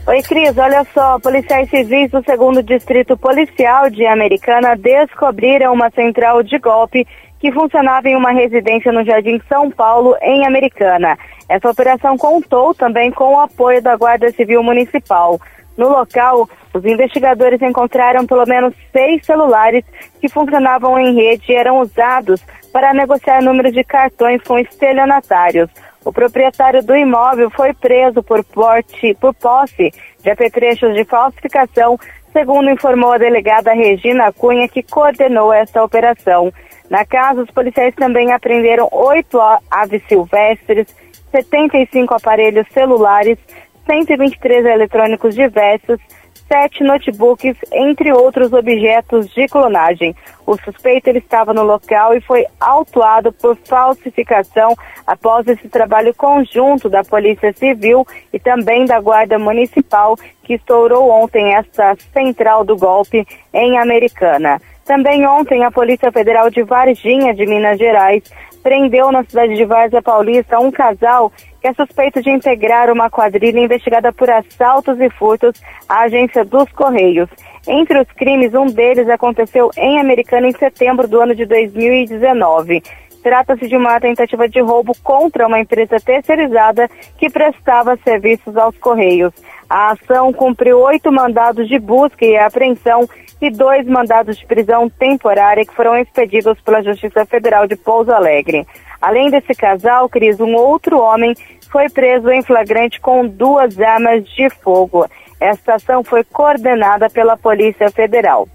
Oi, 0.07 0.23
Cris, 0.23 0.57
olha 0.57 0.85
só, 0.91 1.19
policiais 1.19 1.69
civis 1.69 2.09
do 2.09 2.23
segundo 2.23 2.63
distrito 2.63 3.15
policial 3.15 3.89
de 3.91 4.05
Americana 4.07 4.75
descobriram 4.75 5.71
uma 5.71 5.91
central 5.91 6.41
de 6.41 6.57
golpe 6.57 7.05
que 7.39 7.51
funcionava 7.51 8.07
em 8.09 8.15
uma 8.15 8.31
residência 8.31 8.91
no 8.91 9.03
Jardim 9.03 9.39
São 9.47 9.71
Paulo, 9.71 10.15
em 10.21 10.45
Americana. 10.45 11.17
Essa 11.47 11.69
operação 11.69 12.17
contou 12.17 12.73
também 12.73 13.11
com 13.11 13.33
o 13.35 13.39
apoio 13.39 13.81
da 13.81 13.95
Guarda 13.95 14.31
Civil 14.31 14.61
Municipal. 14.61 15.39
No 15.77 15.87
local, 15.87 16.49
os 16.73 16.83
investigadores 16.83 17.61
encontraram 17.61 18.27
pelo 18.27 18.45
menos 18.45 18.75
seis 18.91 19.25
celulares 19.25 19.85
que 20.19 20.27
funcionavam 20.27 20.99
em 20.99 21.15
rede 21.15 21.51
e 21.51 21.55
eram 21.55 21.79
usados 21.79 22.43
para 22.73 22.93
negociar 22.93 23.41
número 23.41 23.71
de 23.71 23.83
cartões 23.83 24.41
com 24.43 24.59
estelionatários. 24.59 25.69
O 26.03 26.11
proprietário 26.11 26.83
do 26.83 26.95
imóvel 26.95 27.49
foi 27.49 27.73
preso 27.73 28.21
por, 28.21 28.43
porte, 28.43 29.15
por 29.19 29.33
posse 29.33 29.91
de 30.21 30.29
apetrechos 30.29 30.93
de 30.93 31.03
falsificação, 31.05 31.97
segundo 32.31 32.69
informou 32.69 33.13
a 33.13 33.17
delegada 33.17 33.73
Regina 33.73 34.31
Cunha, 34.31 34.67
que 34.67 34.83
coordenou 34.83 35.51
esta 35.51 35.83
operação. 35.83 36.53
Na 36.89 37.05
casa, 37.05 37.43
os 37.43 37.51
policiais 37.51 37.93
também 37.95 38.31
apreenderam 38.31 38.89
oito 38.91 39.39
aves 39.69 40.01
silvestres, 40.07 40.87
75 41.31 42.13
aparelhos 42.13 42.67
celulares, 42.73 43.37
123 43.85 44.65
eletrônicos 44.65 45.35
diversos, 45.35 45.99
sete 46.47 46.83
notebooks, 46.83 47.55
entre 47.71 48.11
outros 48.11 48.51
objetos 48.51 49.29
de 49.35 49.47
clonagem. 49.47 50.15
O 50.47 50.57
suspeito 50.57 51.07
ele 51.07 51.19
estava 51.19 51.53
no 51.53 51.61
local 51.61 52.15
e 52.15 52.21
foi 52.21 52.43
autuado 52.59 53.31
por 53.31 53.55
falsificação 53.55 54.75
após 55.05 55.47
esse 55.47 55.69
trabalho 55.69 56.13
conjunto 56.15 56.89
da 56.89 57.03
Polícia 57.03 57.53
Civil 57.53 58.05
e 58.33 58.39
também 58.39 58.85
da 58.85 58.99
Guarda 58.99 59.37
Municipal, 59.37 60.15
que 60.43 60.55
estourou 60.55 61.11
ontem 61.11 61.53
esta 61.53 61.95
central 62.11 62.65
do 62.65 62.75
golpe 62.75 63.27
em 63.53 63.77
Americana. 63.77 64.59
Também 64.89 65.23
ontem 65.23 65.63
a 65.63 65.69
Polícia 65.69 66.11
Federal 66.11 66.49
de 66.49 66.63
Varginha, 66.63 67.31
de 67.31 67.45
Minas 67.45 67.77
Gerais, 67.77 68.23
prendeu 68.63 69.11
na 69.11 69.23
cidade 69.23 69.55
de 69.55 69.63
Várzea 69.63 70.01
Paulista 70.01 70.59
um 70.59 70.71
casal 70.71 71.31
que 71.61 71.67
é 71.67 71.73
suspeito 71.75 72.23
de 72.23 72.31
integrar 72.31 72.91
uma 72.91 73.07
quadrilha 73.07 73.59
investigada 73.59 74.11
por 74.11 74.27
assaltos 74.31 74.99
e 74.99 75.07
furtos 75.11 75.61
à 75.87 76.05
agência 76.05 76.43
dos 76.43 76.67
Correios. 76.71 77.29
Entre 77.67 78.01
os 78.01 78.07
crimes, 78.13 78.55
um 78.55 78.65
deles 78.65 79.07
aconteceu 79.09 79.69
em 79.77 79.99
Americana 79.99 80.47
em 80.47 80.57
setembro 80.57 81.07
do 81.07 81.21
ano 81.21 81.35
de 81.35 81.45
2019. 81.45 82.81
Trata-se 83.21 83.67
de 83.67 83.75
uma 83.75 83.99
tentativa 83.99 84.49
de 84.49 84.59
roubo 84.59 84.93
contra 85.03 85.45
uma 85.45 85.59
empresa 85.59 85.97
terceirizada 85.99 86.89
que 87.19 87.29
prestava 87.29 87.95
serviços 88.03 88.57
aos 88.57 88.75
Correios. 88.79 89.33
A 89.69 89.91
ação 89.91 90.33
cumpriu 90.33 90.79
oito 90.79 91.11
mandados 91.11 91.69
de 91.69 91.77
busca 91.77 92.25
e 92.25 92.35
apreensão 92.35 93.07
e 93.41 93.49
dois 93.49 93.85
mandados 93.85 94.37
de 94.37 94.45
prisão 94.45 94.89
temporária 94.89 95.65
que 95.65 95.73
foram 95.73 95.97
expedidos 95.97 96.59
pela 96.61 96.83
Justiça 96.83 97.25
Federal 97.25 97.67
de 97.67 97.75
Pouso 97.75 98.11
Alegre. 98.11 98.65
Além 99.01 99.29
desse 99.29 99.53
casal, 99.55 100.09
Cris, 100.09 100.39
um 100.39 100.55
outro 100.55 100.99
homem 100.99 101.33
foi 101.71 101.89
preso 101.89 102.29
em 102.29 102.41
flagrante 102.41 102.99
com 102.99 103.25
duas 103.25 103.79
armas 103.79 104.27
de 104.27 104.49
fogo. 104.49 105.07
Esta 105.39 105.75
ação 105.75 106.03
foi 106.03 106.23
coordenada 106.23 107.09
pela 107.09 107.37
Polícia 107.37 107.89
Federal. 107.89 108.47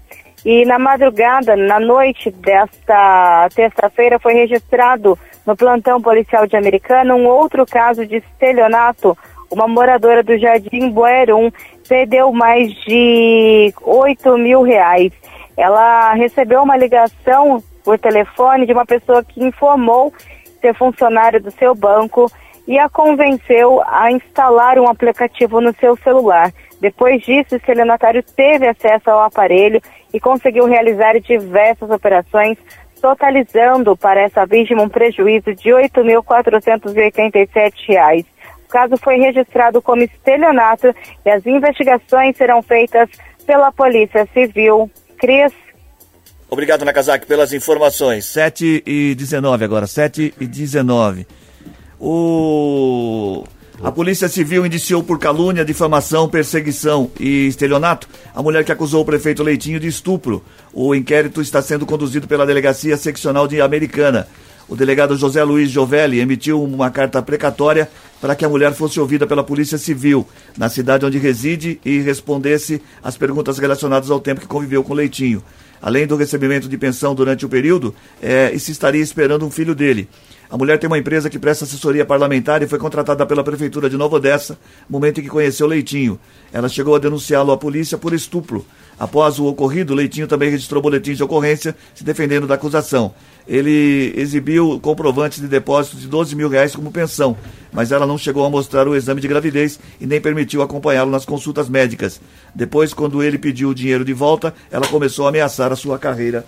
E 0.45 0.63
na 0.65 0.77
madrugada, 0.77 1.55
na 1.55 1.79
noite 1.79 2.29
desta 2.29 3.49
terça-feira, 3.55 4.19
foi 4.19 4.33
registrado 4.33 5.17
no 5.45 5.55
plantão 5.55 5.99
policial 5.99 6.45
de 6.45 6.55
Americana 6.55 7.15
um 7.15 7.25
outro 7.25 7.65
caso 7.65 8.05
de 8.05 8.17
estelionato. 8.17 9.17
Uma 9.55 9.67
moradora 9.69 10.21
do 10.21 10.37
Jardim 10.37 10.89
Boerum 10.89 11.49
perdeu 11.87 12.29
mais 12.33 12.73
de 12.83 13.73
8 13.81 14.37
mil 14.37 14.63
reais. 14.63 15.13
Ela 15.55 16.13
recebeu 16.13 16.61
uma 16.61 16.75
ligação 16.75 17.63
por 17.81 17.97
telefone 17.97 18.65
de 18.65 18.73
uma 18.73 18.85
pessoa 18.85 19.23
que 19.23 19.41
informou 19.41 20.11
ser 20.59 20.75
funcionário 20.75 21.41
do 21.41 21.51
seu 21.51 21.73
banco 21.73 22.29
e 22.67 22.77
a 22.77 22.89
convenceu 22.89 23.81
a 23.87 24.11
instalar 24.11 24.77
um 24.77 24.89
aplicativo 24.89 25.61
no 25.61 25.73
seu 25.75 25.95
celular. 25.95 26.51
Depois 26.81 27.23
disso, 27.23 27.53
o 27.53 27.57
estelionatário 27.57 28.21
teve 28.35 28.67
acesso 28.67 29.09
ao 29.09 29.21
aparelho 29.21 29.81
e 30.13 30.19
conseguiu 30.19 30.65
realizar 30.65 31.17
diversas 31.21 31.89
operações, 31.89 32.57
totalizando 33.01 33.95
para 33.95 34.19
essa 34.19 34.45
vítima 34.45 34.83
um 34.83 34.89
prejuízo 34.89 35.55
de 35.55 35.71
R$ 35.71 35.87
8.487. 35.87 38.34
O 38.65 38.69
caso 38.69 38.97
foi 38.97 39.17
registrado 39.17 39.81
como 39.81 40.01
estelionato 40.01 40.93
e 41.25 41.29
as 41.29 41.45
investigações 41.45 42.35
serão 42.35 42.61
feitas 42.61 43.09
pela 43.45 43.71
Polícia 43.71 44.27
Civil. 44.33 44.89
Cris. 45.17 45.53
Obrigado, 46.49 46.83
Nakazaki, 46.85 47.25
pelas 47.25 47.53
informações. 47.53 48.25
7 48.25 48.83
e 48.85 49.15
19 49.15 49.63
agora, 49.63 49.87
7 49.87 50.33
e 50.39 50.47
19. 50.47 51.27
O... 51.99 53.43
A 53.83 53.91
Polícia 53.91 54.29
Civil 54.29 54.65
indiciou 54.65 55.03
por 55.03 55.19
calúnia, 55.19 55.65
difamação, 55.65 56.29
perseguição 56.29 57.11
e 57.19 57.47
estelionato 57.47 58.07
a 58.33 58.41
mulher 58.41 58.63
que 58.63 58.71
acusou 58.71 59.01
o 59.01 59.05
prefeito 59.05 59.43
Leitinho 59.43 59.81
de 59.81 59.87
estupro. 59.87 60.43
O 60.73 60.95
inquérito 60.95 61.41
está 61.41 61.61
sendo 61.61 61.85
conduzido 61.85 62.25
pela 62.25 62.45
Delegacia 62.45 62.95
Seccional 62.95 63.47
de 63.47 63.59
Americana. 63.59 64.27
O 64.67 64.75
delegado 64.75 65.15
José 65.15 65.43
Luiz 65.43 65.69
Giovelli 65.69 66.19
emitiu 66.19 66.63
uma 66.63 66.89
carta 66.89 67.21
precatória 67.21 67.89
para 68.21 68.35
que 68.35 68.45
a 68.45 68.49
mulher 68.49 68.73
fosse 68.73 68.99
ouvida 68.99 69.27
pela 69.27 69.43
Polícia 69.43 69.77
Civil 69.77 70.27
na 70.57 70.69
cidade 70.69 71.05
onde 71.05 71.17
reside 71.17 71.79
e 71.83 71.99
respondesse 71.99 72.81
às 73.03 73.17
perguntas 73.17 73.57
relacionadas 73.57 74.09
ao 74.09 74.19
tempo 74.19 74.41
que 74.41 74.47
conviveu 74.47 74.83
com 74.83 74.93
Leitinho. 74.93 75.43
Além 75.81 76.07
do 76.07 76.15
recebimento 76.15 76.67
de 76.67 76.77
pensão 76.77 77.13
durante 77.13 77.45
o 77.45 77.49
período, 77.49 77.93
é, 78.21 78.51
e 78.53 78.59
se 78.59 78.71
estaria 78.71 79.01
esperando 79.01 79.45
um 79.45 79.51
filho 79.51 79.75
dele. 79.75 80.09
A 80.49 80.57
mulher 80.57 80.77
tem 80.77 80.87
uma 80.87 80.97
empresa 80.97 81.29
que 81.29 81.39
presta 81.39 81.65
assessoria 81.65 82.05
parlamentar 82.05 82.61
e 82.61 82.67
foi 82.67 82.77
contratada 82.77 83.25
pela 83.25 83.43
Prefeitura 83.43 83.89
de 83.89 83.97
Nova 83.97 84.15
Odessa 84.17 84.57
no 84.87 84.97
momento 84.97 85.19
em 85.19 85.23
que 85.23 85.29
conheceu 85.29 85.67
Leitinho. 85.67 86.19
Ela 86.53 86.69
chegou 86.69 86.95
a 86.95 86.99
denunciá-lo 86.99 87.51
à 87.51 87.57
polícia 87.57 87.97
por 87.97 88.13
estupro. 88.13 88.65
Após 88.97 89.39
o 89.39 89.45
ocorrido, 89.45 89.93
Leitinho 89.93 90.27
também 90.27 90.49
registrou 90.49 90.81
boletins 90.81 91.17
de 91.17 91.23
ocorrência 91.23 91.75
se 91.93 92.03
defendendo 92.03 92.47
da 92.47 92.55
acusação. 92.55 93.13
Ele 93.47 94.13
exibiu 94.15 94.79
comprovantes 94.81 95.39
de 95.39 95.47
depósito 95.47 95.97
de 95.97 96.07
12 96.07 96.35
mil 96.35 96.49
reais 96.49 96.75
como 96.75 96.91
pensão, 96.91 97.37
mas 97.71 97.91
ela 97.91 98.07
não 98.07 98.17
chegou 98.17 98.45
a 98.45 98.49
mostrar 98.49 98.87
o 98.87 98.95
exame 98.95 99.21
de 99.21 99.27
gravidez 99.27 99.79
e 100.01 100.05
nem 100.05 100.19
permitiu 100.19 100.61
acompanhá-lo 100.61 101.11
nas 101.11 101.25
consultas 101.25 101.69
médicas. 101.69 102.19
Depois, 102.53 102.93
quando 102.93 103.21
ele 103.21 103.37
pediu 103.37 103.69
o 103.69 103.75
dinheiro 103.75 104.03
de 104.03 104.13
volta, 104.13 104.53
ela 104.71 104.87
começou 104.87 105.25
a 105.25 105.29
ameaçar 105.29 105.71
a 105.71 105.75
sua 105.75 105.99
carreira 105.99 106.45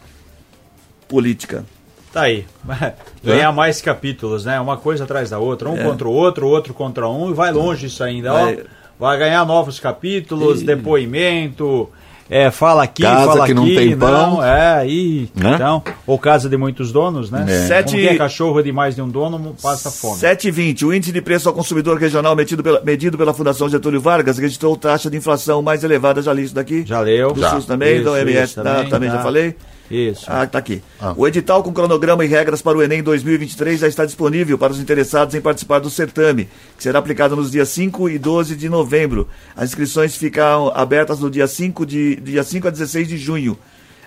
política. 1.07 1.63
Tá 2.11 2.21
aí. 2.21 2.45
Ganhar 3.23 3.51
mais 3.51 3.81
capítulos, 3.81 4.45
né? 4.45 4.59
Uma 4.59 4.77
coisa 4.77 5.03
atrás 5.03 5.29
da 5.29 5.37
outra, 5.37 5.69
um 5.69 5.77
é. 5.77 5.83
contra 5.83 6.07
o 6.07 6.11
outro, 6.11 6.47
outro 6.47 6.73
contra 6.73 7.07
um, 7.07 7.29
e 7.29 7.33
vai 7.33 7.51
longe 7.51 7.85
isso 7.85 8.03
ainda. 8.03 8.33
Vai, 8.33 8.55
ó, 8.55 8.63
vai 8.99 9.19
ganhar 9.19 9.45
novos 9.45 9.79
capítulos, 9.79 10.61
e... 10.61 10.65
depoimento. 10.65 11.89
É, 12.29 12.51
fala 12.51 12.83
aqui, 12.83 13.03
casa 13.03 13.25
fala 13.25 13.45
que 13.45 13.51
aqui, 13.51 13.53
não 13.53 13.65
tem 13.65 13.97
pão. 13.97 14.11
Não, 14.11 14.43
é, 14.43 14.79
aí, 14.79 15.29
então, 15.35 15.81
ou 16.05 16.19
casa 16.19 16.49
de 16.49 16.57
muitos 16.57 16.91
donos, 16.91 17.31
né? 17.31 17.45
É. 17.47 17.67
Sete... 17.67 17.95
Como 17.95 18.09
é 18.09 18.15
cachorro 18.15 18.61
de 18.61 18.71
mais 18.71 18.95
de 18.95 19.01
um 19.01 19.07
dono, 19.07 19.55
passa 19.61 19.89
fome. 19.89 20.19
7,20. 20.19 20.87
O 20.87 20.93
índice 20.93 21.11
de 21.11 21.21
preço 21.21 21.47
ao 21.47 21.55
consumidor 21.55 21.97
regional 21.97 22.35
medido 22.35 22.61
pela, 22.61 22.81
medido 22.81 23.17
pela 23.17 23.33
Fundação 23.33 23.69
Getúlio 23.69 24.01
Vargas 24.01 24.37
registrou 24.37 24.75
taxa 24.75 25.09
de 25.09 25.17
inflação 25.17 25.61
mais 25.61 25.83
elevada, 25.83 26.21
já 26.21 26.33
li 26.33 26.43
isso 26.43 26.55
daqui? 26.55 26.83
Já 26.85 26.99
leu. 26.99 27.31
Do 27.31 27.39
já. 27.39 27.51
SUS 27.51 27.65
também, 27.65 27.93
isso, 27.93 28.01
então 28.01 28.17
MS 28.17 28.43
isso, 28.43 28.55
também, 28.55 28.83
tá, 28.83 28.89
também 28.89 29.09
tá. 29.09 29.15
já 29.17 29.23
falei. 29.23 29.55
Isso. 29.89 30.25
Ah, 30.27 30.45
tá 30.45 30.59
aqui. 30.59 30.81
Ah. 30.99 31.13
O 31.15 31.27
edital 31.27 31.63
com 31.63 31.71
cronograma 31.71 32.23
e 32.25 32.27
regras 32.27 32.61
para 32.61 32.77
o 32.77 32.83
Enem 32.83 33.01
2023 33.01 33.79
já 33.79 33.87
está 33.87 34.05
disponível 34.05 34.57
para 34.57 34.73
os 34.73 34.79
interessados 34.79 35.33
em 35.33 35.41
participar 35.41 35.79
do 35.79 35.89
certame, 35.89 36.49
que 36.75 36.83
será 36.83 36.99
aplicado 36.99 37.35
nos 37.35 37.51
dias 37.51 37.69
5 37.69 38.09
e 38.09 38.19
12 38.19 38.55
de 38.55 38.69
novembro. 38.69 39.27
As 39.55 39.69
inscrições 39.69 40.15
ficam 40.15 40.71
abertas 40.75 41.19
no 41.19 41.29
dia 41.29 41.47
5, 41.47 41.85
de, 41.85 42.15
dia 42.17 42.43
5 42.43 42.67
a 42.67 42.71
16 42.71 43.07
de 43.07 43.17
junho. 43.17 43.57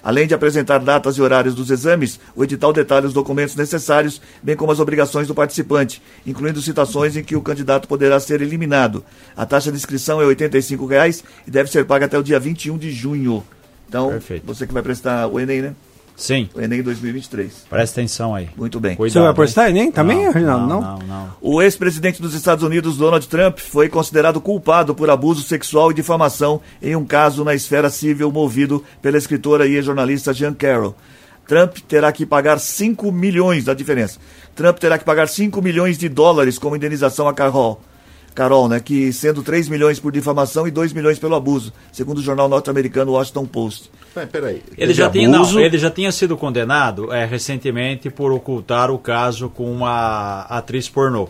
Além 0.02 0.26
de 0.26 0.34
apresentar 0.34 0.78
datas 0.78 1.16
e 1.16 1.22
horários 1.22 1.54
dos 1.54 1.70
exames, 1.70 2.18
o 2.34 2.42
edital 2.42 2.72
detalha 2.72 3.06
os 3.06 3.12
documentos 3.12 3.54
necessários, 3.54 4.20
bem 4.42 4.56
como 4.56 4.72
as 4.72 4.80
obrigações 4.80 5.28
do 5.28 5.34
participante, 5.34 6.02
incluindo 6.26 6.62
situações 6.62 7.16
em 7.16 7.22
que 7.22 7.36
o 7.36 7.42
candidato 7.42 7.86
poderá 7.86 8.18
ser 8.18 8.40
eliminado. 8.40 9.04
A 9.36 9.44
taxa 9.44 9.70
de 9.70 9.76
inscrição 9.76 10.20
é 10.20 10.24
R$ 10.24 10.34
85,00 10.34 11.22
e 11.46 11.50
deve 11.50 11.70
ser 11.70 11.84
paga 11.84 12.06
até 12.06 12.18
o 12.18 12.22
dia 12.22 12.40
21 12.40 12.78
de 12.78 12.90
junho. 12.90 13.44
Então, 13.90 14.08
Perfeito. 14.08 14.46
você 14.46 14.68
que 14.68 14.72
vai 14.72 14.84
prestar 14.84 15.26
o 15.26 15.40
Enem, 15.40 15.62
né? 15.62 15.74
Sim. 16.16 16.48
O 16.54 16.60
Enem 16.60 16.80
2023. 16.80 17.66
Presta 17.68 18.00
atenção 18.00 18.32
aí. 18.36 18.48
Muito 18.56 18.78
bem. 18.78 18.94
Cuidado, 18.94 19.14
Você 19.14 19.26
vai 19.26 19.34
prestar 19.34 19.68
hein? 19.68 19.76
Enem 19.76 19.90
também, 19.90 20.26
não, 20.26 20.32
Reginaldo? 20.32 20.66
Não, 20.68 20.80
não, 20.80 20.98
não, 20.98 21.06
não. 21.06 21.32
O 21.40 21.60
ex-presidente 21.60 22.22
dos 22.22 22.32
Estados 22.32 22.62
Unidos, 22.62 22.96
Donald 22.96 23.26
Trump, 23.26 23.58
foi 23.58 23.88
considerado 23.88 24.40
culpado 24.40 24.94
por 24.94 25.10
abuso 25.10 25.42
sexual 25.42 25.90
e 25.90 25.94
difamação 25.94 26.60
em 26.80 26.94
um 26.94 27.04
caso 27.04 27.42
na 27.42 27.52
esfera 27.52 27.90
civil 27.90 28.30
movido 28.30 28.84
pela 29.02 29.18
escritora 29.18 29.66
e 29.66 29.82
jornalista 29.82 30.32
Jean 30.32 30.54
Carroll. 30.54 30.94
Trump 31.48 31.78
terá 31.88 32.12
que 32.12 32.24
pagar 32.24 32.60
5 32.60 33.10
milhões, 33.10 33.64
da 33.64 33.74
diferença. 33.74 34.20
Trump 34.54 34.78
terá 34.78 34.96
que 34.98 35.04
pagar 35.04 35.26
5 35.26 35.60
milhões 35.60 35.98
de 35.98 36.08
dólares 36.08 36.58
como 36.58 36.76
indenização 36.76 37.26
a 37.26 37.34
Carroll. 37.34 37.80
Carol, 38.40 38.70
né, 38.70 38.80
que 38.80 39.12
sendo 39.12 39.42
3 39.42 39.68
milhões 39.68 40.00
por 40.00 40.10
difamação 40.10 40.66
e 40.66 40.70
2 40.70 40.94
milhões 40.94 41.18
pelo 41.18 41.34
abuso, 41.34 41.74
segundo 41.92 42.16
o 42.16 42.22
jornal 42.22 42.48
norte-americano 42.48 43.12
Washington 43.12 43.44
Post. 43.44 43.90
peraí. 44.32 44.62
Ele 44.78 44.94
já, 44.94 45.10
tinha, 45.10 45.28
não, 45.28 45.60
ele 45.60 45.76
já 45.76 45.90
tinha 45.90 46.10
sido 46.10 46.38
condenado 46.38 47.12
é, 47.12 47.26
recentemente 47.26 48.08
por 48.08 48.32
ocultar 48.32 48.90
o 48.90 48.98
caso 48.98 49.50
com 49.50 49.70
uma 49.70 50.46
atriz 50.48 50.88
pornô. 50.88 51.28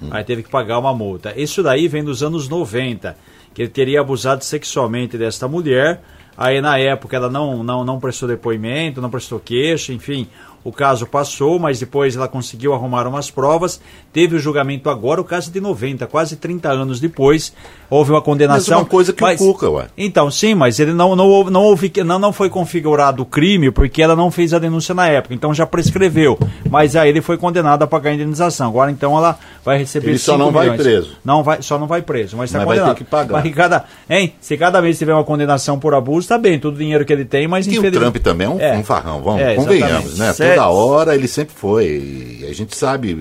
Hum. 0.00 0.10
Aí 0.12 0.22
teve 0.22 0.44
que 0.44 0.50
pagar 0.50 0.78
uma 0.78 0.94
multa. 0.94 1.34
Isso 1.36 1.64
daí 1.64 1.88
vem 1.88 2.04
dos 2.04 2.22
anos 2.22 2.48
90, 2.48 3.16
que 3.52 3.62
ele 3.62 3.68
teria 3.68 4.00
abusado 4.00 4.44
sexualmente 4.44 5.18
desta 5.18 5.48
mulher. 5.48 6.00
Aí 6.36 6.60
na 6.60 6.78
época 6.78 7.16
ela 7.16 7.28
não, 7.28 7.64
não, 7.64 7.84
não 7.84 7.98
prestou 7.98 8.28
depoimento, 8.28 9.00
não 9.00 9.10
prestou 9.10 9.40
queixo, 9.40 9.92
enfim, 9.92 10.28
o 10.64 10.72
caso 10.72 11.06
passou, 11.06 11.58
mas 11.58 11.80
depois 11.80 12.16
ela 12.16 12.28
conseguiu 12.28 12.72
arrumar 12.74 13.06
umas 13.06 13.30
provas. 13.30 13.80
Teve 14.12 14.36
o 14.36 14.38
julgamento 14.38 14.88
agora, 14.90 15.20
o 15.20 15.24
caso 15.24 15.50
de 15.50 15.60
90, 15.60 16.06
quase 16.06 16.36
30 16.36 16.70
anos 16.70 17.00
depois, 17.00 17.52
houve 17.90 18.10
uma 18.12 18.22
condenação. 18.22 18.76
Mesma 18.78 18.88
coisa 18.88 19.12
que 19.12 19.22
mas, 19.22 19.40
o 19.40 19.52
Cuca, 19.52 19.70
ué. 19.70 19.86
Então, 19.96 20.30
sim, 20.30 20.54
mas 20.54 20.78
ele 20.78 20.92
não, 20.92 21.16
não, 21.16 21.44
não, 21.50 21.62
houve, 21.62 22.02
não, 22.04 22.18
não 22.18 22.32
foi 22.32 22.48
configurado 22.48 23.22
o 23.22 23.26
crime 23.26 23.70
porque 23.70 24.00
ela 24.02 24.14
não 24.14 24.30
fez 24.30 24.52
a 24.54 24.58
denúncia 24.58 24.94
na 24.94 25.08
época, 25.08 25.34
então 25.34 25.52
já 25.54 25.66
prescreveu. 25.66 26.38
Mas 26.70 26.94
aí 26.96 27.08
ele 27.08 27.20
foi 27.20 27.36
condenado 27.36 27.82
a 27.82 27.86
pagar 27.86 28.10
a 28.10 28.14
indenização. 28.14 28.68
Agora 28.68 28.90
então 28.90 29.16
ela 29.16 29.38
vai 29.64 29.78
receber 29.78 30.10
Ele 30.10 30.18
só 30.18 30.36
não 30.38 30.48
milhões. 30.50 30.68
vai 30.68 30.76
preso. 30.78 31.16
Não 31.24 31.42
vai, 31.42 31.62
só 31.62 31.78
não 31.78 31.86
vai 31.86 32.02
preso, 32.02 32.36
mas 32.36 32.50
está 32.50 32.58
Mas 32.58 32.66
condenado. 32.66 32.86
vai 32.86 32.94
ter 32.96 33.04
que 33.04 33.10
pagar. 33.10 33.42
Mas 33.44 33.54
cada, 33.54 33.84
hein, 34.08 34.34
se 34.40 34.56
cada 34.56 34.80
vez 34.80 34.98
tiver 34.98 35.12
uma 35.14 35.24
condenação 35.24 35.78
por 35.78 35.94
abuso, 35.94 36.28
tá 36.28 36.38
bem, 36.38 36.58
todo 36.58 36.74
o 36.74 36.78
dinheiro 36.78 37.04
que 37.04 37.12
ele 37.12 37.24
tem, 37.24 37.46
mas 37.48 37.66
E 37.66 37.70
o 37.70 37.72
infeliz- 37.74 37.98
Trump 37.98 38.16
também 38.18 38.46
é 38.46 38.50
um, 38.50 38.60
É. 38.60 38.76
um 38.76 38.84
farrão, 38.84 39.22
vamos, 39.22 39.40
É, 39.42 39.54
convenhamos, 39.54 40.18
né? 40.18 40.32
Sete- 40.32 40.51
Toda 40.54 40.68
hora 40.68 41.14
ele 41.14 41.28
sempre 41.28 41.54
foi. 41.54 42.38
E 42.40 42.46
a 42.48 42.52
gente 42.52 42.76
sabe, 42.76 43.16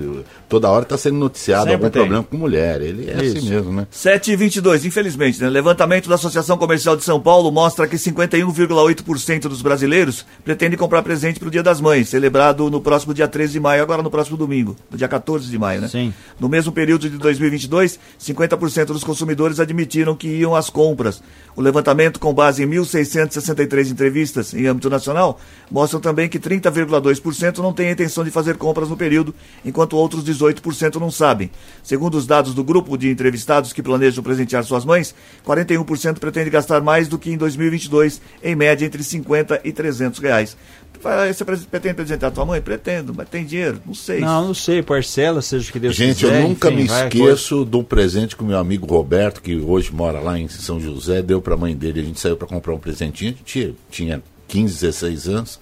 toda 0.50 0.70
hora 0.70 0.84
está 0.84 0.98
sendo 0.98 1.18
noticiado 1.18 1.64
Sempre 1.64 1.76
algum 1.76 1.90
tem. 1.90 2.02
problema 2.02 2.24
com 2.24 2.38
mulher. 2.38 2.82
Ele 2.82 3.10
é 3.10 3.24
Isso. 3.24 3.38
assim 3.38 3.50
mesmo, 3.50 3.72
né? 3.72 3.88
7 3.90 4.32
e 4.32 4.36
22, 4.36 4.86
infelizmente, 4.86 5.42
né? 5.42 5.50
Levantamento 5.50 6.10
da 6.10 6.16
Associação 6.16 6.58
Comercial 6.58 6.98
de 6.98 7.04
São 7.04 7.20
Paulo 7.20 7.52
mostra 7.52 7.88
que 7.88 7.98
51,8% 7.98 9.42
dos 9.48 9.62
brasileiros 9.62 10.26
pretendem 10.44 10.78
comprar 10.78 11.02
presente 11.04 11.40
para 11.40 11.48
o 11.48 11.52
Dia 11.52 11.64
das 11.64 11.80
Mães, 11.80 12.10
celebrado 12.10 12.70
no 12.70 12.82
próximo 12.82 13.14
dia 13.14 13.28
13 13.28 13.54
de 13.54 13.60
maio, 13.60 13.82
agora 13.82 14.02
no 14.02 14.10
próximo 14.12 14.36
domingo, 14.38 14.76
no 14.90 14.98
dia 14.98 15.08
14 15.08 15.50
de 15.50 15.58
maio, 15.58 15.82
né? 15.82 15.88
Sim. 15.88 16.14
No 16.40 16.50
mesmo 16.50 16.72
período 16.72 17.10
de 17.10 17.18
2022, 17.18 18.00
50% 18.20 18.86
dos 18.88 19.04
consumidores 19.04 19.60
admitiram 19.60 20.16
que 20.16 20.28
iam 20.28 20.56
às 20.56 20.70
compras. 20.70 21.22
O 21.56 21.62
levantamento, 21.62 22.20
com 22.20 22.34
base 22.34 22.64
em 22.64 22.68
1.663 22.68 23.92
entrevistas 23.92 24.54
em 24.54 24.66
âmbito 24.68 24.90
nacional, 24.90 25.40
mostra 25.70 26.00
também 26.00 26.28
que 26.30 26.40
30,2% 26.40 27.21
22% 27.22 27.58
não 27.60 27.74
têm 27.74 27.90
a 27.90 27.92
intenção 27.92 28.24
de 28.24 28.32
fazer 28.32 28.58
compras 28.58 28.90
no 28.90 28.98
período, 28.98 29.34
enquanto 29.66 29.98
outros 29.98 30.24
18% 30.24 30.96
não 30.96 31.12
sabem. 31.12 31.50
Segundo 31.84 32.16
os 32.16 32.26
dados 32.26 32.54
do 32.54 32.64
grupo 32.64 32.98
de 32.98 33.10
entrevistados 33.10 33.74
que 33.74 33.82
planejam 33.84 34.24
presentear 34.24 34.64
suas 34.64 34.86
mães, 34.86 35.14
41% 35.46 36.20
pretende 36.20 36.50
gastar 36.50 36.82
mais 36.82 37.08
do 37.08 37.18
que 37.20 37.32
em 37.32 37.38
2022, 37.38 38.22
em 38.44 38.56
média 38.56 38.86
entre 38.86 39.04
50 39.04 39.62
e 39.64 39.72
300 39.72 40.20
reais. 40.20 40.58
Vai, 41.02 41.34
Você 41.34 41.44
pre- 41.44 41.58
pretende 41.58 41.96
presentear 41.96 42.32
a 42.32 42.34
tua 42.36 42.46
mãe? 42.46 42.62
Pretendo, 42.62 43.12
mas 43.16 43.28
tem 43.28 43.44
dinheiro? 43.44 43.82
Não 43.86 43.94
sei. 43.94 44.20
Não, 44.20 44.48
não 44.48 44.54
sei, 44.54 44.84
parcela, 44.84 45.42
seja 45.42 45.70
o 45.70 45.74
que 45.74 45.80
Deus 45.80 45.96
Gente, 45.96 46.20
quiser. 46.26 46.42
eu 46.44 46.48
nunca 46.50 46.70
enfim, 46.70 46.78
me 46.84 46.84
esqueço 46.86 47.66
de 47.66 47.76
um 47.76 47.84
presente 47.84 48.36
que 48.36 48.44
o 48.44 48.46
meu 48.46 48.58
amigo 48.60 48.86
Roberto, 48.86 49.42
que 49.42 49.56
hoje 49.56 49.92
mora 49.92 50.20
lá 50.20 50.38
em 50.38 50.48
São 50.48 50.80
José, 50.80 51.22
deu 51.24 51.42
pra 51.42 51.58
mãe 51.58 51.76
dele. 51.76 52.02
A 52.02 52.04
gente 52.04 52.20
saiu 52.20 52.38
pra 52.38 52.48
comprar 52.48 52.74
um 52.76 52.78
presentinho, 52.78 53.36
tinha, 53.44 53.74
tinha 53.90 54.22
15, 54.48 54.74
16 54.76 55.28
anos. 55.28 55.60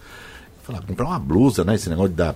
Falei, 0.70 0.82
ah, 0.84 0.88
comprar 0.88 1.06
uma 1.08 1.20
blusa, 1.20 1.64
né? 1.64 1.74
Esse 1.76 1.90
negócio 1.90 2.10
de 2.10 2.16
dar. 2.16 2.36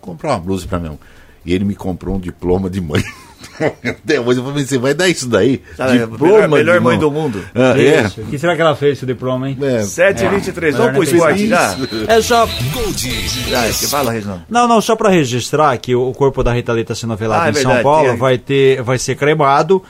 Comprar 0.00 0.30
uma 0.30 0.38
blusa 0.38 0.66
pra 0.66 0.78
mãe. 0.78 0.98
E 1.44 1.52
ele 1.52 1.64
me 1.64 1.74
comprou 1.74 2.16
um 2.16 2.20
diploma 2.20 2.70
de 2.70 2.80
mãe. 2.80 3.02
Até 3.84 4.20
hoje 4.20 4.40
eu 4.40 4.44
falei, 4.44 4.64
você 4.64 4.78
vai 4.78 4.94
dar 4.94 5.08
isso 5.08 5.28
daí? 5.28 5.62
Sabe, 5.76 6.02
a 6.02 6.06
melhor, 6.06 6.48
melhor 6.48 6.80
mãe 6.80 6.98
do 6.98 7.10
mundo. 7.10 7.42
Ah, 7.54 7.78
é? 7.78 8.02
Isso. 8.02 8.20
O 8.22 8.26
que 8.26 8.38
será 8.38 8.54
que 8.54 8.60
ela 8.62 8.74
fez 8.76 8.98
esse 8.98 9.06
diploma, 9.06 9.48
hein? 9.48 9.58
É. 9.60 9.82
7 9.82 10.24
e 10.24 10.28
23 10.28 10.74
Melhor 10.74 10.92
Vamos 10.92 11.08
pro 11.08 11.16
esporte 11.16 11.46
já? 11.46 11.76
É 12.06 12.22
só. 12.22 12.44
É 12.46 13.72
que 13.72 13.86
fala, 13.86 14.12
Reginaldo. 14.12 14.44
Não, 14.48 14.66
não, 14.68 14.80
só 14.80 14.96
pra 14.96 15.08
registrar 15.10 15.76
que 15.78 15.94
o 15.94 16.12
corpo 16.12 16.42
da 16.42 16.52
Rita 16.52 16.72
Lee 16.72 16.84
tá 16.84 16.94
sendo 16.94 17.16
velado 17.16 17.42
Ah, 17.44 17.48
é 17.48 17.50
em 17.50 17.54
São 17.54 17.62
verdade, 17.64 17.82
Paulo, 17.82 18.08
tem. 18.08 18.16
vai 18.16 18.38
ter, 18.38 18.82
vai 18.82 18.98
ser 18.98 19.14
cremado. 19.14 19.82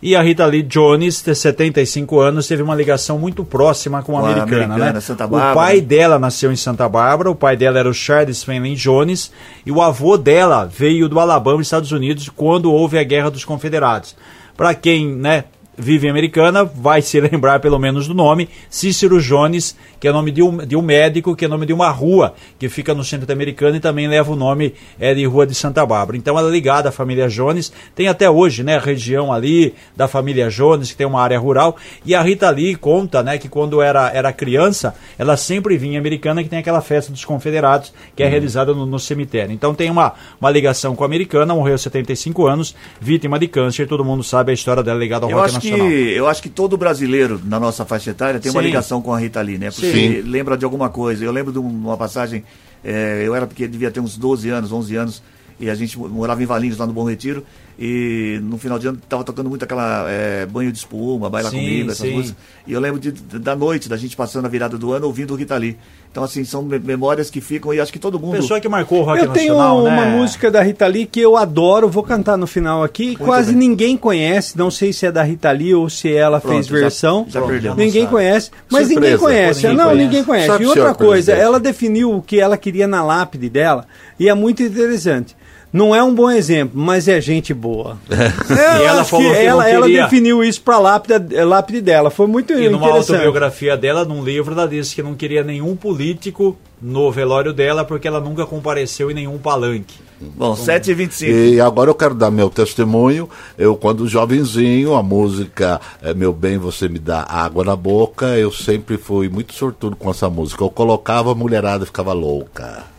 E 0.00 0.14
a 0.14 0.22
Rita 0.22 0.46
Lee 0.46 0.62
Jones, 0.62 1.22
de 1.22 1.34
75 1.34 2.20
anos, 2.20 2.46
teve 2.46 2.62
uma 2.62 2.74
ligação 2.74 3.18
muito 3.18 3.44
próxima 3.44 4.02
com 4.02 4.16
a 4.16 4.20
Com 4.20 4.26
a 4.26 4.30
americana, 4.30 4.64
americana, 4.64 4.92
né? 4.92 5.00
Santa 5.00 5.24
o 5.24 5.28
Bárbara. 5.28 5.54
pai 5.54 5.80
dela 5.80 6.18
nasceu 6.18 6.52
em 6.52 6.56
Santa 6.56 6.88
Bárbara, 6.88 7.30
o 7.30 7.34
pai 7.34 7.56
dela 7.56 7.80
era 7.80 7.88
o 7.88 7.94
Charles 7.94 8.44
Fenley 8.44 8.76
Jones, 8.76 9.32
e 9.66 9.72
o 9.72 9.82
avô 9.82 10.16
dela 10.16 10.64
veio 10.64 11.08
do 11.08 11.18
Alabama, 11.18 11.60
Estados 11.60 11.90
Unidos, 11.90 12.28
quando 12.28 12.72
houve 12.72 12.96
a 12.96 13.02
Guerra 13.02 13.30
dos 13.30 13.44
Confederados. 13.44 14.14
Para 14.56 14.74
quem, 14.74 15.06
né, 15.06 15.44
vive 15.78 16.08
em 16.08 16.10
Americana, 16.10 16.64
vai 16.64 17.00
se 17.00 17.20
lembrar 17.20 17.60
pelo 17.60 17.78
menos 17.78 18.08
do 18.08 18.14
nome, 18.14 18.48
Cícero 18.68 19.22
Jones, 19.22 19.76
que 20.00 20.08
é 20.08 20.12
nome 20.12 20.32
de 20.32 20.42
um, 20.42 20.58
de 20.58 20.76
um 20.76 20.82
médico, 20.82 21.36
que 21.36 21.44
é 21.44 21.48
nome 21.48 21.64
de 21.64 21.72
uma 21.72 21.88
rua 21.88 22.34
que 22.58 22.68
fica 22.68 22.94
no 22.94 23.04
centro 23.04 23.26
da 23.26 23.32
Americana 23.32 23.76
e 23.76 23.80
também 23.80 24.08
leva 24.08 24.32
o 24.32 24.36
nome 24.36 24.74
é, 24.98 25.14
de 25.14 25.24
Rua 25.24 25.46
de 25.46 25.54
Santa 25.54 25.86
Bárbara. 25.86 26.16
Então 26.16 26.36
ela 26.36 26.48
é 26.48 26.52
ligada 26.52 26.88
à 26.88 26.92
família 26.92 27.28
Jones, 27.28 27.72
tem 27.94 28.08
até 28.08 28.28
hoje, 28.28 28.64
né, 28.64 28.76
a 28.76 28.80
região 28.80 29.32
ali 29.32 29.74
da 29.96 30.08
família 30.08 30.48
Jones, 30.50 30.90
que 30.90 30.96
tem 30.96 31.06
uma 31.06 31.22
área 31.22 31.38
rural, 31.38 31.76
e 32.04 32.14
a 32.14 32.22
Rita 32.22 32.50
Lee 32.50 32.74
conta, 32.74 33.22
né, 33.22 33.38
que 33.38 33.48
quando 33.48 33.80
era, 33.80 34.10
era 34.12 34.32
criança, 34.32 34.94
ela 35.16 35.36
sempre 35.36 35.76
vinha 35.76 35.94
em 35.94 35.98
Americana, 35.98 36.42
que 36.42 36.48
tem 36.48 36.58
aquela 36.58 36.80
festa 36.80 37.12
dos 37.12 37.24
confederados, 37.24 37.92
que 38.16 38.22
é 38.22 38.28
realizada 38.28 38.74
no, 38.74 38.84
no 38.84 38.98
cemitério. 38.98 39.52
Então 39.52 39.74
tem 39.74 39.90
uma, 39.90 40.14
uma 40.40 40.50
ligação 40.50 40.96
com 40.96 41.04
a 41.04 41.06
Americana, 41.06 41.54
morreu 41.54 41.74
aos 41.74 41.82
75 41.82 42.46
anos, 42.46 42.74
vítima 43.00 43.38
de 43.38 43.46
câncer, 43.46 43.86
todo 43.86 44.04
mundo 44.04 44.24
sabe 44.24 44.50
a 44.50 44.54
história 44.54 44.82
dela 44.82 44.98
ligada 44.98 45.24
ao 45.24 45.30
Eu 45.30 45.38
rock 45.38 45.56
acho, 45.56 45.67
que, 45.76 46.12
eu 46.16 46.26
acho 46.28 46.42
que 46.42 46.48
todo 46.48 46.76
brasileiro 46.76 47.40
na 47.44 47.58
nossa 47.60 47.84
faixa 47.84 48.10
etária 48.10 48.40
tem 48.40 48.50
uma 48.52 48.60
Sim. 48.60 48.66
ligação 48.66 49.00
com 49.02 49.12
a 49.12 49.18
Rita 49.18 49.40
Lee, 49.40 49.58
né? 49.58 49.70
Porque 49.70 49.90
Sim. 49.92 50.20
lembra 50.22 50.56
de 50.56 50.64
alguma 50.64 50.88
coisa. 50.88 51.24
Eu 51.24 51.32
lembro 51.32 51.52
de 51.52 51.58
um- 51.58 51.66
uma 51.68 51.96
passagem, 51.96 52.44
eh, 52.84 53.22
eu 53.26 53.34
era 53.34 53.46
porque 53.46 53.66
devia 53.68 53.90
ter 53.90 54.00
uns 54.00 54.16
12 54.16 54.48
anos, 54.50 54.72
11 54.72 54.96
anos, 54.96 55.22
e 55.60 55.68
a 55.68 55.74
gente 55.74 55.98
morava 55.98 56.42
em 56.42 56.46
Valinhos, 56.46 56.78
lá 56.78 56.86
no 56.86 56.92
Bom 56.92 57.04
Retiro, 57.04 57.44
e 57.78 58.38
no 58.42 58.58
final 58.58 58.78
de 58.78 58.86
ano 58.88 58.98
tava 59.08 59.24
tocando 59.24 59.48
muito 59.48 59.64
aquela 59.64 60.04
eh, 60.08 60.46
banho 60.46 60.70
de 60.72 60.78
espuma, 60.78 61.28
baila 61.30 61.50
Sim, 61.50 61.58
comigo, 61.58 61.90
essas 61.90 62.06
sim. 62.08 62.14
músicas. 62.14 62.36
E 62.66 62.72
eu 62.72 62.80
lembro 62.80 63.00
de- 63.00 63.12
da 63.12 63.54
noite, 63.56 63.88
da 63.88 63.96
gente 63.96 64.16
passando 64.16 64.44
a 64.46 64.48
virada 64.48 64.76
do 64.78 64.92
ano 64.92 65.06
ouvindo 65.06 65.32
o 65.32 65.36
Rita 65.36 65.56
Lee. 65.56 65.76
Então, 66.10 66.24
assim, 66.24 66.42
são 66.42 66.62
me- 66.62 66.78
memórias 66.78 67.28
que 67.30 67.40
ficam 67.40 67.72
e 67.72 67.78
acho 67.80 67.92
que 67.92 67.98
todo 67.98 68.18
mundo. 68.18 68.32
Pessoa 68.36 68.58
que 68.60 68.68
marcou 68.68 69.00
o 69.00 69.04
rock 69.04 69.20
Eu 69.20 69.28
tenho 69.32 69.54
nacional, 69.54 69.84
uma 69.84 70.04
né? 70.06 70.16
música 70.16 70.50
da 70.50 70.62
Rita 70.62 70.86
Lee 70.86 71.06
que 71.06 71.20
eu 71.20 71.36
adoro, 71.36 71.88
vou 71.88 72.02
cantar 72.02 72.36
no 72.36 72.46
final 72.46 72.82
aqui. 72.82 73.14
quase 73.14 73.50
bem. 73.52 73.58
ninguém 73.68 73.96
conhece, 73.96 74.56
não 74.58 74.70
sei 74.70 74.92
se 74.92 75.06
é 75.06 75.12
da 75.12 75.22
Rita 75.22 75.50
Lee 75.52 75.74
ou 75.74 75.88
se 75.88 76.12
ela 76.12 76.40
Pronto, 76.40 76.54
fez 76.54 76.66
já- 76.66 76.76
versão. 76.76 77.26
já 77.28 77.40
perdemos. 77.42 77.76
ninguém 77.78 78.06
conhece, 78.06 78.50
mas 78.70 78.86
Surpresa. 78.88 79.00
ninguém 79.00 79.18
conhece. 79.18 79.62
Ninguém 79.62 79.76
não, 79.76 79.84
conhece. 79.90 80.04
ninguém 80.04 80.24
conhece. 80.24 80.46
Sabe, 80.48 80.64
e 80.64 80.66
outra 80.66 80.82
senhor 80.82 80.94
coisa, 80.96 81.12
presidente? 81.32 81.40
ela 81.40 81.60
definiu 81.60 82.12
o 82.16 82.22
que 82.22 82.40
ela 82.40 82.56
queria 82.56 82.88
na 82.88 83.04
lápide 83.04 83.48
dela 83.48 83.86
e 84.18 84.28
é 84.28 84.34
muito 84.34 84.62
interessante. 84.62 85.36
Não 85.72 85.94
é 85.94 86.02
um 86.02 86.14
bom 86.14 86.30
exemplo, 86.30 86.80
mas 86.80 87.08
é 87.08 87.20
gente 87.20 87.52
boa. 87.52 87.98
É, 88.08 88.82
E 88.82 88.84
ela 88.84 89.04
falou 89.04 89.26
que 89.26 89.32
não 89.32 89.44
ela, 89.44 89.68
ela 89.68 89.86
definiu 89.86 90.42
isso 90.42 90.60
pra 90.62 90.78
lápide, 90.78 91.34
eh, 91.34 91.44
lápide 91.44 91.80
dela. 91.80 92.10
Foi 92.10 92.26
muito 92.26 92.52
E 92.52 92.68
numa 92.68 92.88
autobiografia 92.88 93.76
dela, 93.76 94.04
num 94.04 94.24
livro, 94.24 94.52
ela 94.52 94.66
disse 94.66 94.94
que 94.94 95.02
não 95.02 95.14
queria 95.14 95.44
nenhum 95.44 95.76
político 95.76 96.56
no 96.80 97.10
velório 97.10 97.52
dela 97.52 97.84
porque 97.84 98.08
ela 98.08 98.20
nunca 98.20 98.46
compareceu 98.46 99.10
em 99.10 99.14
nenhum 99.14 99.38
palanque. 99.38 100.08
Bom, 100.20 100.56
7 100.56 100.90
e 100.90 100.94
25 100.94 101.30
E 101.30 101.60
agora 101.60 101.90
eu 101.90 101.94
quero 101.94 102.14
dar 102.14 102.30
meu 102.30 102.50
testemunho. 102.50 103.28
Eu, 103.56 103.76
quando 103.76 104.08
jovenzinho, 104.08 104.94
a 104.94 105.02
música 105.02 105.80
é, 106.02 106.12
Meu 106.12 106.32
Bem, 106.32 106.58
Você 106.58 106.88
Me 106.88 106.98
Dá 106.98 107.24
Água 107.28 107.62
na 107.64 107.76
Boca, 107.76 108.26
eu 108.36 108.50
sempre 108.50 108.96
fui 108.96 109.28
muito 109.28 109.54
sortudo 109.54 109.94
com 109.94 110.10
essa 110.10 110.28
música. 110.28 110.64
Eu 110.64 110.70
colocava 110.70 111.30
a 111.30 111.34
mulherada 111.34 111.84
e 111.84 111.86
ficava 111.86 112.12
louca. 112.12 112.97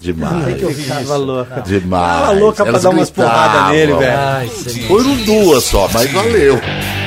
Demais. 0.00 0.74
Ficava 0.76 1.16
louca. 1.16 1.60
Demais. 1.60 2.20
Tava 2.20 2.32
louca 2.32 2.56
pra 2.62 2.68
Elas 2.70 2.82
dar 2.82 2.90
umas 2.90 3.10
porradas 3.10 3.72
nele, 3.72 3.92
velho. 3.92 4.18
Ai, 4.18 4.48
Foram 4.88 5.14
duas 5.24 5.64
só, 5.64 5.88
mas 5.92 6.10
valeu. 6.10 6.58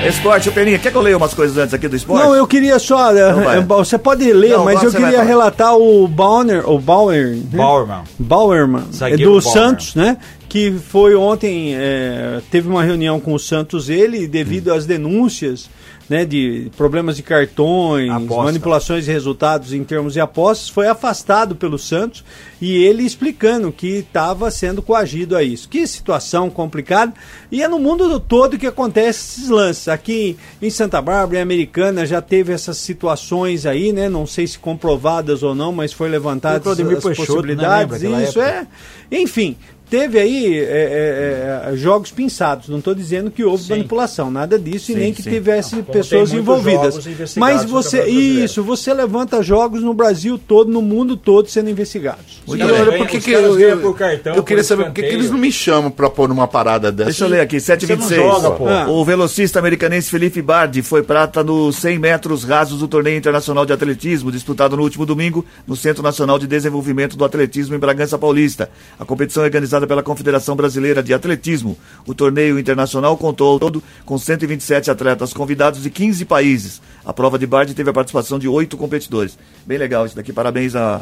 Esporte, 0.08 0.50
o 0.50 0.52
Peninha, 0.52 0.78
quer 0.78 0.92
que 0.92 0.98
eu 0.98 1.02
leia 1.02 1.18
umas 1.18 1.34
coisas 1.34 1.58
antes 1.58 1.74
aqui 1.74 1.88
do 1.88 1.96
esporte? 1.96 2.24
Não, 2.24 2.36
eu 2.36 2.46
queria 2.46 2.78
só. 2.78 3.12
eh, 3.16 3.34
vai. 3.34 3.58
eh, 3.58 3.62
você 3.62 3.98
pode 3.98 4.32
ler, 4.32 4.52
Não, 4.58 4.66
mas 4.66 4.84
eu 4.84 4.92
queria 4.92 5.24
relatar 5.24 5.76
o 5.76 6.08
Bauer, 6.08 6.70
o 6.70 6.78
Bauer, 6.78 7.30
né? 7.36 7.42
Bauerman. 7.54 8.04
Bauerman, 8.20 8.84
é 8.90 8.96
Zagueiro 8.96 9.24
do 9.24 9.42
Bauerman. 9.42 9.54
Santos, 9.54 9.96
né? 9.96 10.18
Que 10.48 10.72
foi 10.72 11.16
ontem, 11.16 11.74
eh, 11.76 12.42
teve 12.52 12.68
uma 12.68 12.84
reunião 12.84 13.20
com 13.20 13.34
o 13.34 13.40
Santos, 13.40 13.90
ele, 13.90 14.28
devido 14.28 14.72
às 14.72 14.86
denúncias 14.86 15.68
né, 16.14 16.26
de 16.26 16.70
problemas 16.78 17.16
de 17.18 17.24
cartões, 17.24 18.08
Aposta. 18.08 18.44
manipulações 18.44 19.06
de 19.06 19.12
resultados 19.12 19.74
em 19.74 19.84
termos 19.84 20.14
de 20.14 20.20
apostas, 20.20 20.70
foi 20.70 20.88
afastado 20.88 21.56
pelo 21.56 21.80
Santos 21.80 22.24
e 22.62 22.84
ele 22.84 23.02
explicando 23.02 23.72
que 23.72 23.88
estava 23.88 24.52
sendo 24.52 24.84
coagido 24.84 25.36
a 25.36 25.42
isso. 25.42 25.68
Que 25.68 25.88
situação 25.88 26.52
complicada. 26.52 27.12
E 27.52 27.64
é 27.64 27.68
no 27.68 27.80
mundo 27.80 28.20
todo 28.20 28.60
que 28.60 28.68
acontece 28.68 29.40
esses 29.40 29.50
lances. 29.50 29.88
Aqui 29.88 30.38
em 30.62 30.70
Santa 30.70 31.02
Bárbara, 31.02 31.40
em 31.40 31.42
Americana, 31.42 32.06
já 32.06 32.22
teve 32.22 32.54
essas 32.54 32.78
situações 32.78 33.66
aí, 33.66 33.92
né? 33.92 34.08
Não 34.08 34.28
sei 34.28 34.46
se 34.46 34.60
comprovadas 34.60 35.42
ou 35.42 35.56
não, 35.56 35.72
mas 35.72 35.92
foi 35.92 36.10
levantadas 36.10 36.62
Claudemir 36.62 36.98
as 36.98 37.04
Peixoto, 37.04 37.22
né? 37.22 37.26
possibilidades. 37.26 37.96
Aquela 37.96 38.24
isso 38.24 38.40
é. 38.40 38.68
Enfim, 39.12 39.58
teve 39.94 40.18
aí 40.18 40.58
é, 40.58 40.64
é, 40.64 41.72
é, 41.72 41.76
jogos 41.76 42.10
pinçados. 42.10 42.68
Não 42.68 42.80
estou 42.80 42.96
dizendo 42.96 43.30
que 43.30 43.44
houve 43.44 43.66
Sim. 43.66 43.70
manipulação, 43.70 44.32
nada 44.32 44.58
disso, 44.58 44.92
e 44.92 44.96
Sim, 44.96 45.00
nem 45.00 45.14
que 45.14 45.22
sim. 45.22 45.30
tivesse 45.30 45.76
Não, 45.76 45.84
pessoas 45.84 46.34
envolvidas. 46.34 46.98
Mas 47.38 47.64
você, 47.64 48.04
isso, 48.08 48.64
você 48.64 48.92
levanta 48.92 49.44
jogos 49.44 49.84
no 49.84 49.94
Brasil 49.94 50.40
todo, 50.40 50.72
no 50.72 50.82
mundo 50.82 51.16
todo 51.16 51.48
sendo 51.48 51.70
investigados. 51.70 52.42
Agora, 52.48 52.90
bem. 52.90 52.98
por 52.98 53.08
que 53.08 53.20
que 53.20 53.32
eu, 53.34 53.60
eu, 53.60 53.82
por 53.82 53.96
cartão, 53.96 54.34
eu 54.34 54.42
queria 54.42 54.64
por 54.64 54.68
saber 54.68 54.86
por 54.86 54.94
que 54.94 55.02
eles 55.02 55.30
não 55.30 55.38
me 55.38 55.52
chamam 55.52 55.92
pra 55.92 56.10
pôr 56.10 56.28
numa 56.28 56.48
parada 56.48 56.92
dessa. 56.92 57.12
Deixa 57.12 57.26
eu 57.26 57.30
ler 57.30 57.42
aqui, 57.42 57.58
7h26. 57.58 57.98
Você 57.98 58.18
não 58.18 58.32
joga, 58.32 58.52
pô. 58.52 58.68
Ah. 58.68 58.90
O 58.90 59.06
velocista 59.06 59.60
americanense 59.60 60.10
Felipe 60.10 60.42
Bardi 60.42 60.82
foi 60.82 61.04
prata 61.04 61.44
nos 61.44 61.76
100 61.76 62.00
metros 62.00 62.44
rasos 62.44 62.80
do 62.80 62.88
Torneio 62.88 63.16
Internacional 63.16 63.64
de 63.64 63.74
Atletismo, 63.74 64.32
disputado 64.32 64.76
no 64.76 64.82
último 64.82 65.06
domingo 65.06 65.46
no 65.68 65.76
Centro 65.76 66.02
Nacional 66.02 66.40
de 66.40 66.48
Desenvolvimento 66.48 67.16
do 67.16 67.24
Atletismo 67.24 67.76
em 67.76 67.80
Bragança 67.80 68.18
Paulista. 68.18 68.72
A 69.00 69.06
competição 69.06 69.44
é 69.44 69.46
organizada 69.46 69.83
pela 69.88 70.04
Confederação 70.04 70.56
Brasileira 70.56 71.02
de 71.04 71.14
Atletismo. 71.14 71.78
O 72.06 72.14
torneio 72.14 72.58
internacional 72.60 73.18
contou 73.18 73.52
ao 73.54 73.60
todo 73.60 73.84
com 74.06 74.18
127 74.18 74.90
atletas 74.92 75.34
convidados 75.34 75.84
de 75.84 75.90
15 75.90 76.26
países. 76.26 76.82
A 77.06 77.14
prova 77.14 77.38
de 77.40 77.46
Bardi 77.48 77.74
teve 77.74 77.90
a 77.90 77.94
participação 77.94 78.38
de 78.40 78.48
oito 78.48 78.78
competidores. 78.78 79.38
Bem 79.66 79.78
legal 79.78 80.06
isso 80.06 80.16
daqui. 80.16 80.32
Parabéns 80.34 80.76
a- 80.76 81.02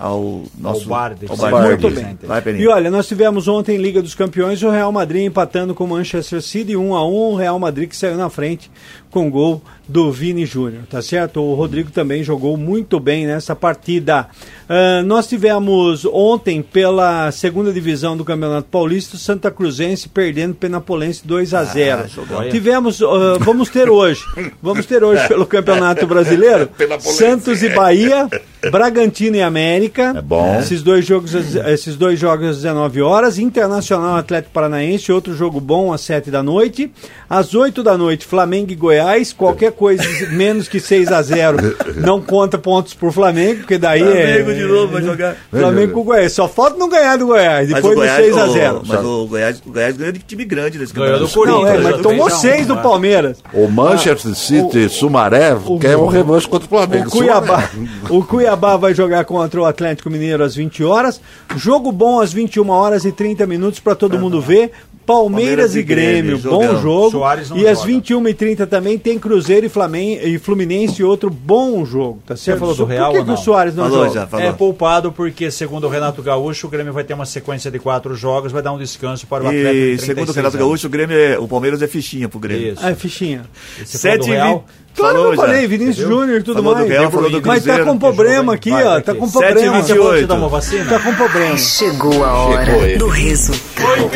ao 0.00 0.44
nosso 0.58 0.88
Bardi. 0.88 1.26
ao 1.28 1.36
Bardi. 1.36 1.82
Muito 1.82 1.90
bem. 1.90 2.18
Vai. 2.22 2.42
E 2.56 2.66
olha, 2.66 2.90
nós 2.90 3.06
tivemos 3.06 3.46
ontem 3.46 3.76
Liga 3.76 4.00
dos 4.00 4.14
Campeões 4.14 4.62
o 4.62 4.70
Real 4.70 4.90
Madrid 4.90 5.26
empatando 5.26 5.74
com 5.74 5.84
o 5.84 5.88
Manchester 5.88 6.40
City 6.40 6.74
1 6.74 6.94
a 6.94 7.06
1 7.06 7.12
o 7.12 7.36
Real 7.36 7.58
Madrid 7.58 7.88
que 7.88 7.96
saiu 7.96 8.16
na 8.16 8.30
frente 8.30 8.70
com 9.10 9.28
o 9.28 9.30
gol 9.30 9.62
do 9.86 10.10
Vini 10.12 10.46
Júnior, 10.46 10.84
tá 10.88 11.02
certo? 11.02 11.40
O 11.40 11.54
Rodrigo 11.54 11.90
também 11.90 12.22
jogou 12.22 12.56
muito 12.56 13.00
bem 13.00 13.26
nessa 13.26 13.56
partida. 13.56 14.28
Ah, 14.68 15.02
nós 15.04 15.26
tivemos 15.26 16.04
ontem 16.06 16.62
pela 16.62 17.30
segunda 17.32 17.72
divisão 17.72 18.16
do 18.16 18.24
Campeonato 18.24 18.68
Paulista 18.70 19.18
Santa 19.18 19.50
Cruzense 19.50 20.08
perdendo 20.08 20.54
Penapolense 20.54 21.26
2 21.26 21.52
a 21.54 21.64
0. 21.64 22.08
jogou. 22.08 22.48
Tivemos, 22.48 23.02
ah, 23.02 23.36
vamos 23.40 23.68
ter 23.68 23.90
hoje, 23.90 24.22
vamos 24.62 24.86
ter 24.86 25.02
hoje 25.02 25.26
pelo 25.28 25.44
Campeonato 25.44 26.06
Brasileiro. 26.06 26.70
Santos 27.00 27.62
e 27.62 27.68
Bahia 27.70 28.28
Bragantino 28.70 29.36
e 29.36 29.42
América. 29.42 30.14
É 30.16 30.22
bom. 30.22 30.58
Esses 30.58 30.82
dois 30.82 31.04
jogos, 31.06 31.34
às- 31.34 31.54
esses 31.54 31.96
dois 31.96 32.18
jogos 32.18 32.46
às 32.48 32.56
19 32.56 33.00
horas. 33.02 33.38
Internacional 33.38 34.16
Atlético 34.16 34.52
Paranaense, 34.52 35.10
outro 35.12 35.34
jogo 35.34 35.60
bom 35.60 35.92
às 35.92 36.00
7 36.02 36.30
da 36.30 36.42
noite. 36.42 36.90
Às 37.28 37.54
8 37.54 37.82
da 37.82 37.96
noite, 37.96 38.26
Flamengo 38.26 38.70
e 38.72 38.74
Goiás. 38.74 39.32
Qualquer 39.32 39.72
coisa 39.72 40.02
menos 40.32 40.68
que 40.68 40.80
6 40.80 41.10
a 41.12 41.22
0 41.22 41.56
não 41.96 42.20
conta 42.20 42.58
pontos 42.58 42.92
pro 42.92 43.10
Flamengo, 43.12 43.60
porque 43.60 43.78
daí 43.78 44.00
Flamengo 44.00 44.50
é. 44.50 44.54
de 44.54 44.64
novo 44.64 44.92
vai 44.92 45.02
jogar. 45.02 45.36
Flamengo 45.50 45.92
com 45.94 46.00
o 46.00 46.04
Goiás. 46.04 46.32
Só 46.32 46.48
falta 46.48 46.76
não 46.76 46.88
ganhar 46.88 47.16
do 47.16 47.26
Goiás, 47.26 47.68
Mas 47.70 47.82
depois 47.82 47.84
o 47.84 47.88
do 47.94 48.00
Goiás, 48.00 48.24
6 48.24 48.36
a 48.36 48.44
o- 48.46 48.52
0 48.52 48.82
Mas 48.86 49.04
o 49.04 49.26
Goiás, 49.26 49.62
o 49.64 49.70
Goiás 49.72 49.96
ganhou 49.96 50.12
de 50.12 50.18
time 50.20 50.44
grande 50.44 50.78
nesse 50.78 50.92
Ganhou 50.92 51.18
do 51.20 51.26
campeonato. 51.28 51.50
Não, 51.50 51.66
é, 51.66 51.70
Corinthians, 51.72 51.92
mas 51.92 52.02
tomou 52.02 52.28
fez, 52.30 52.40
6 52.40 52.66
do 52.66 52.76
Palmeiras. 52.78 53.38
O 53.54 53.68
Manchester 53.68 54.34
City, 54.34 54.88
Sumaré, 54.88 55.56
quer 55.80 55.96
um 55.96 56.06
revanche 56.06 56.48
contra 56.48 56.66
o 56.66 56.68
Flamengo. 56.68 57.08
O 57.08 57.10
Cuiabá, 57.10 57.70
o 58.10 58.24
Cuiabá 58.24 58.49
vai 58.56 58.94
jogar 58.94 59.24
contra 59.24 59.60
o 59.60 59.64
Atlético 59.64 60.10
Mineiro 60.10 60.42
às 60.44 60.54
20 60.54 60.84
horas. 60.84 61.20
Jogo 61.56 61.90
bom 61.92 62.20
às 62.20 62.32
21 62.32 62.68
horas 62.70 63.04
e 63.04 63.12
30 63.12 63.46
minutos 63.46 63.80
para 63.80 63.94
todo 63.94 64.18
mundo 64.18 64.40
ver. 64.40 64.70
Palmeiras, 65.06 65.72
Palmeiras 65.72 65.74
e 65.76 65.82
Grêmio, 65.82 66.38
Grêmio, 66.38 66.50
bom 66.50 66.80
jogo. 66.80 67.24
E 67.56 67.66
às 67.66 67.80
joga. 67.80 67.90
21h30 67.92 68.66
também 68.68 68.96
tem 68.96 69.18
Cruzeiro 69.18 69.66
e, 69.66 69.68
Flamengo, 69.68 70.24
e 70.24 70.38
Fluminense, 70.38 71.02
outro 71.02 71.28
bom 71.28 71.84
jogo. 71.84 72.22
Tá 72.24 72.36
certo? 72.36 72.60
falou 72.60 72.74
do 72.76 72.84
Por 72.86 72.92
Real 72.92 73.10
que, 73.10 73.18
ou 73.18 73.24
que 73.24 73.30
o? 73.32 73.36
Soares 73.36 73.74
não 73.74 73.84
Falou 73.84 74.04
joga? 74.04 74.20
já, 74.20 74.26
falou. 74.28 74.46
É 74.46 74.52
poupado 74.52 75.10
porque, 75.10 75.50
segundo 75.50 75.84
o 75.88 75.90
Renato 75.90 76.22
Gaúcho, 76.22 76.68
o 76.68 76.70
Grêmio 76.70 76.92
vai 76.92 77.02
ter 77.02 77.14
uma 77.14 77.26
sequência 77.26 77.72
de 77.72 77.80
quatro 77.80 78.14
jogos, 78.14 78.52
vai 78.52 78.62
dar 78.62 78.72
um 78.72 78.78
descanso 78.78 79.26
para 79.26 79.42
o 79.42 79.46
atleta. 79.48 79.72
de 79.72 79.78
E 79.78 79.96
36 79.96 80.06
segundo 80.06 80.28
o 80.28 80.32
Renato 80.32 80.56
anos. 80.56 80.66
Gaúcho, 80.68 80.86
o, 80.86 80.90
Grêmio 80.90 81.16
é- 81.16 81.38
o 81.40 81.48
Palmeiras 81.48 81.82
é 81.82 81.88
fichinha 81.88 82.28
pro 82.28 82.38
Grêmio. 82.38 82.74
Isso. 82.74 82.86
Ah, 82.86 82.94
fichinha. 82.94 83.42
Você 83.84 83.96
do 83.96 83.98
Sete 83.98 84.28
e 84.28 84.32
Real? 84.32 84.64
Claro 85.00 85.14
que 85.16 85.24
eu 85.26 85.36
já. 85.36 85.42
falei, 85.42 85.66
Vinícius? 85.66 86.08
Júnior 86.08 86.40
e 86.40 86.42
tudo 86.42 86.56
Falou 86.62 86.74
do 86.74 86.80
mais. 86.80 86.90
Real, 86.90 87.10
falou 87.10 87.30
do 87.30 87.42
Mas 87.46 87.64
tá 87.64 87.84
com 87.84 87.98
problema 87.98 88.54
aqui, 88.54 88.70
Vai, 88.70 88.84
ó. 88.84 89.00
Tá 89.00 89.14
com 89.14 89.30
problema. 89.30 89.54
vinte 89.60 89.64
e 89.64 89.82
Você 89.82 89.94
falou 89.94 90.10
que 90.10 90.16
oito. 90.16 90.28
tomou 90.28 90.48
vacina? 90.50 90.84
Tá 90.84 90.98
com 91.00 91.14
problema. 91.14 91.58
Chegou 91.58 92.24
a 92.24 92.32
hora 92.32 92.64
Chegou 92.66 92.98
do 92.98 93.08
resultado 93.08 94.10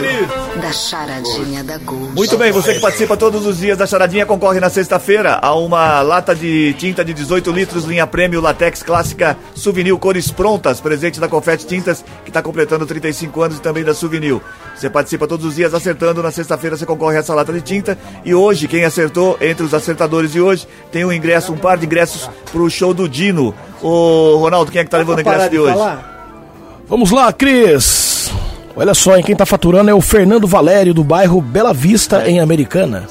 da 0.60 0.72
charadinha 0.72 1.64
da 1.64 1.78
Gold. 1.78 2.12
Muito 2.14 2.36
bem, 2.36 2.52
você 2.52 2.74
que 2.74 2.80
participa 2.80 3.16
todos 3.16 3.44
os 3.46 3.58
dias 3.58 3.76
da 3.76 3.86
charadinha 3.86 4.24
concorre 4.24 4.60
na 4.60 4.70
sexta-feira 4.70 5.38
a 5.42 5.54
uma 5.54 6.00
lata 6.02 6.34
de 6.34 6.74
tinta 6.74 7.04
de 7.04 7.12
18 7.12 7.50
litros, 7.50 7.84
linha 7.84 8.06
prêmio 8.06 8.40
Latex 8.40 8.82
Clássica 8.82 9.36
Souvenir 9.54 9.96
Cores 9.96 10.30
Prontas, 10.30 10.80
presente 10.80 11.18
da 11.20 11.28
Confete 11.28 11.66
Tintas, 11.66 12.04
que 12.24 12.30
está 12.30 12.40
completando 12.42 12.86
35 12.86 13.42
anos 13.42 13.58
e 13.58 13.60
também 13.60 13.84
da 13.84 13.94
Souvenir. 13.94 14.40
Você 14.76 14.88
participa 14.90 15.26
todos 15.26 15.44
os 15.46 15.56
dias 15.56 15.72
acertando, 15.74 16.22
na 16.22 16.30
sexta-feira 16.30 16.76
você 16.76 16.86
concorre 16.86 17.16
a 17.16 17.20
essa 17.20 17.34
lata 17.34 17.52
de 17.52 17.60
tinta. 17.60 17.96
E 18.24 18.34
hoje, 18.34 18.66
quem 18.68 18.84
acertou, 18.84 19.36
entre 19.40 19.64
os 19.64 19.72
acertadores 19.74 20.32
de 20.32 20.40
hoje, 20.40 20.66
tem 20.92 21.04
um 21.04 21.12
ingresso, 21.12 21.52
um 21.52 21.56
par 21.56 21.76
de 21.76 21.86
ingressos 21.86 22.28
pro 22.52 22.68
show 22.70 22.94
do 22.94 23.08
Dino. 23.08 23.54
Ô, 23.82 24.36
Ronaldo, 24.38 24.70
quem 24.70 24.80
é 24.80 24.84
que 24.84 24.90
tá 24.90 24.98
levando 24.98 25.18
o 25.18 25.20
ingresso 25.20 25.50
de 25.50 25.58
hoje? 25.58 25.76
Vamos 26.88 27.10
lá, 27.10 27.32
Cris. 27.32 28.30
Olha 28.76 28.94
só, 28.94 29.16
hein, 29.16 29.22
quem 29.22 29.36
tá 29.36 29.46
faturando 29.46 29.90
é 29.90 29.94
o 29.94 30.00
Fernando 30.00 30.46
Valério, 30.46 30.92
do 30.92 31.04
bairro 31.04 31.40
Bela 31.40 31.72
Vista, 31.72 32.28
em 32.28 32.40
Americana. 32.40 33.06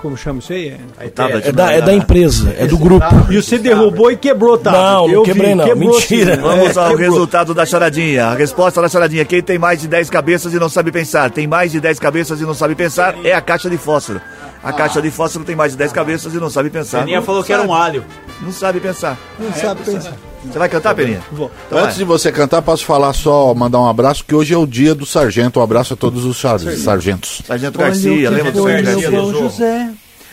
Como 0.00 0.16
chama 0.16 0.38
isso 0.38 0.52
aí? 0.52 0.74
É. 0.98 1.08
Tablet, 1.08 1.48
É 1.48 1.52
da, 1.52 1.72
é 1.72 1.80
da 1.82 1.92
empresa, 1.92 2.54
é 2.58 2.66
do 2.66 2.78
grupo. 2.78 3.04
E 3.30 3.36
você 3.36 3.58
derrubou 3.58 4.10
e 4.10 4.16
quebrou, 4.16 4.56
tá? 4.56 4.72
Não, 4.72 5.06
não 5.06 5.14
Eu 5.14 5.22
quebrei, 5.22 5.54
não. 5.54 5.76
Mentira. 5.76 6.36
sim. 6.36 6.40
Vamos 6.40 6.76
É, 6.76 6.80
ao 6.80 6.88
quebrou. 6.90 6.96
resultado 7.10 7.52
da 7.52 7.66
charadinha. 7.66 8.26
A 8.26 8.34
resposta 8.34 8.80
da 8.80 8.88
charadinha: 8.88 9.24
quem 9.26 9.42
tem 9.42 9.58
mais 9.58 9.80
de 9.80 9.88
10 9.88 10.08
cabeças 10.08 10.54
e 10.54 10.58
não 10.58 10.70
sabe 10.70 10.90
pensar, 10.90 11.30
tem 11.30 11.46
mais 11.46 11.70
de 11.70 11.80
10 11.80 11.98
cabeças 11.98 12.40
e 12.40 12.44
não 12.44 12.54
sabe 12.54 12.74
pensar, 12.74 13.14
é 13.22 13.34
a 13.34 13.40
caixa 13.42 13.68
de 13.68 13.76
fósforo. 13.76 14.20
A 14.62 14.72
caixa 14.72 15.02
de 15.02 15.10
fósforo 15.10 15.44
tem 15.44 15.54
mais 15.56 15.72
de 15.72 15.78
10 15.78 15.92
cabeças 15.92 16.34
e 16.34 16.38
não 16.38 16.48
sabe 16.50 16.70
pensar. 16.70 17.00
Peninha 17.00 17.18
Não 17.18 17.26
falou 17.26 17.44
que 17.44 17.52
era 17.52 17.62
um 17.62 17.72
alho. 17.74 18.04
Não 18.40 18.52
sabe 18.52 18.80
pensar. 18.80 19.18
Não 19.38 19.52
sabe 19.52 19.82
pensar. 19.82 20.14
Você 20.44 20.58
vai 20.58 20.68
cantar, 20.68 20.94
Peninha? 20.94 21.20
Vou. 21.30 21.50
Então 21.66 21.78
Antes 21.78 21.90
vai. 21.90 21.98
de 21.98 22.04
você 22.04 22.32
cantar, 22.32 22.62
posso 22.62 22.84
falar 22.84 23.12
só, 23.12 23.52
mandar 23.54 23.78
um 23.80 23.86
abraço, 23.88 24.24
que 24.24 24.34
hoje 24.34 24.54
é 24.54 24.56
o 24.58 24.66
dia 24.66 24.94
do 24.94 25.04
sargento. 25.04 25.60
Um 25.60 25.62
abraço 25.62 25.94
a 25.94 25.96
todos 25.96 26.24
os 26.24 26.36
sar- 26.38 26.58
sargentos. 26.58 27.42
Sargento 27.46 27.78
Garcia, 27.78 28.30
lembra 28.30 28.50
do 28.52 28.62
Sargento 28.62 28.84
Garcia? 29.00 29.10
bom 29.10 29.32
José 29.32 29.90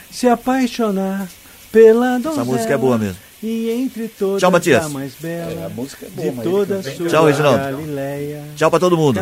se 0.10 0.28
apaixonar 0.28 1.28
pela 1.72 2.18
donzela. 2.20 2.46
música 2.46 2.74
é 2.74 2.78
boa 2.78 2.98
mesmo. 2.98 3.18
E 3.44 3.70
entre 3.70 4.08
todas 4.08 4.40
Tchau, 4.42 4.50
Matias. 4.50 4.84
a 4.86 4.90
mais 4.90 5.14
bela 5.22 5.68
a 5.68 5.70
música 5.70 6.08
é 6.18 6.22
de 6.32 6.42
toda 6.42 6.82
sua 6.82 7.08
Tchau, 7.08 7.26
Reginaldo. 7.28 7.60
Galileia. 7.60 8.44
Tchau 8.56 8.72
pra 8.72 8.80
todo 8.80 8.98
mundo. 8.98 9.20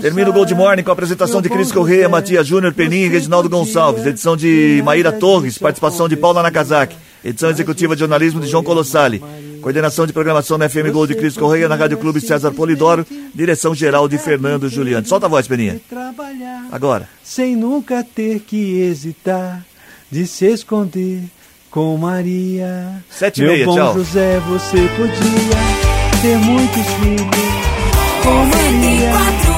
Termina 0.00 0.30
o 0.30 0.32
Gold 0.32 0.54
Morning 0.54 0.82
com 0.84 0.90
a 0.90 0.92
apresentação 0.92 1.42
de 1.42 1.48
Cris 1.48 1.72
Correia, 1.72 2.08
Matias 2.08 2.46
Júnior, 2.46 2.72
Peninha 2.72 3.06
e 3.06 3.08
Reginaldo 3.08 3.48
Gonçalves. 3.48 4.06
Edição 4.06 4.36
de 4.36 4.80
Maíra 4.84 5.10
Torres, 5.10 5.58
participação 5.58 6.08
de 6.08 6.16
Paula 6.16 6.40
Nakazaki. 6.42 6.96
Edição 7.24 7.50
executiva 7.50 7.94
de 7.94 8.00
jornalismo 8.00 8.40
de 8.40 8.48
João 8.48 8.64
Colossali. 8.64 9.22
Coordenação 9.60 10.06
de 10.06 10.12
programação 10.12 10.58
na 10.58 10.68
FM 10.68 10.90
Gold 10.92 11.14
de 11.14 11.18
Cris 11.20 11.36
Correia, 11.36 11.68
na 11.68 11.76
Rádio 11.76 11.98
Clube 11.98 12.20
César 12.20 12.50
Polidoro. 12.50 13.06
Direção 13.34 13.74
geral 13.74 14.08
de 14.08 14.18
Fernando 14.18 14.68
Juliano. 14.68 15.06
Solta 15.06 15.26
a 15.26 15.28
voz, 15.28 15.46
Peninha. 15.46 15.80
trabalhar 15.88 16.66
Agora. 16.72 17.08
sem 17.22 17.54
nunca 17.54 18.02
ter 18.04 18.40
que 18.40 18.80
hesitar 18.80 19.64
de 20.10 20.26
se 20.26 20.46
esconder 20.46 21.22
com 21.70 21.96
Maria. 21.96 23.02
Sete 23.08 23.38
e 23.40 23.44
Meu 23.44 23.52
meia, 23.52 23.64
bom 23.66 23.74
tchau. 23.76 23.94
José, 23.94 24.40
você 24.40 24.76
podia 24.96 26.20
ter 26.22 26.36
muitos 26.38 26.86
filhos 26.94 27.30
com 28.22 28.44
Maria. 28.46 29.12
94,7 29.12 29.51